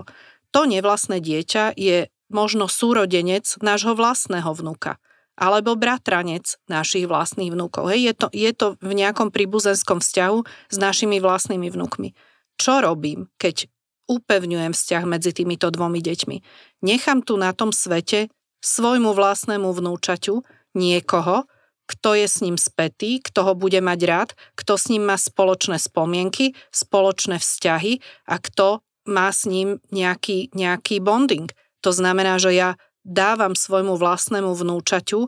To 0.51 0.61
nevlastné 0.67 1.23
dieťa 1.23 1.79
je 1.79 2.11
možno 2.33 2.67
súrodenec 2.67 3.61
nášho 3.61 3.95
vlastného 3.97 4.51
vnúka 4.53 4.99
alebo 5.33 5.81
bratranec 5.81 6.61
našich 6.69 7.09
vlastných 7.09 7.49
vnúkov. 7.49 7.89
Hej, 7.89 8.01
je, 8.05 8.15
to, 8.15 8.27
je 8.37 8.51
to 8.53 8.67
v 8.85 8.93
nejakom 8.93 9.33
príbuzenskom 9.33 10.05
vzťahu 10.05 10.45
s 10.45 10.77
našimi 10.77 11.25
vlastnými 11.25 11.73
vnúkmi. 11.73 12.13
Čo 12.61 12.85
robím, 12.85 13.33
keď 13.41 13.67
upevňujem 14.13 14.77
vzťah 14.77 15.05
medzi 15.09 15.33
týmito 15.33 15.73
dvomi 15.73 16.05
deťmi? 16.05 16.37
Nechám 16.85 17.25
tu 17.25 17.41
na 17.41 17.57
tom 17.57 17.73
svete 17.73 18.29
svojmu 18.61 19.17
vlastnému 19.17 19.73
vnúčaťu 19.73 20.45
niekoho, 20.77 21.49
kto 21.89 22.15
je 22.15 22.27
s 22.29 22.39
ním 22.45 22.57
spätý, 22.61 23.19
kto 23.19 23.43
ho 23.43 23.53
bude 23.59 23.81
mať 23.83 24.01
rád, 24.07 24.31
kto 24.55 24.79
s 24.79 24.89
ním 24.89 25.09
má 25.09 25.19
spoločné 25.19 25.77
spomienky, 25.83 26.55
spoločné 26.71 27.43
vzťahy 27.43 28.01
a 28.29 28.39
kto 28.39 28.81
má 29.11 29.29
s 29.35 29.51
ním 29.51 29.83
nejaký, 29.91 30.55
nejaký 30.55 31.03
bonding. 31.03 31.51
To 31.83 31.91
znamená, 31.91 32.39
že 32.39 32.55
ja 32.55 32.79
dávam 33.03 33.59
svojmu 33.59 33.99
vlastnému 33.99 34.55
vnúčaťu 34.55 35.27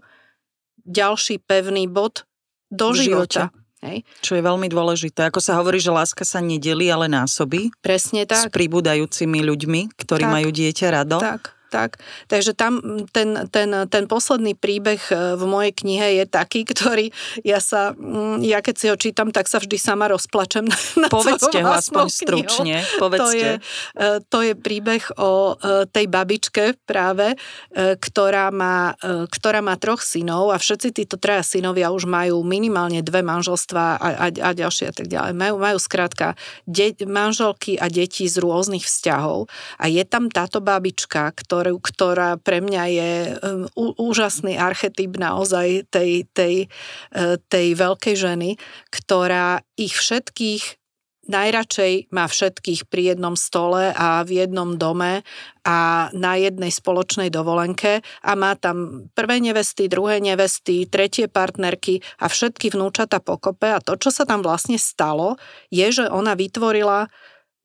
ďalší 0.87 1.43
pevný 1.43 1.91
bod 1.91 2.25
do 2.71 2.95
v 2.95 3.11
života. 3.11 3.51
Hej. 3.85 4.01
Čo 4.25 4.41
je 4.41 4.43
veľmi 4.43 4.73
dôležité. 4.73 5.29
Ako 5.29 5.45
sa 5.45 5.61
hovorí, 5.61 5.77
že 5.77 5.93
láska 5.93 6.25
sa 6.25 6.41
nedelí, 6.41 6.89
ale 6.89 7.05
násobí. 7.05 7.69
Presne 7.85 8.25
tak. 8.25 8.49
S 8.49 8.49
pribúdajúcimi 8.49 9.45
ľuďmi, 9.45 9.93
ktorí 9.93 10.25
tak, 10.25 10.33
majú 10.33 10.49
dieťa 10.49 10.87
rado. 10.89 11.21
Tak 11.21 11.53
tak. 11.75 11.99
Takže 12.31 12.55
tam 12.55 12.79
ten, 13.11 13.51
ten, 13.51 13.75
ten 13.91 14.05
posledný 14.07 14.55
príbeh 14.55 15.03
e, 15.11 15.35
v 15.35 15.43
mojej 15.43 15.75
knihe 15.75 16.23
je 16.23 16.25
taký, 16.31 16.63
ktorý 16.63 17.11
ja 17.43 17.59
sa, 17.59 17.91
mm, 17.99 18.47
ja 18.47 18.63
keď 18.63 18.75
si 18.79 18.87
ho 18.87 18.95
čítam, 18.95 19.35
tak 19.35 19.51
sa 19.51 19.59
vždy 19.59 19.75
sama 19.75 20.07
rozplačem. 20.07 20.63
Na 21.03 21.11
Povedzte 21.11 21.59
ho 21.67 21.75
aspoň 21.75 22.07
stručne. 22.07 22.87
Povedzte. 23.03 23.27
To 23.27 23.29
je, 23.35 23.51
e, 23.99 24.09
to 24.31 24.39
je 24.47 24.55
príbeh 24.55 25.03
o 25.19 25.59
e, 25.59 25.91
tej 25.91 26.07
babičke 26.07 26.79
práve, 26.87 27.35
ktorá 27.75 28.53
má, 28.53 28.93
ktorá 29.03 29.65
má 29.65 29.75
troch 29.81 30.05
synov 30.05 30.53
a 30.53 30.61
všetci 30.61 30.93
títo 30.93 31.17
traja 31.17 31.43
synovia 31.43 31.91
už 31.91 32.05
majú 32.05 32.45
minimálne 32.45 33.01
dve 33.01 33.25
manželstva 33.25 33.99
a, 33.99 34.09
a, 34.15 34.27
a 34.29 34.51
ďalšie 34.53 34.91
a 34.91 34.95
tak 34.95 35.09
ďalej. 35.09 35.33
Majú, 35.33 35.55
majú 35.57 35.79
skrátka 35.81 36.37
de, 36.69 36.93
manželky 37.09 37.81
a 37.81 37.89
deti 37.89 38.29
z 38.29 38.37
rôznych 38.39 38.85
vzťahov 38.85 39.49
a 39.81 39.85
je 39.89 40.03
tam 40.05 40.29
táto 40.29 40.61
babička, 40.61 41.33
ktorá 41.33 41.64
ktorú, 41.65 41.81
ktorá 41.81 42.37
pre 42.37 42.61
mňa 42.61 42.85
je 42.93 43.13
um, 43.41 43.65
úžasný 43.97 44.61
archetyp 44.61 45.17
naozaj 45.17 45.89
tej, 45.89 46.29
tej, 46.37 46.69
uh, 47.17 47.41
tej 47.49 47.73
veľkej 47.73 48.15
ženy, 48.21 48.61
ktorá 48.93 49.65
ich 49.81 49.97
všetkých 49.97 50.77
najradšej 51.25 52.13
má 52.13 52.29
všetkých 52.29 52.85
pri 52.93 53.17
jednom 53.17 53.33
stole 53.33 53.97
a 53.97 54.21
v 54.29 54.45
jednom 54.45 54.77
dome 54.77 55.25
a 55.65 56.13
na 56.13 56.37
jednej 56.37 56.69
spoločnej 56.69 57.33
dovolenke 57.33 58.05
a 58.21 58.33
má 58.37 58.53
tam 58.61 59.09
prvé 59.17 59.41
nevesty, 59.41 59.89
druhé 59.89 60.21
nevesty, 60.21 60.85
tretie 60.85 61.25
partnerky 61.25 62.05
a 62.21 62.29
všetky 62.29 62.77
vnúčata 62.77 63.25
pokope 63.25 63.73
a 63.73 63.81
to, 63.81 63.97
čo 63.97 64.13
sa 64.13 64.29
tam 64.29 64.45
vlastne 64.45 64.77
stalo, 64.77 65.41
je, 65.73 65.89
že 65.89 66.05
ona 66.13 66.37
vytvorila 66.37 67.09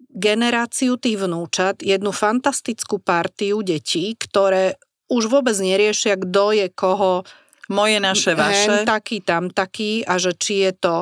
generáciu 0.08 0.96
tých 0.96 1.22
vnúčat, 1.22 1.84
jednu 1.84 2.10
fantastickú 2.16 3.00
partiu 3.00 3.62
detí, 3.62 4.16
ktoré 4.16 4.80
už 5.10 5.28
vôbec 5.28 5.58
neriešia, 5.58 6.18
kto 6.18 6.54
je 6.54 6.68
koho 6.72 7.26
moje, 7.70 8.02
naše, 8.02 8.34
vaše. 8.34 8.82
Hen, 8.82 8.90
taký, 8.90 9.22
tam, 9.22 9.54
taký 9.54 10.02
a 10.02 10.18
že 10.18 10.34
či 10.34 10.66
je, 10.66 10.72
to, 10.74 10.96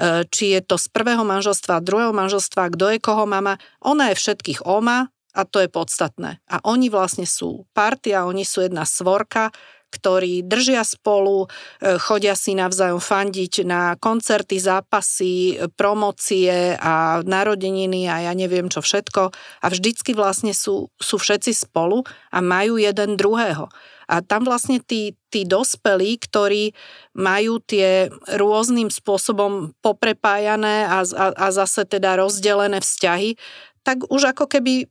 e, 0.00 0.24
či 0.32 0.56
je 0.56 0.60
to 0.64 0.80
z 0.80 0.88
prvého 0.88 1.20
manželstva, 1.20 1.84
druhého 1.84 2.16
manželstva, 2.16 2.72
kto 2.72 2.96
je 2.96 2.98
koho 2.98 3.28
mama. 3.28 3.60
Ona 3.84 4.12
je 4.12 4.16
všetkých 4.16 4.64
oma 4.64 5.12
a 5.36 5.40
to 5.44 5.60
je 5.60 5.68
podstatné. 5.68 6.40
A 6.48 6.56
oni 6.64 6.88
vlastne 6.88 7.28
sú 7.28 7.68
partia, 7.76 8.24
oni 8.24 8.46
sú 8.46 8.64
jedna 8.64 8.88
svorka, 8.88 9.52
ktorí 9.94 10.42
držia 10.42 10.82
spolu, 10.82 11.46
e, 11.46 11.94
chodia 12.02 12.34
si 12.34 12.58
navzájom 12.58 12.98
fandiť 12.98 13.62
na 13.62 13.94
koncerty, 13.94 14.58
zápasy, 14.58 15.62
promócie 15.78 16.74
a 16.74 17.22
narodeniny 17.22 18.10
a 18.10 18.26
ja 18.26 18.32
neviem 18.34 18.66
čo 18.66 18.82
všetko. 18.82 19.30
A 19.62 19.66
vždycky 19.70 20.18
vlastne 20.18 20.50
sú, 20.50 20.90
sú 20.98 21.16
všetci 21.22 21.54
spolu 21.54 22.02
a 22.34 22.42
majú 22.42 22.74
jeden 22.82 23.14
druhého. 23.14 23.70
A 24.04 24.20
tam 24.20 24.44
vlastne 24.44 24.84
tí, 24.84 25.16
tí 25.32 25.48
dospelí, 25.48 26.20
ktorí 26.20 26.76
majú 27.16 27.56
tie 27.64 28.12
rôznym 28.36 28.92
spôsobom 28.92 29.72
poprepájané 29.80 30.84
a, 30.84 31.08
a, 31.08 31.24
a 31.32 31.46
zase 31.48 31.88
teda 31.88 32.20
rozdelené 32.20 32.84
vzťahy, 32.84 33.40
tak 33.84 34.04
už 34.08 34.36
ako 34.36 34.48
keby 34.48 34.88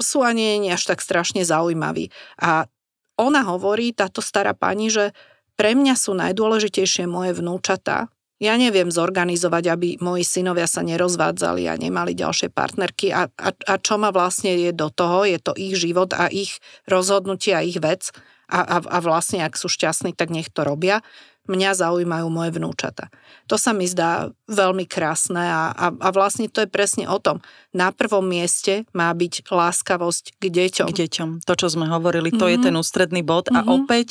sú 0.00 0.24
ani 0.24 0.66
až 0.72 0.88
tak 0.88 1.04
strašne 1.04 1.44
zaujímaví. 1.44 2.08
A 2.40 2.70
ona 3.16 3.44
hovorí, 3.48 3.92
táto 3.96 4.20
stará 4.20 4.52
pani, 4.52 4.92
že 4.92 5.16
pre 5.56 5.72
mňa 5.72 5.94
sú 5.96 6.12
najdôležitejšie 6.16 7.08
moje 7.08 7.32
vnúčatá. 7.36 8.12
Ja 8.36 8.60
neviem 8.60 8.92
zorganizovať, 8.92 9.64
aby 9.72 9.88
moji 9.96 10.20
synovia 10.20 10.68
sa 10.68 10.84
nerozvádzali 10.84 11.72
a 11.72 11.80
nemali 11.80 12.12
ďalšie 12.12 12.52
partnerky 12.52 13.08
a, 13.08 13.32
a, 13.32 13.48
a 13.56 13.74
čo 13.80 13.96
ma 13.96 14.12
vlastne 14.12 14.52
je 14.52 14.76
do 14.76 14.92
toho, 14.92 15.24
je 15.24 15.40
to 15.40 15.56
ich 15.56 15.72
život 15.80 16.12
a 16.12 16.28
ich 16.28 16.60
rozhodnutie 16.84 17.56
a 17.56 17.64
ich 17.64 17.80
vec, 17.80 18.12
a, 18.46 18.60
a, 18.62 18.76
a 18.78 18.98
vlastne 19.02 19.42
ak 19.42 19.58
sú 19.58 19.66
šťastní, 19.66 20.14
tak 20.14 20.30
nech 20.30 20.52
to 20.52 20.62
robia. 20.62 21.02
Mňa 21.46 21.70
zaujímajú 21.78 22.26
moje 22.26 22.50
vnúčata. 22.54 23.10
To 23.46 23.54
sa 23.54 23.70
mi 23.70 23.86
zdá 23.86 24.30
veľmi 24.50 24.86
krásne 24.86 25.42
a, 25.42 25.70
a, 25.70 25.86
a 25.94 26.08
vlastne 26.10 26.50
to 26.50 26.62
je 26.62 26.68
presne 26.70 27.06
o 27.06 27.18
tom. 27.22 27.38
Na 27.70 27.94
prvom 27.94 28.26
mieste 28.26 28.86
má 28.90 29.10
byť 29.14 29.46
láskavosť 29.46 30.38
k 30.38 30.44
deťom. 30.50 30.88
K 30.90 30.98
deťom. 31.06 31.28
To, 31.46 31.54
čo 31.54 31.70
sme 31.70 31.86
hovorili, 31.86 32.34
to 32.34 32.46
mm-hmm. 32.46 32.52
je 32.52 32.58
mhm. 32.58 32.64
ten 32.66 32.74
ústredný 32.74 33.22
bod. 33.22 33.46
Mm-hmm. 33.48 33.58
A 33.58 33.60
mhm. 33.62 33.70
opäť 33.82 34.08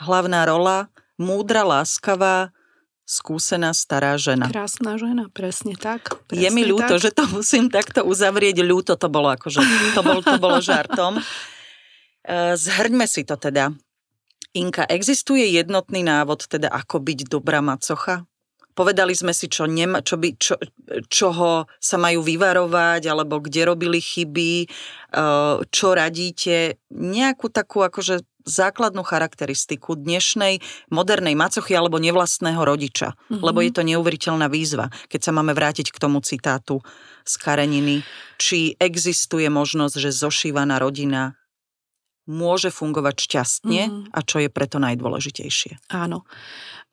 hlavná 0.00 0.48
rola, 0.48 0.88
múdra, 1.20 1.66
láskavá, 1.66 2.54
skúsená 3.08 3.72
stará 3.72 4.20
žena. 4.20 4.52
Krásna 4.52 5.00
žena, 5.00 5.32
presne 5.32 5.72
tak. 5.72 6.20
Presne 6.28 6.44
je 6.44 6.48
mi 6.52 6.68
ľúto, 6.68 7.00
tak. 7.00 7.02
že 7.02 7.10
to 7.16 7.24
musím 7.32 7.72
takto 7.72 8.04
uzavrieť. 8.04 8.60
Ľúto 8.60 9.00
to 9.00 9.08
bolo 9.08 9.32
akože, 9.32 9.64
to, 9.96 10.00
bol, 10.04 10.20
to 10.20 10.36
bolo 10.36 10.60
žartom. 10.60 11.16
E, 12.28 12.60
zhrňme 12.60 13.08
si 13.08 13.24
to 13.24 13.40
teda. 13.40 13.72
Inka, 14.56 14.88
existuje 14.88 15.44
jednotný 15.52 16.00
návod, 16.00 16.48
teda 16.48 16.72
ako 16.72 17.04
byť 17.04 17.28
dobrá 17.28 17.60
macocha? 17.60 18.24
Povedali 18.72 19.10
sme 19.10 19.34
si, 19.34 19.50
čo, 19.50 19.66
nem, 19.66 19.98
čo 20.06 20.14
by, 20.14 20.38
čo, 20.38 20.54
čoho 21.10 21.66
sa 21.82 21.96
majú 21.98 22.22
vyvarovať, 22.22 23.10
alebo 23.10 23.42
kde 23.42 23.66
robili 23.66 23.98
chyby, 23.98 24.52
eh, 24.64 25.56
čo 25.66 25.88
radíte. 25.92 26.78
Nejakú 26.94 27.50
takú 27.50 27.82
akože 27.82 28.22
základnú 28.48 29.04
charakteristiku 29.04 29.94
dnešnej 29.94 30.64
modernej 30.88 31.36
macochy 31.36 31.76
alebo 31.76 32.00
nevlastného 32.00 32.58
rodiča. 32.58 33.14
Mm-hmm. 33.14 33.44
Lebo 33.44 33.58
je 33.60 33.70
to 33.70 33.82
neuveriteľná 33.84 34.48
výzva, 34.48 34.88
keď 35.12 35.20
sa 35.28 35.32
máme 35.36 35.52
vrátiť 35.52 35.92
k 35.92 36.00
tomu 36.00 36.24
citátu 36.24 36.80
z 37.22 37.34
Kareniny. 37.38 38.02
Či 38.40 38.74
existuje 38.80 39.46
možnosť, 39.52 39.94
že 40.00 40.10
zošívaná 40.10 40.80
rodina 40.80 41.37
môže 42.28 42.68
fungovať 42.68 43.16
šťastne 43.24 43.82
mm. 43.88 44.02
a 44.12 44.18
čo 44.20 44.44
je 44.44 44.52
preto 44.52 44.76
najdôležitejšie. 44.78 45.88
Áno. 45.90 46.28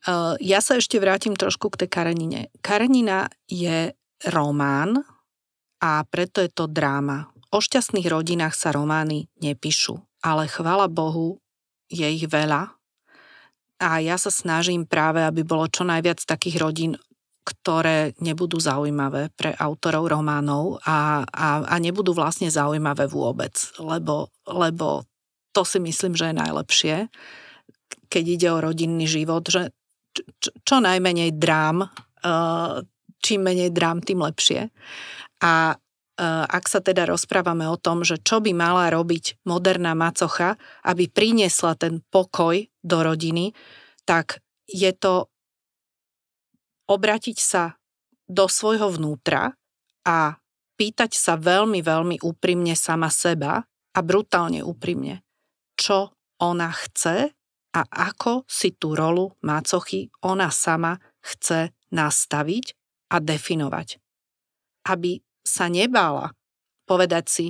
Uh, 0.08 0.40
ja 0.40 0.64
sa 0.64 0.80
ešte 0.80 0.96
vrátim 0.98 1.36
trošku 1.36 1.68
k 1.76 1.86
tej 1.86 1.90
Karenine. 1.92 2.42
Karenina 2.64 3.28
je 3.46 3.92
román 4.32 5.04
a 5.84 6.02
preto 6.08 6.40
je 6.40 6.50
to 6.50 6.72
dráma. 6.72 7.30
O 7.52 7.60
šťastných 7.60 8.08
rodinách 8.08 8.56
sa 8.56 8.72
romány 8.72 9.28
nepíšu, 9.44 10.00
ale 10.24 10.48
chvala 10.48 10.88
Bohu, 10.88 11.44
je 11.92 12.06
ich 12.06 12.26
veľa. 12.26 12.74
A 13.76 14.00
ja 14.00 14.16
sa 14.16 14.32
snažím 14.32 14.88
práve, 14.88 15.20
aby 15.20 15.44
bolo 15.44 15.68
čo 15.68 15.84
najviac 15.84 16.24
takých 16.24 16.64
rodín, 16.64 16.92
ktoré 17.46 18.18
nebudú 18.18 18.58
zaujímavé 18.58 19.30
pre 19.38 19.54
autorov 19.62 20.10
románov 20.10 20.82
a, 20.82 21.22
a, 21.30 21.48
a 21.62 21.76
nebudú 21.78 22.18
vlastne 22.18 22.50
zaujímavé 22.50 23.06
vôbec, 23.06 23.54
lebo, 23.78 24.34
lebo 24.50 25.06
to 25.56 25.64
si 25.64 25.80
myslím, 25.80 26.20
že 26.20 26.36
je 26.36 26.36
najlepšie, 26.36 26.96
keď 28.12 28.24
ide 28.28 28.48
o 28.52 28.60
rodinný 28.60 29.08
život, 29.08 29.48
že 29.48 29.72
čo, 30.44 30.84
najmenej 30.84 31.36
drám, 31.40 31.88
uh, 31.88 32.84
čím 33.24 33.48
menej 33.48 33.72
drám, 33.72 34.04
tým 34.04 34.20
lepšie. 34.20 34.68
A 35.44 35.76
uh, 35.76 36.46
ak 36.48 36.68
sa 36.68 36.80
teda 36.84 37.08
rozprávame 37.08 37.68
o 37.68 37.80
tom, 37.80 38.04
že 38.04 38.20
čo 38.20 38.44
by 38.44 38.52
mala 38.52 38.92
robiť 38.92 39.48
moderná 39.48 39.96
macocha, 39.96 40.60
aby 40.84 41.08
priniesla 41.08 41.80
ten 41.80 42.04
pokoj 42.12 42.60
do 42.84 42.98
rodiny, 43.00 43.56
tak 44.04 44.44
je 44.68 44.92
to 44.96 45.32
obratiť 46.86 47.38
sa 47.40 47.76
do 48.26 48.46
svojho 48.46 48.94
vnútra 48.94 49.54
a 50.06 50.18
pýtať 50.76 51.18
sa 51.18 51.40
veľmi, 51.40 51.82
veľmi 51.82 52.16
úprimne 52.22 52.78
sama 52.78 53.10
seba 53.10 53.64
a 53.96 54.00
brutálne 54.04 54.62
úprimne 54.62 55.25
čo 55.80 56.16
ona 56.42 56.72
chce 56.72 57.32
a 57.76 57.82
ako 57.92 58.48
si 58.48 58.72
tú 58.76 58.96
rolu 58.96 59.36
mácochy 59.44 60.08
ona 60.24 60.48
sama 60.52 61.00
chce 61.20 61.76
nastaviť 61.92 62.76
a 63.12 63.20
definovať. 63.20 64.00
Aby 64.88 65.20
sa 65.44 65.68
nebála 65.68 66.34
povedať 66.88 67.26
si, 67.28 67.48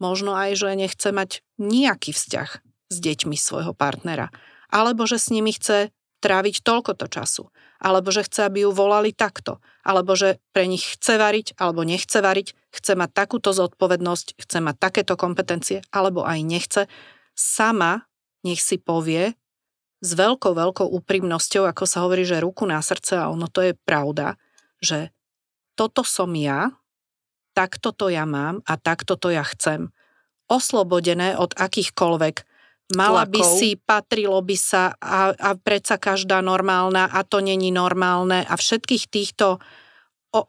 možno 0.00 0.34
aj, 0.34 0.56
že 0.56 0.78
nechce 0.78 1.08
mať 1.12 1.44
nejaký 1.60 2.10
vzťah 2.16 2.50
s 2.90 2.96
deťmi 2.98 3.36
svojho 3.36 3.76
partnera, 3.76 4.32
alebo 4.72 5.04
že 5.04 5.20
s 5.20 5.30
nimi 5.30 5.52
chce 5.54 5.92
tráviť 6.20 6.60
toľkoto 6.60 7.08
času, 7.08 7.48
alebo 7.80 8.12
že 8.12 8.28
chce, 8.28 8.44
aby 8.44 8.68
ju 8.68 8.70
volali 8.76 9.16
takto, 9.16 9.58
alebo 9.80 10.12
že 10.12 10.36
pre 10.52 10.68
nich 10.68 10.84
chce 10.84 11.16
variť, 11.16 11.56
alebo 11.56 11.80
nechce 11.80 12.20
variť, 12.20 12.52
chce 12.76 12.92
mať 12.92 13.10
takúto 13.16 13.56
zodpovednosť, 13.56 14.36
chce 14.36 14.58
mať 14.60 14.76
takéto 14.76 15.16
kompetencie, 15.16 15.80
alebo 15.88 16.20
aj 16.24 16.38
nechce, 16.44 16.82
sama 17.40 18.04
nech 18.44 18.60
si 18.60 18.76
povie 18.76 19.36
s 20.00 20.10
veľkou, 20.16 20.56
veľkou 20.56 20.88
úprimnosťou, 21.00 21.68
ako 21.68 21.84
sa 21.84 22.04
hovorí, 22.04 22.24
že 22.24 22.40
ruku 22.40 22.64
na 22.64 22.80
srdce 22.80 23.20
a 23.20 23.28
ono 23.28 23.48
to 23.48 23.60
je 23.60 23.72
pravda, 23.84 24.40
že 24.80 25.12
toto 25.76 26.04
som 26.04 26.32
ja, 26.32 26.72
takto 27.52 27.92
to 27.92 28.08
ja 28.08 28.24
mám 28.24 28.64
a 28.64 28.80
takto 28.80 29.20
to 29.20 29.28
ja 29.28 29.44
chcem. 29.44 29.92
Oslobodené 30.48 31.36
od 31.36 31.52
akýchkoľvek 31.56 32.48
Mala 32.90 33.22
by 33.22 33.38
si, 33.46 33.78
patrilo 33.78 34.42
by 34.42 34.56
sa 34.58 34.98
a, 34.98 35.30
a 35.30 35.50
predsa 35.54 35.94
každá 35.94 36.42
normálna 36.42 37.06
a 37.06 37.22
to 37.22 37.38
není 37.38 37.70
normálne 37.70 38.42
a 38.42 38.54
všetkých 38.58 39.04
týchto 39.06 39.62
o, 40.34 40.40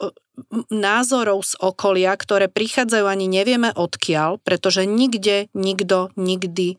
názorov 0.69 1.43
z 1.45 1.53
okolia, 1.59 2.15
ktoré 2.17 2.47
prichádzajú 2.47 3.05
ani 3.07 3.27
nevieme 3.27 3.71
odkiaľ, 3.73 4.39
pretože 4.41 4.85
nikde 4.87 5.47
nikto 5.53 6.09
nikdy 6.17 6.77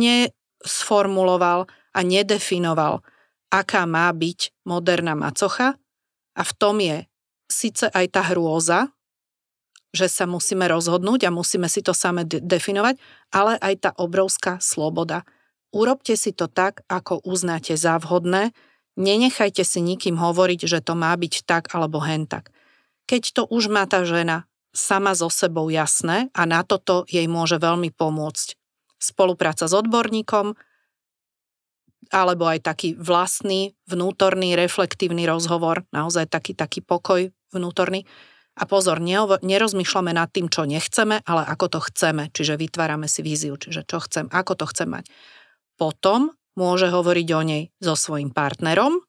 nesformuloval 0.00 1.66
a 1.68 1.98
nedefinoval, 2.04 3.02
aká 3.50 3.82
má 3.86 4.12
byť 4.12 4.52
moderná 4.68 5.14
macocha 5.18 5.74
a 6.36 6.42
v 6.44 6.52
tom 6.54 6.78
je 6.78 7.08
síce 7.48 7.86
aj 7.90 8.06
tá 8.12 8.22
hrôza, 8.30 8.92
že 9.96 10.12
sa 10.12 10.28
musíme 10.28 10.68
rozhodnúť 10.68 11.24
a 11.24 11.34
musíme 11.34 11.72
si 11.72 11.80
to 11.80 11.96
same 11.96 12.28
de- 12.28 12.42
definovať, 12.44 13.00
ale 13.32 13.56
aj 13.64 13.74
tá 13.80 13.90
obrovská 13.96 14.60
sloboda. 14.60 15.24
Urobte 15.72 16.14
si 16.20 16.36
to 16.36 16.52
tak, 16.52 16.84
ako 16.86 17.24
uznáte 17.24 17.72
za 17.80 17.96
vhodné, 17.96 18.52
Nenechajte 18.96 19.60
si 19.60 19.84
nikým 19.84 20.16
hovoriť, 20.16 20.64
že 20.64 20.80
to 20.80 20.96
má 20.96 21.12
byť 21.12 21.44
tak 21.44 21.68
alebo 21.76 22.00
hen. 22.00 22.24
Keď 23.06 23.22
to 23.36 23.42
už 23.46 23.68
má 23.68 23.84
tá 23.84 24.02
žena 24.08 24.48
sama 24.76 25.16
so 25.16 25.28
sebou 25.32 25.68
jasné 25.68 26.28
a 26.36 26.42
na 26.44 26.64
toto 26.64 27.08
jej 27.08 27.24
môže 27.28 27.56
veľmi 27.56 27.92
pomôcť. 27.92 28.56
Spolupráca 28.96 29.68
s 29.68 29.76
odborníkom, 29.76 30.56
alebo 32.12 32.46
aj 32.46 32.64
taký 32.64 32.94
vlastný, 32.96 33.74
vnútorný, 33.88 34.54
reflektívny 34.54 35.26
rozhovor, 35.26 35.84
naozaj 35.90 36.30
taký, 36.30 36.54
taký 36.54 36.80
pokoj 36.80 37.28
vnútorný. 37.50 38.06
A 38.56 38.64
pozor, 38.64 39.04
nerozmýšľame 39.44 40.16
nad 40.16 40.32
tým, 40.32 40.48
čo 40.48 40.64
nechceme, 40.64 41.20
ale 41.28 41.42
ako 41.44 41.76
to 41.76 41.80
chceme, 41.92 42.32
čiže 42.32 42.56
vytvárame 42.56 43.04
si 43.04 43.20
víziu, 43.20 43.60
čiže 43.60 43.84
čo 43.84 44.00
chcem, 44.00 44.32
ako 44.32 44.56
to 44.56 44.64
chcem 44.72 44.88
mať. 44.96 45.04
Potom 45.76 46.32
môže 46.56 46.88
hovoriť 46.90 47.28
o 47.36 47.42
nej 47.44 47.62
so 47.78 47.94
svojím 47.94 48.32
partnerom, 48.32 49.04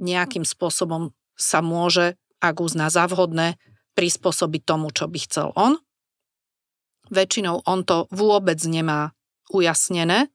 nejakým 0.00 0.46
spôsobom 0.46 1.12
sa 1.34 1.60
môže, 1.60 2.16
ak 2.38 2.62
uzná 2.62 2.88
za 2.88 3.04
vhodné, 3.10 3.58
prispôsobiť 3.98 4.62
tomu, 4.64 4.88
čo 4.94 5.10
by 5.10 5.18
chcel 5.20 5.48
on. 5.58 5.76
Väčšinou 7.12 7.66
on 7.68 7.84
to 7.84 8.08
vôbec 8.08 8.56
nemá 8.64 9.12
ujasnené, 9.52 10.32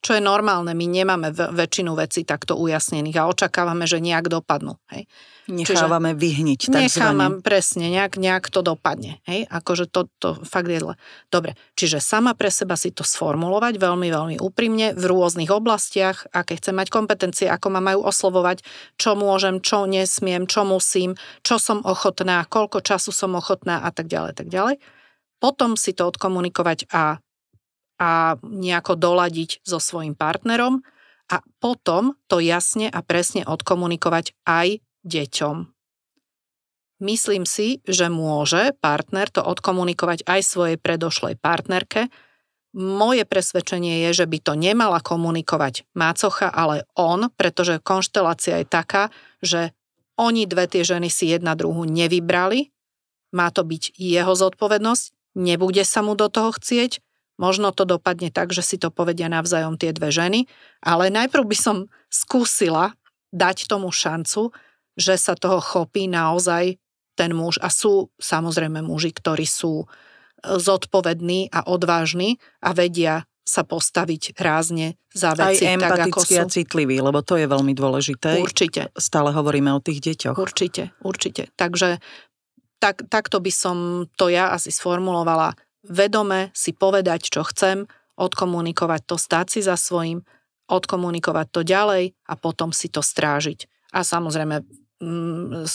čo 0.00 0.16
je 0.16 0.22
normálne. 0.24 0.72
My 0.72 0.88
nemáme 0.88 1.32
väčšinu 1.32 1.92
vecí 1.92 2.24
takto 2.24 2.56
ujasnených 2.56 3.20
a 3.20 3.28
očakávame, 3.28 3.84
že 3.84 4.00
nejak 4.00 4.32
dopadnú. 4.32 4.80
Hej. 4.88 5.04
Nechávame 5.50 6.14
Čiže 6.14 6.20
vyhniť. 6.20 6.60
Nechávame 6.72 7.44
presne, 7.44 7.92
nejak, 7.92 8.16
nejak 8.16 8.48
to 8.48 8.64
dopadne. 8.64 9.20
Hej. 9.28 9.44
Akože 9.50 9.90
to, 9.90 10.08
to 10.16 10.38
fakt 10.46 10.72
je 10.72 10.80
zle. 10.80 10.94
Dobre, 11.28 11.58
čiže 11.76 12.00
sama 12.00 12.32
pre 12.32 12.48
seba 12.48 12.80
si 12.80 12.94
to 12.94 13.04
sformulovať 13.04 13.76
veľmi, 13.76 14.08
veľmi 14.08 14.36
úprimne 14.40 14.96
v 14.96 15.04
rôznych 15.04 15.52
oblastiach, 15.52 16.30
aké 16.32 16.56
chcem 16.56 16.72
mať 16.72 16.88
kompetencie, 16.88 17.46
ako 17.50 17.66
ma 17.76 17.80
majú 17.82 18.06
oslovovať, 18.06 18.64
čo 18.96 19.18
môžem, 19.18 19.60
čo 19.60 19.84
nesmiem, 19.84 20.48
čo 20.48 20.64
musím, 20.64 21.18
čo 21.44 21.60
som 21.60 21.84
ochotná, 21.84 22.46
koľko 22.48 22.80
času 22.80 23.12
som 23.12 23.36
ochotná 23.36 23.84
a 23.84 23.90
tak 23.92 24.08
ďalej, 24.08 24.32
tak 24.38 24.48
ďalej. 24.48 24.80
Potom 25.40 25.74
si 25.74 25.96
to 25.96 26.08
odkomunikovať 26.08 26.88
a 26.92 27.18
a 28.00 28.40
nejako 28.40 28.96
doladiť 28.96 29.60
so 29.60 29.76
svojim 29.76 30.16
partnerom 30.16 30.80
a 31.28 31.44
potom 31.60 32.16
to 32.26 32.40
jasne 32.40 32.88
a 32.88 33.04
presne 33.04 33.44
odkomunikovať 33.44 34.32
aj 34.48 34.80
deťom. 35.04 35.56
Myslím 37.00 37.48
si, 37.48 37.80
že 37.88 38.12
môže 38.12 38.76
partner 38.76 39.28
to 39.32 39.40
odkomunikovať 39.40 40.24
aj 40.28 40.40
svojej 40.44 40.76
predošlej 40.76 41.40
partnerke. 41.40 42.12
Moje 42.76 43.24
presvedčenie 43.24 44.04
je, 44.08 44.24
že 44.24 44.26
by 44.28 44.38
to 44.44 44.52
nemala 44.52 45.00
komunikovať 45.00 45.88
mácocha, 45.96 46.52
ale 46.52 46.84
on, 46.92 47.32
pretože 47.32 47.80
konštelácia 47.80 48.60
je 48.60 48.66
taká, 48.68 49.08
že 49.40 49.72
oni 50.20 50.44
dve 50.44 50.68
tie 50.68 50.84
ženy 50.84 51.08
si 51.08 51.32
jedna 51.32 51.56
druhu 51.56 51.88
nevybrali, 51.88 52.68
má 53.32 53.48
to 53.48 53.64
byť 53.64 53.96
jeho 53.96 54.36
zodpovednosť, 54.36 55.36
nebude 55.40 55.80
sa 55.88 56.04
mu 56.04 56.12
do 56.12 56.28
toho 56.28 56.52
chcieť, 56.52 57.00
Možno 57.40 57.72
to 57.72 57.88
dopadne 57.88 58.28
tak, 58.28 58.52
že 58.52 58.60
si 58.60 58.76
to 58.76 58.92
povedia 58.92 59.32
navzájom 59.32 59.80
tie 59.80 59.96
dve 59.96 60.12
ženy, 60.12 60.44
ale 60.84 61.08
najprv 61.08 61.48
by 61.48 61.56
som 61.56 61.76
skúsila 62.12 62.92
dať 63.32 63.64
tomu 63.64 63.88
šancu, 63.88 64.52
že 65.00 65.16
sa 65.16 65.32
toho 65.32 65.64
chopí 65.64 66.04
naozaj 66.04 66.76
ten 67.16 67.32
muž. 67.32 67.56
A 67.64 67.72
sú 67.72 68.12
samozrejme 68.20 68.84
muži, 68.84 69.16
ktorí 69.16 69.48
sú 69.48 69.84
e, 69.84 69.86
zodpovední 70.44 71.48
a 71.48 71.64
odvážni 71.64 72.36
a 72.60 72.76
vedia 72.76 73.24
sa 73.40 73.64
postaviť 73.64 74.36
rázne 74.38 75.00
za 75.10 75.34
veci. 75.34 75.66
Aj 75.66 75.80
tak, 75.80 76.12
ako 76.12 76.20
sú. 76.22 76.38
a 76.38 76.46
citlivý, 76.46 77.00
lebo 77.02 77.24
to 77.24 77.34
je 77.40 77.48
veľmi 77.48 77.72
dôležité. 77.74 78.38
Určite. 78.38 78.94
Stále 78.94 79.34
hovoríme 79.34 79.72
o 79.74 79.80
tých 79.82 79.98
deťoch. 80.04 80.36
Určite, 80.38 80.94
určite. 81.02 81.50
Takže 81.58 81.98
tak, 82.78 83.10
takto 83.10 83.42
by 83.42 83.52
som 83.52 83.76
to 84.14 84.30
ja 84.30 84.54
asi 84.54 84.70
sformulovala 84.70 85.58
vedome 85.84 86.52
si 86.52 86.76
povedať, 86.76 87.32
čo 87.32 87.42
chcem, 87.46 87.88
odkomunikovať 88.20 89.00
to, 89.08 89.16
stáť 89.16 89.46
si 89.48 89.60
za 89.64 89.80
svojím, 89.80 90.20
odkomunikovať 90.68 91.46
to 91.50 91.60
ďalej 91.64 92.14
a 92.28 92.34
potom 92.36 92.70
si 92.70 92.92
to 92.92 93.00
strážiť. 93.00 93.66
A 93.96 94.04
samozrejme, 94.06 94.62
mm, 95.02 95.66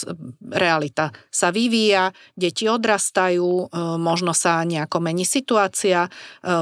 realita 0.53 1.11
sa 1.27 1.49
vyvíja, 1.51 2.13
deti 2.37 2.69
odrastajú, 2.69 3.43
e, 3.43 3.65
možno 3.99 4.31
sa 4.31 4.63
nejako 4.63 5.03
mení 5.03 5.25
situácia, 5.27 6.07
e, 6.07 6.09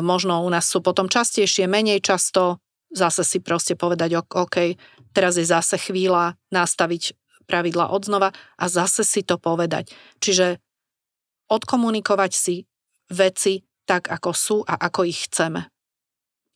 možno 0.02 0.42
u 0.42 0.50
nás 0.50 0.66
sú 0.66 0.82
potom 0.82 1.12
častejšie, 1.12 1.70
menej 1.70 2.02
často, 2.02 2.64
zase 2.90 3.22
si 3.22 3.38
proste 3.44 3.78
povedať, 3.78 4.18
OK, 4.18 4.80
teraz 5.14 5.38
je 5.38 5.46
zase 5.46 5.78
chvíľa 5.78 6.40
nastaviť 6.50 7.14
pravidla 7.46 7.92
odznova 7.92 8.32
a 8.58 8.66
zase 8.72 9.04
si 9.04 9.22
to 9.22 9.36
povedať. 9.38 9.92
Čiže 10.24 10.64
odkomunikovať 11.52 12.32
si 12.32 12.56
veci 13.12 13.64
tak, 13.84 14.08
ako 14.08 14.32
sú 14.32 14.58
a 14.64 14.80
ako 14.80 15.04
ich 15.04 15.28
chceme. 15.28 15.68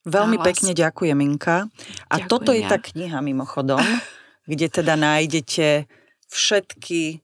Veľmi 0.07 0.39
pekne 0.39 0.71
ďakujem, 0.71 1.19
Inka. 1.19 1.67
A 2.07 2.15
ďakujem 2.15 2.29
toto 2.31 2.55
je 2.55 2.63
ja. 2.63 2.71
tá 2.71 2.77
kniha 2.79 3.19
mimochodom, 3.19 3.83
kde 4.51 4.67
teda 4.71 4.95
nájdete 4.95 5.83
všetky 6.31 7.19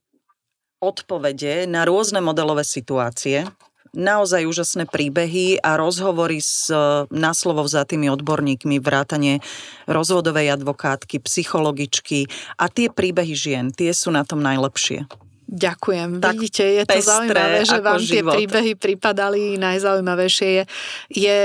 odpovede 0.83 1.63
na 1.63 1.87
rôzne 1.87 2.19
modelové 2.19 2.67
situácie, 2.67 3.47
naozaj 3.95 4.43
úžasné 4.43 4.83
príbehy 4.89 5.63
a 5.63 5.79
rozhovory 5.79 6.43
s 6.43 6.67
náslovo 7.07 7.63
vzatými 7.63 8.11
odborníkmi, 8.11 8.83
vrátane 8.83 9.39
rozvodovej 9.87 10.59
advokátky, 10.59 11.23
psychologičky 11.23 12.27
a 12.59 12.67
tie 12.67 12.91
príbehy 12.91 13.33
žien, 13.37 13.71
tie 13.71 13.95
sú 13.95 14.11
na 14.11 14.27
tom 14.27 14.43
najlepšie. 14.43 15.07
Ďakujem. 15.47 16.23
Tak 16.23 16.35
Vidíte, 16.39 16.63
je 16.63 16.83
to 16.87 16.99
zaujímavé, 17.03 17.59
že 17.67 17.79
vám 17.83 17.99
život. 17.99 18.09
tie 18.09 18.21
príbehy 18.47 18.73
pripadali 18.79 19.59
najzaujímavejšie. 19.59 20.47
Je, 20.49 20.65
je, 21.13 21.37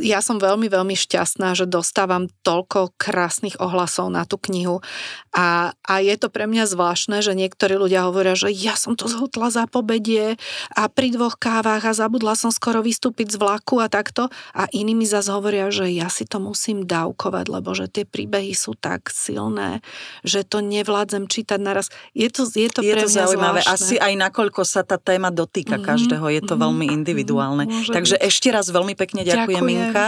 ja 0.00 0.20
som 0.22 0.38
veľmi, 0.38 0.70
veľmi 0.70 0.96
šťastná, 0.96 1.52
že 1.58 1.68
dostávam 1.68 2.30
toľko 2.46 2.94
krásnych 2.96 3.58
ohlasov 3.58 4.08
na 4.08 4.24
tú 4.24 4.38
knihu 4.48 4.80
a, 5.30 5.78
a 5.86 5.94
je 6.02 6.14
to 6.18 6.26
pre 6.26 6.50
mňa 6.50 6.66
zvláštne, 6.66 7.22
že 7.22 7.38
niektorí 7.38 7.78
ľudia 7.78 8.10
hovoria, 8.10 8.34
že 8.34 8.50
ja 8.50 8.74
som 8.74 8.98
to 8.98 9.06
zhotla 9.06 9.54
za 9.54 9.64
pobedie 9.70 10.34
a 10.74 10.82
pri 10.90 11.14
dvoch 11.14 11.38
kávach 11.38 11.86
a 11.86 11.94
zabudla 11.94 12.34
som 12.34 12.50
skoro 12.50 12.82
vystúpiť 12.82 13.34
z 13.34 13.36
vlaku 13.38 13.78
a 13.78 13.86
takto 13.86 14.26
a 14.50 14.66
iní 14.74 14.98
mi 14.98 15.06
zase 15.06 15.30
hovoria, 15.30 15.70
že 15.70 15.86
ja 15.86 16.10
si 16.10 16.26
to 16.26 16.42
musím 16.42 16.82
dávkovať, 16.82 17.46
lebo 17.46 17.70
že 17.78 17.86
tie 17.86 18.02
príbehy 18.02 18.58
sú 18.58 18.74
tak 18.74 19.10
silné, 19.14 19.82
že 20.26 20.42
to 20.42 20.58
nevládzem 20.58 21.30
čítať 21.30 21.62
naraz. 21.62 21.94
Je 22.10 22.26
to, 22.26 22.50
je 22.50 22.66
to 22.70 22.82
je 22.82 22.99
pre 23.06 23.12
zaujímavé. 23.12 23.60
Zvláštne. 23.64 23.86
Asi 23.86 23.94
aj 23.96 24.12
nakoľko 24.28 24.62
sa 24.66 24.82
tá 24.84 25.00
téma 25.00 25.32
dotýka 25.32 25.76
mm-hmm. 25.76 25.88
každého, 25.88 26.26
je 26.28 26.42
to 26.44 26.54
mm-hmm. 26.54 26.64
veľmi 26.64 26.86
individuálne. 26.90 27.64
Mm-hmm. 27.66 27.94
Takže 27.94 28.16
byť. 28.20 28.26
ešte 28.26 28.48
raz 28.52 28.66
veľmi 28.68 28.94
pekne 28.98 29.22
ďakujem, 29.24 29.60
ďakujem, 29.60 29.64
Minka. 29.64 30.04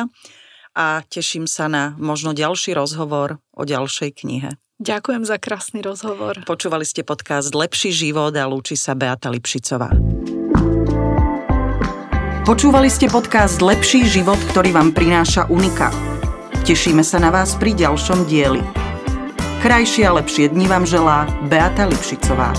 A 0.73 1.05
teším 1.05 1.45
sa 1.45 1.69
na 1.69 1.93
možno 2.01 2.33
ďalší 2.33 2.73
rozhovor 2.73 3.37
o 3.53 3.63
ďalšej 3.69 4.25
knihe. 4.25 4.57
Ďakujem 4.83 5.23
za 5.23 5.37
krásny 5.39 5.79
rozhovor. 5.85 6.43
Počúvali 6.43 6.83
ste 6.83 7.07
podcast 7.07 7.55
Lepší 7.55 7.95
život 7.95 8.35
a 8.35 8.49
lúči 8.49 8.75
sa 8.75 8.97
Beata 8.99 9.31
Lipšicová. 9.31 9.93
Počúvali 12.43 12.91
ste 12.91 13.07
podcast 13.07 13.63
Lepší 13.63 14.03
život, 14.03 14.41
ktorý 14.51 14.75
vám 14.75 14.91
prináša 14.91 15.47
Unika. 15.47 15.95
Tešíme 16.67 17.07
sa 17.07 17.23
na 17.23 17.31
vás 17.31 17.55
pri 17.55 17.79
ďalšom 17.79 18.27
dieli. 18.27 18.92
Krajšie 19.63 20.11
a 20.11 20.19
lepšie 20.19 20.51
dni 20.51 20.67
vám 20.67 20.83
želá 20.83 21.23
Beata 21.47 21.87
Lipšicová. 21.87 22.51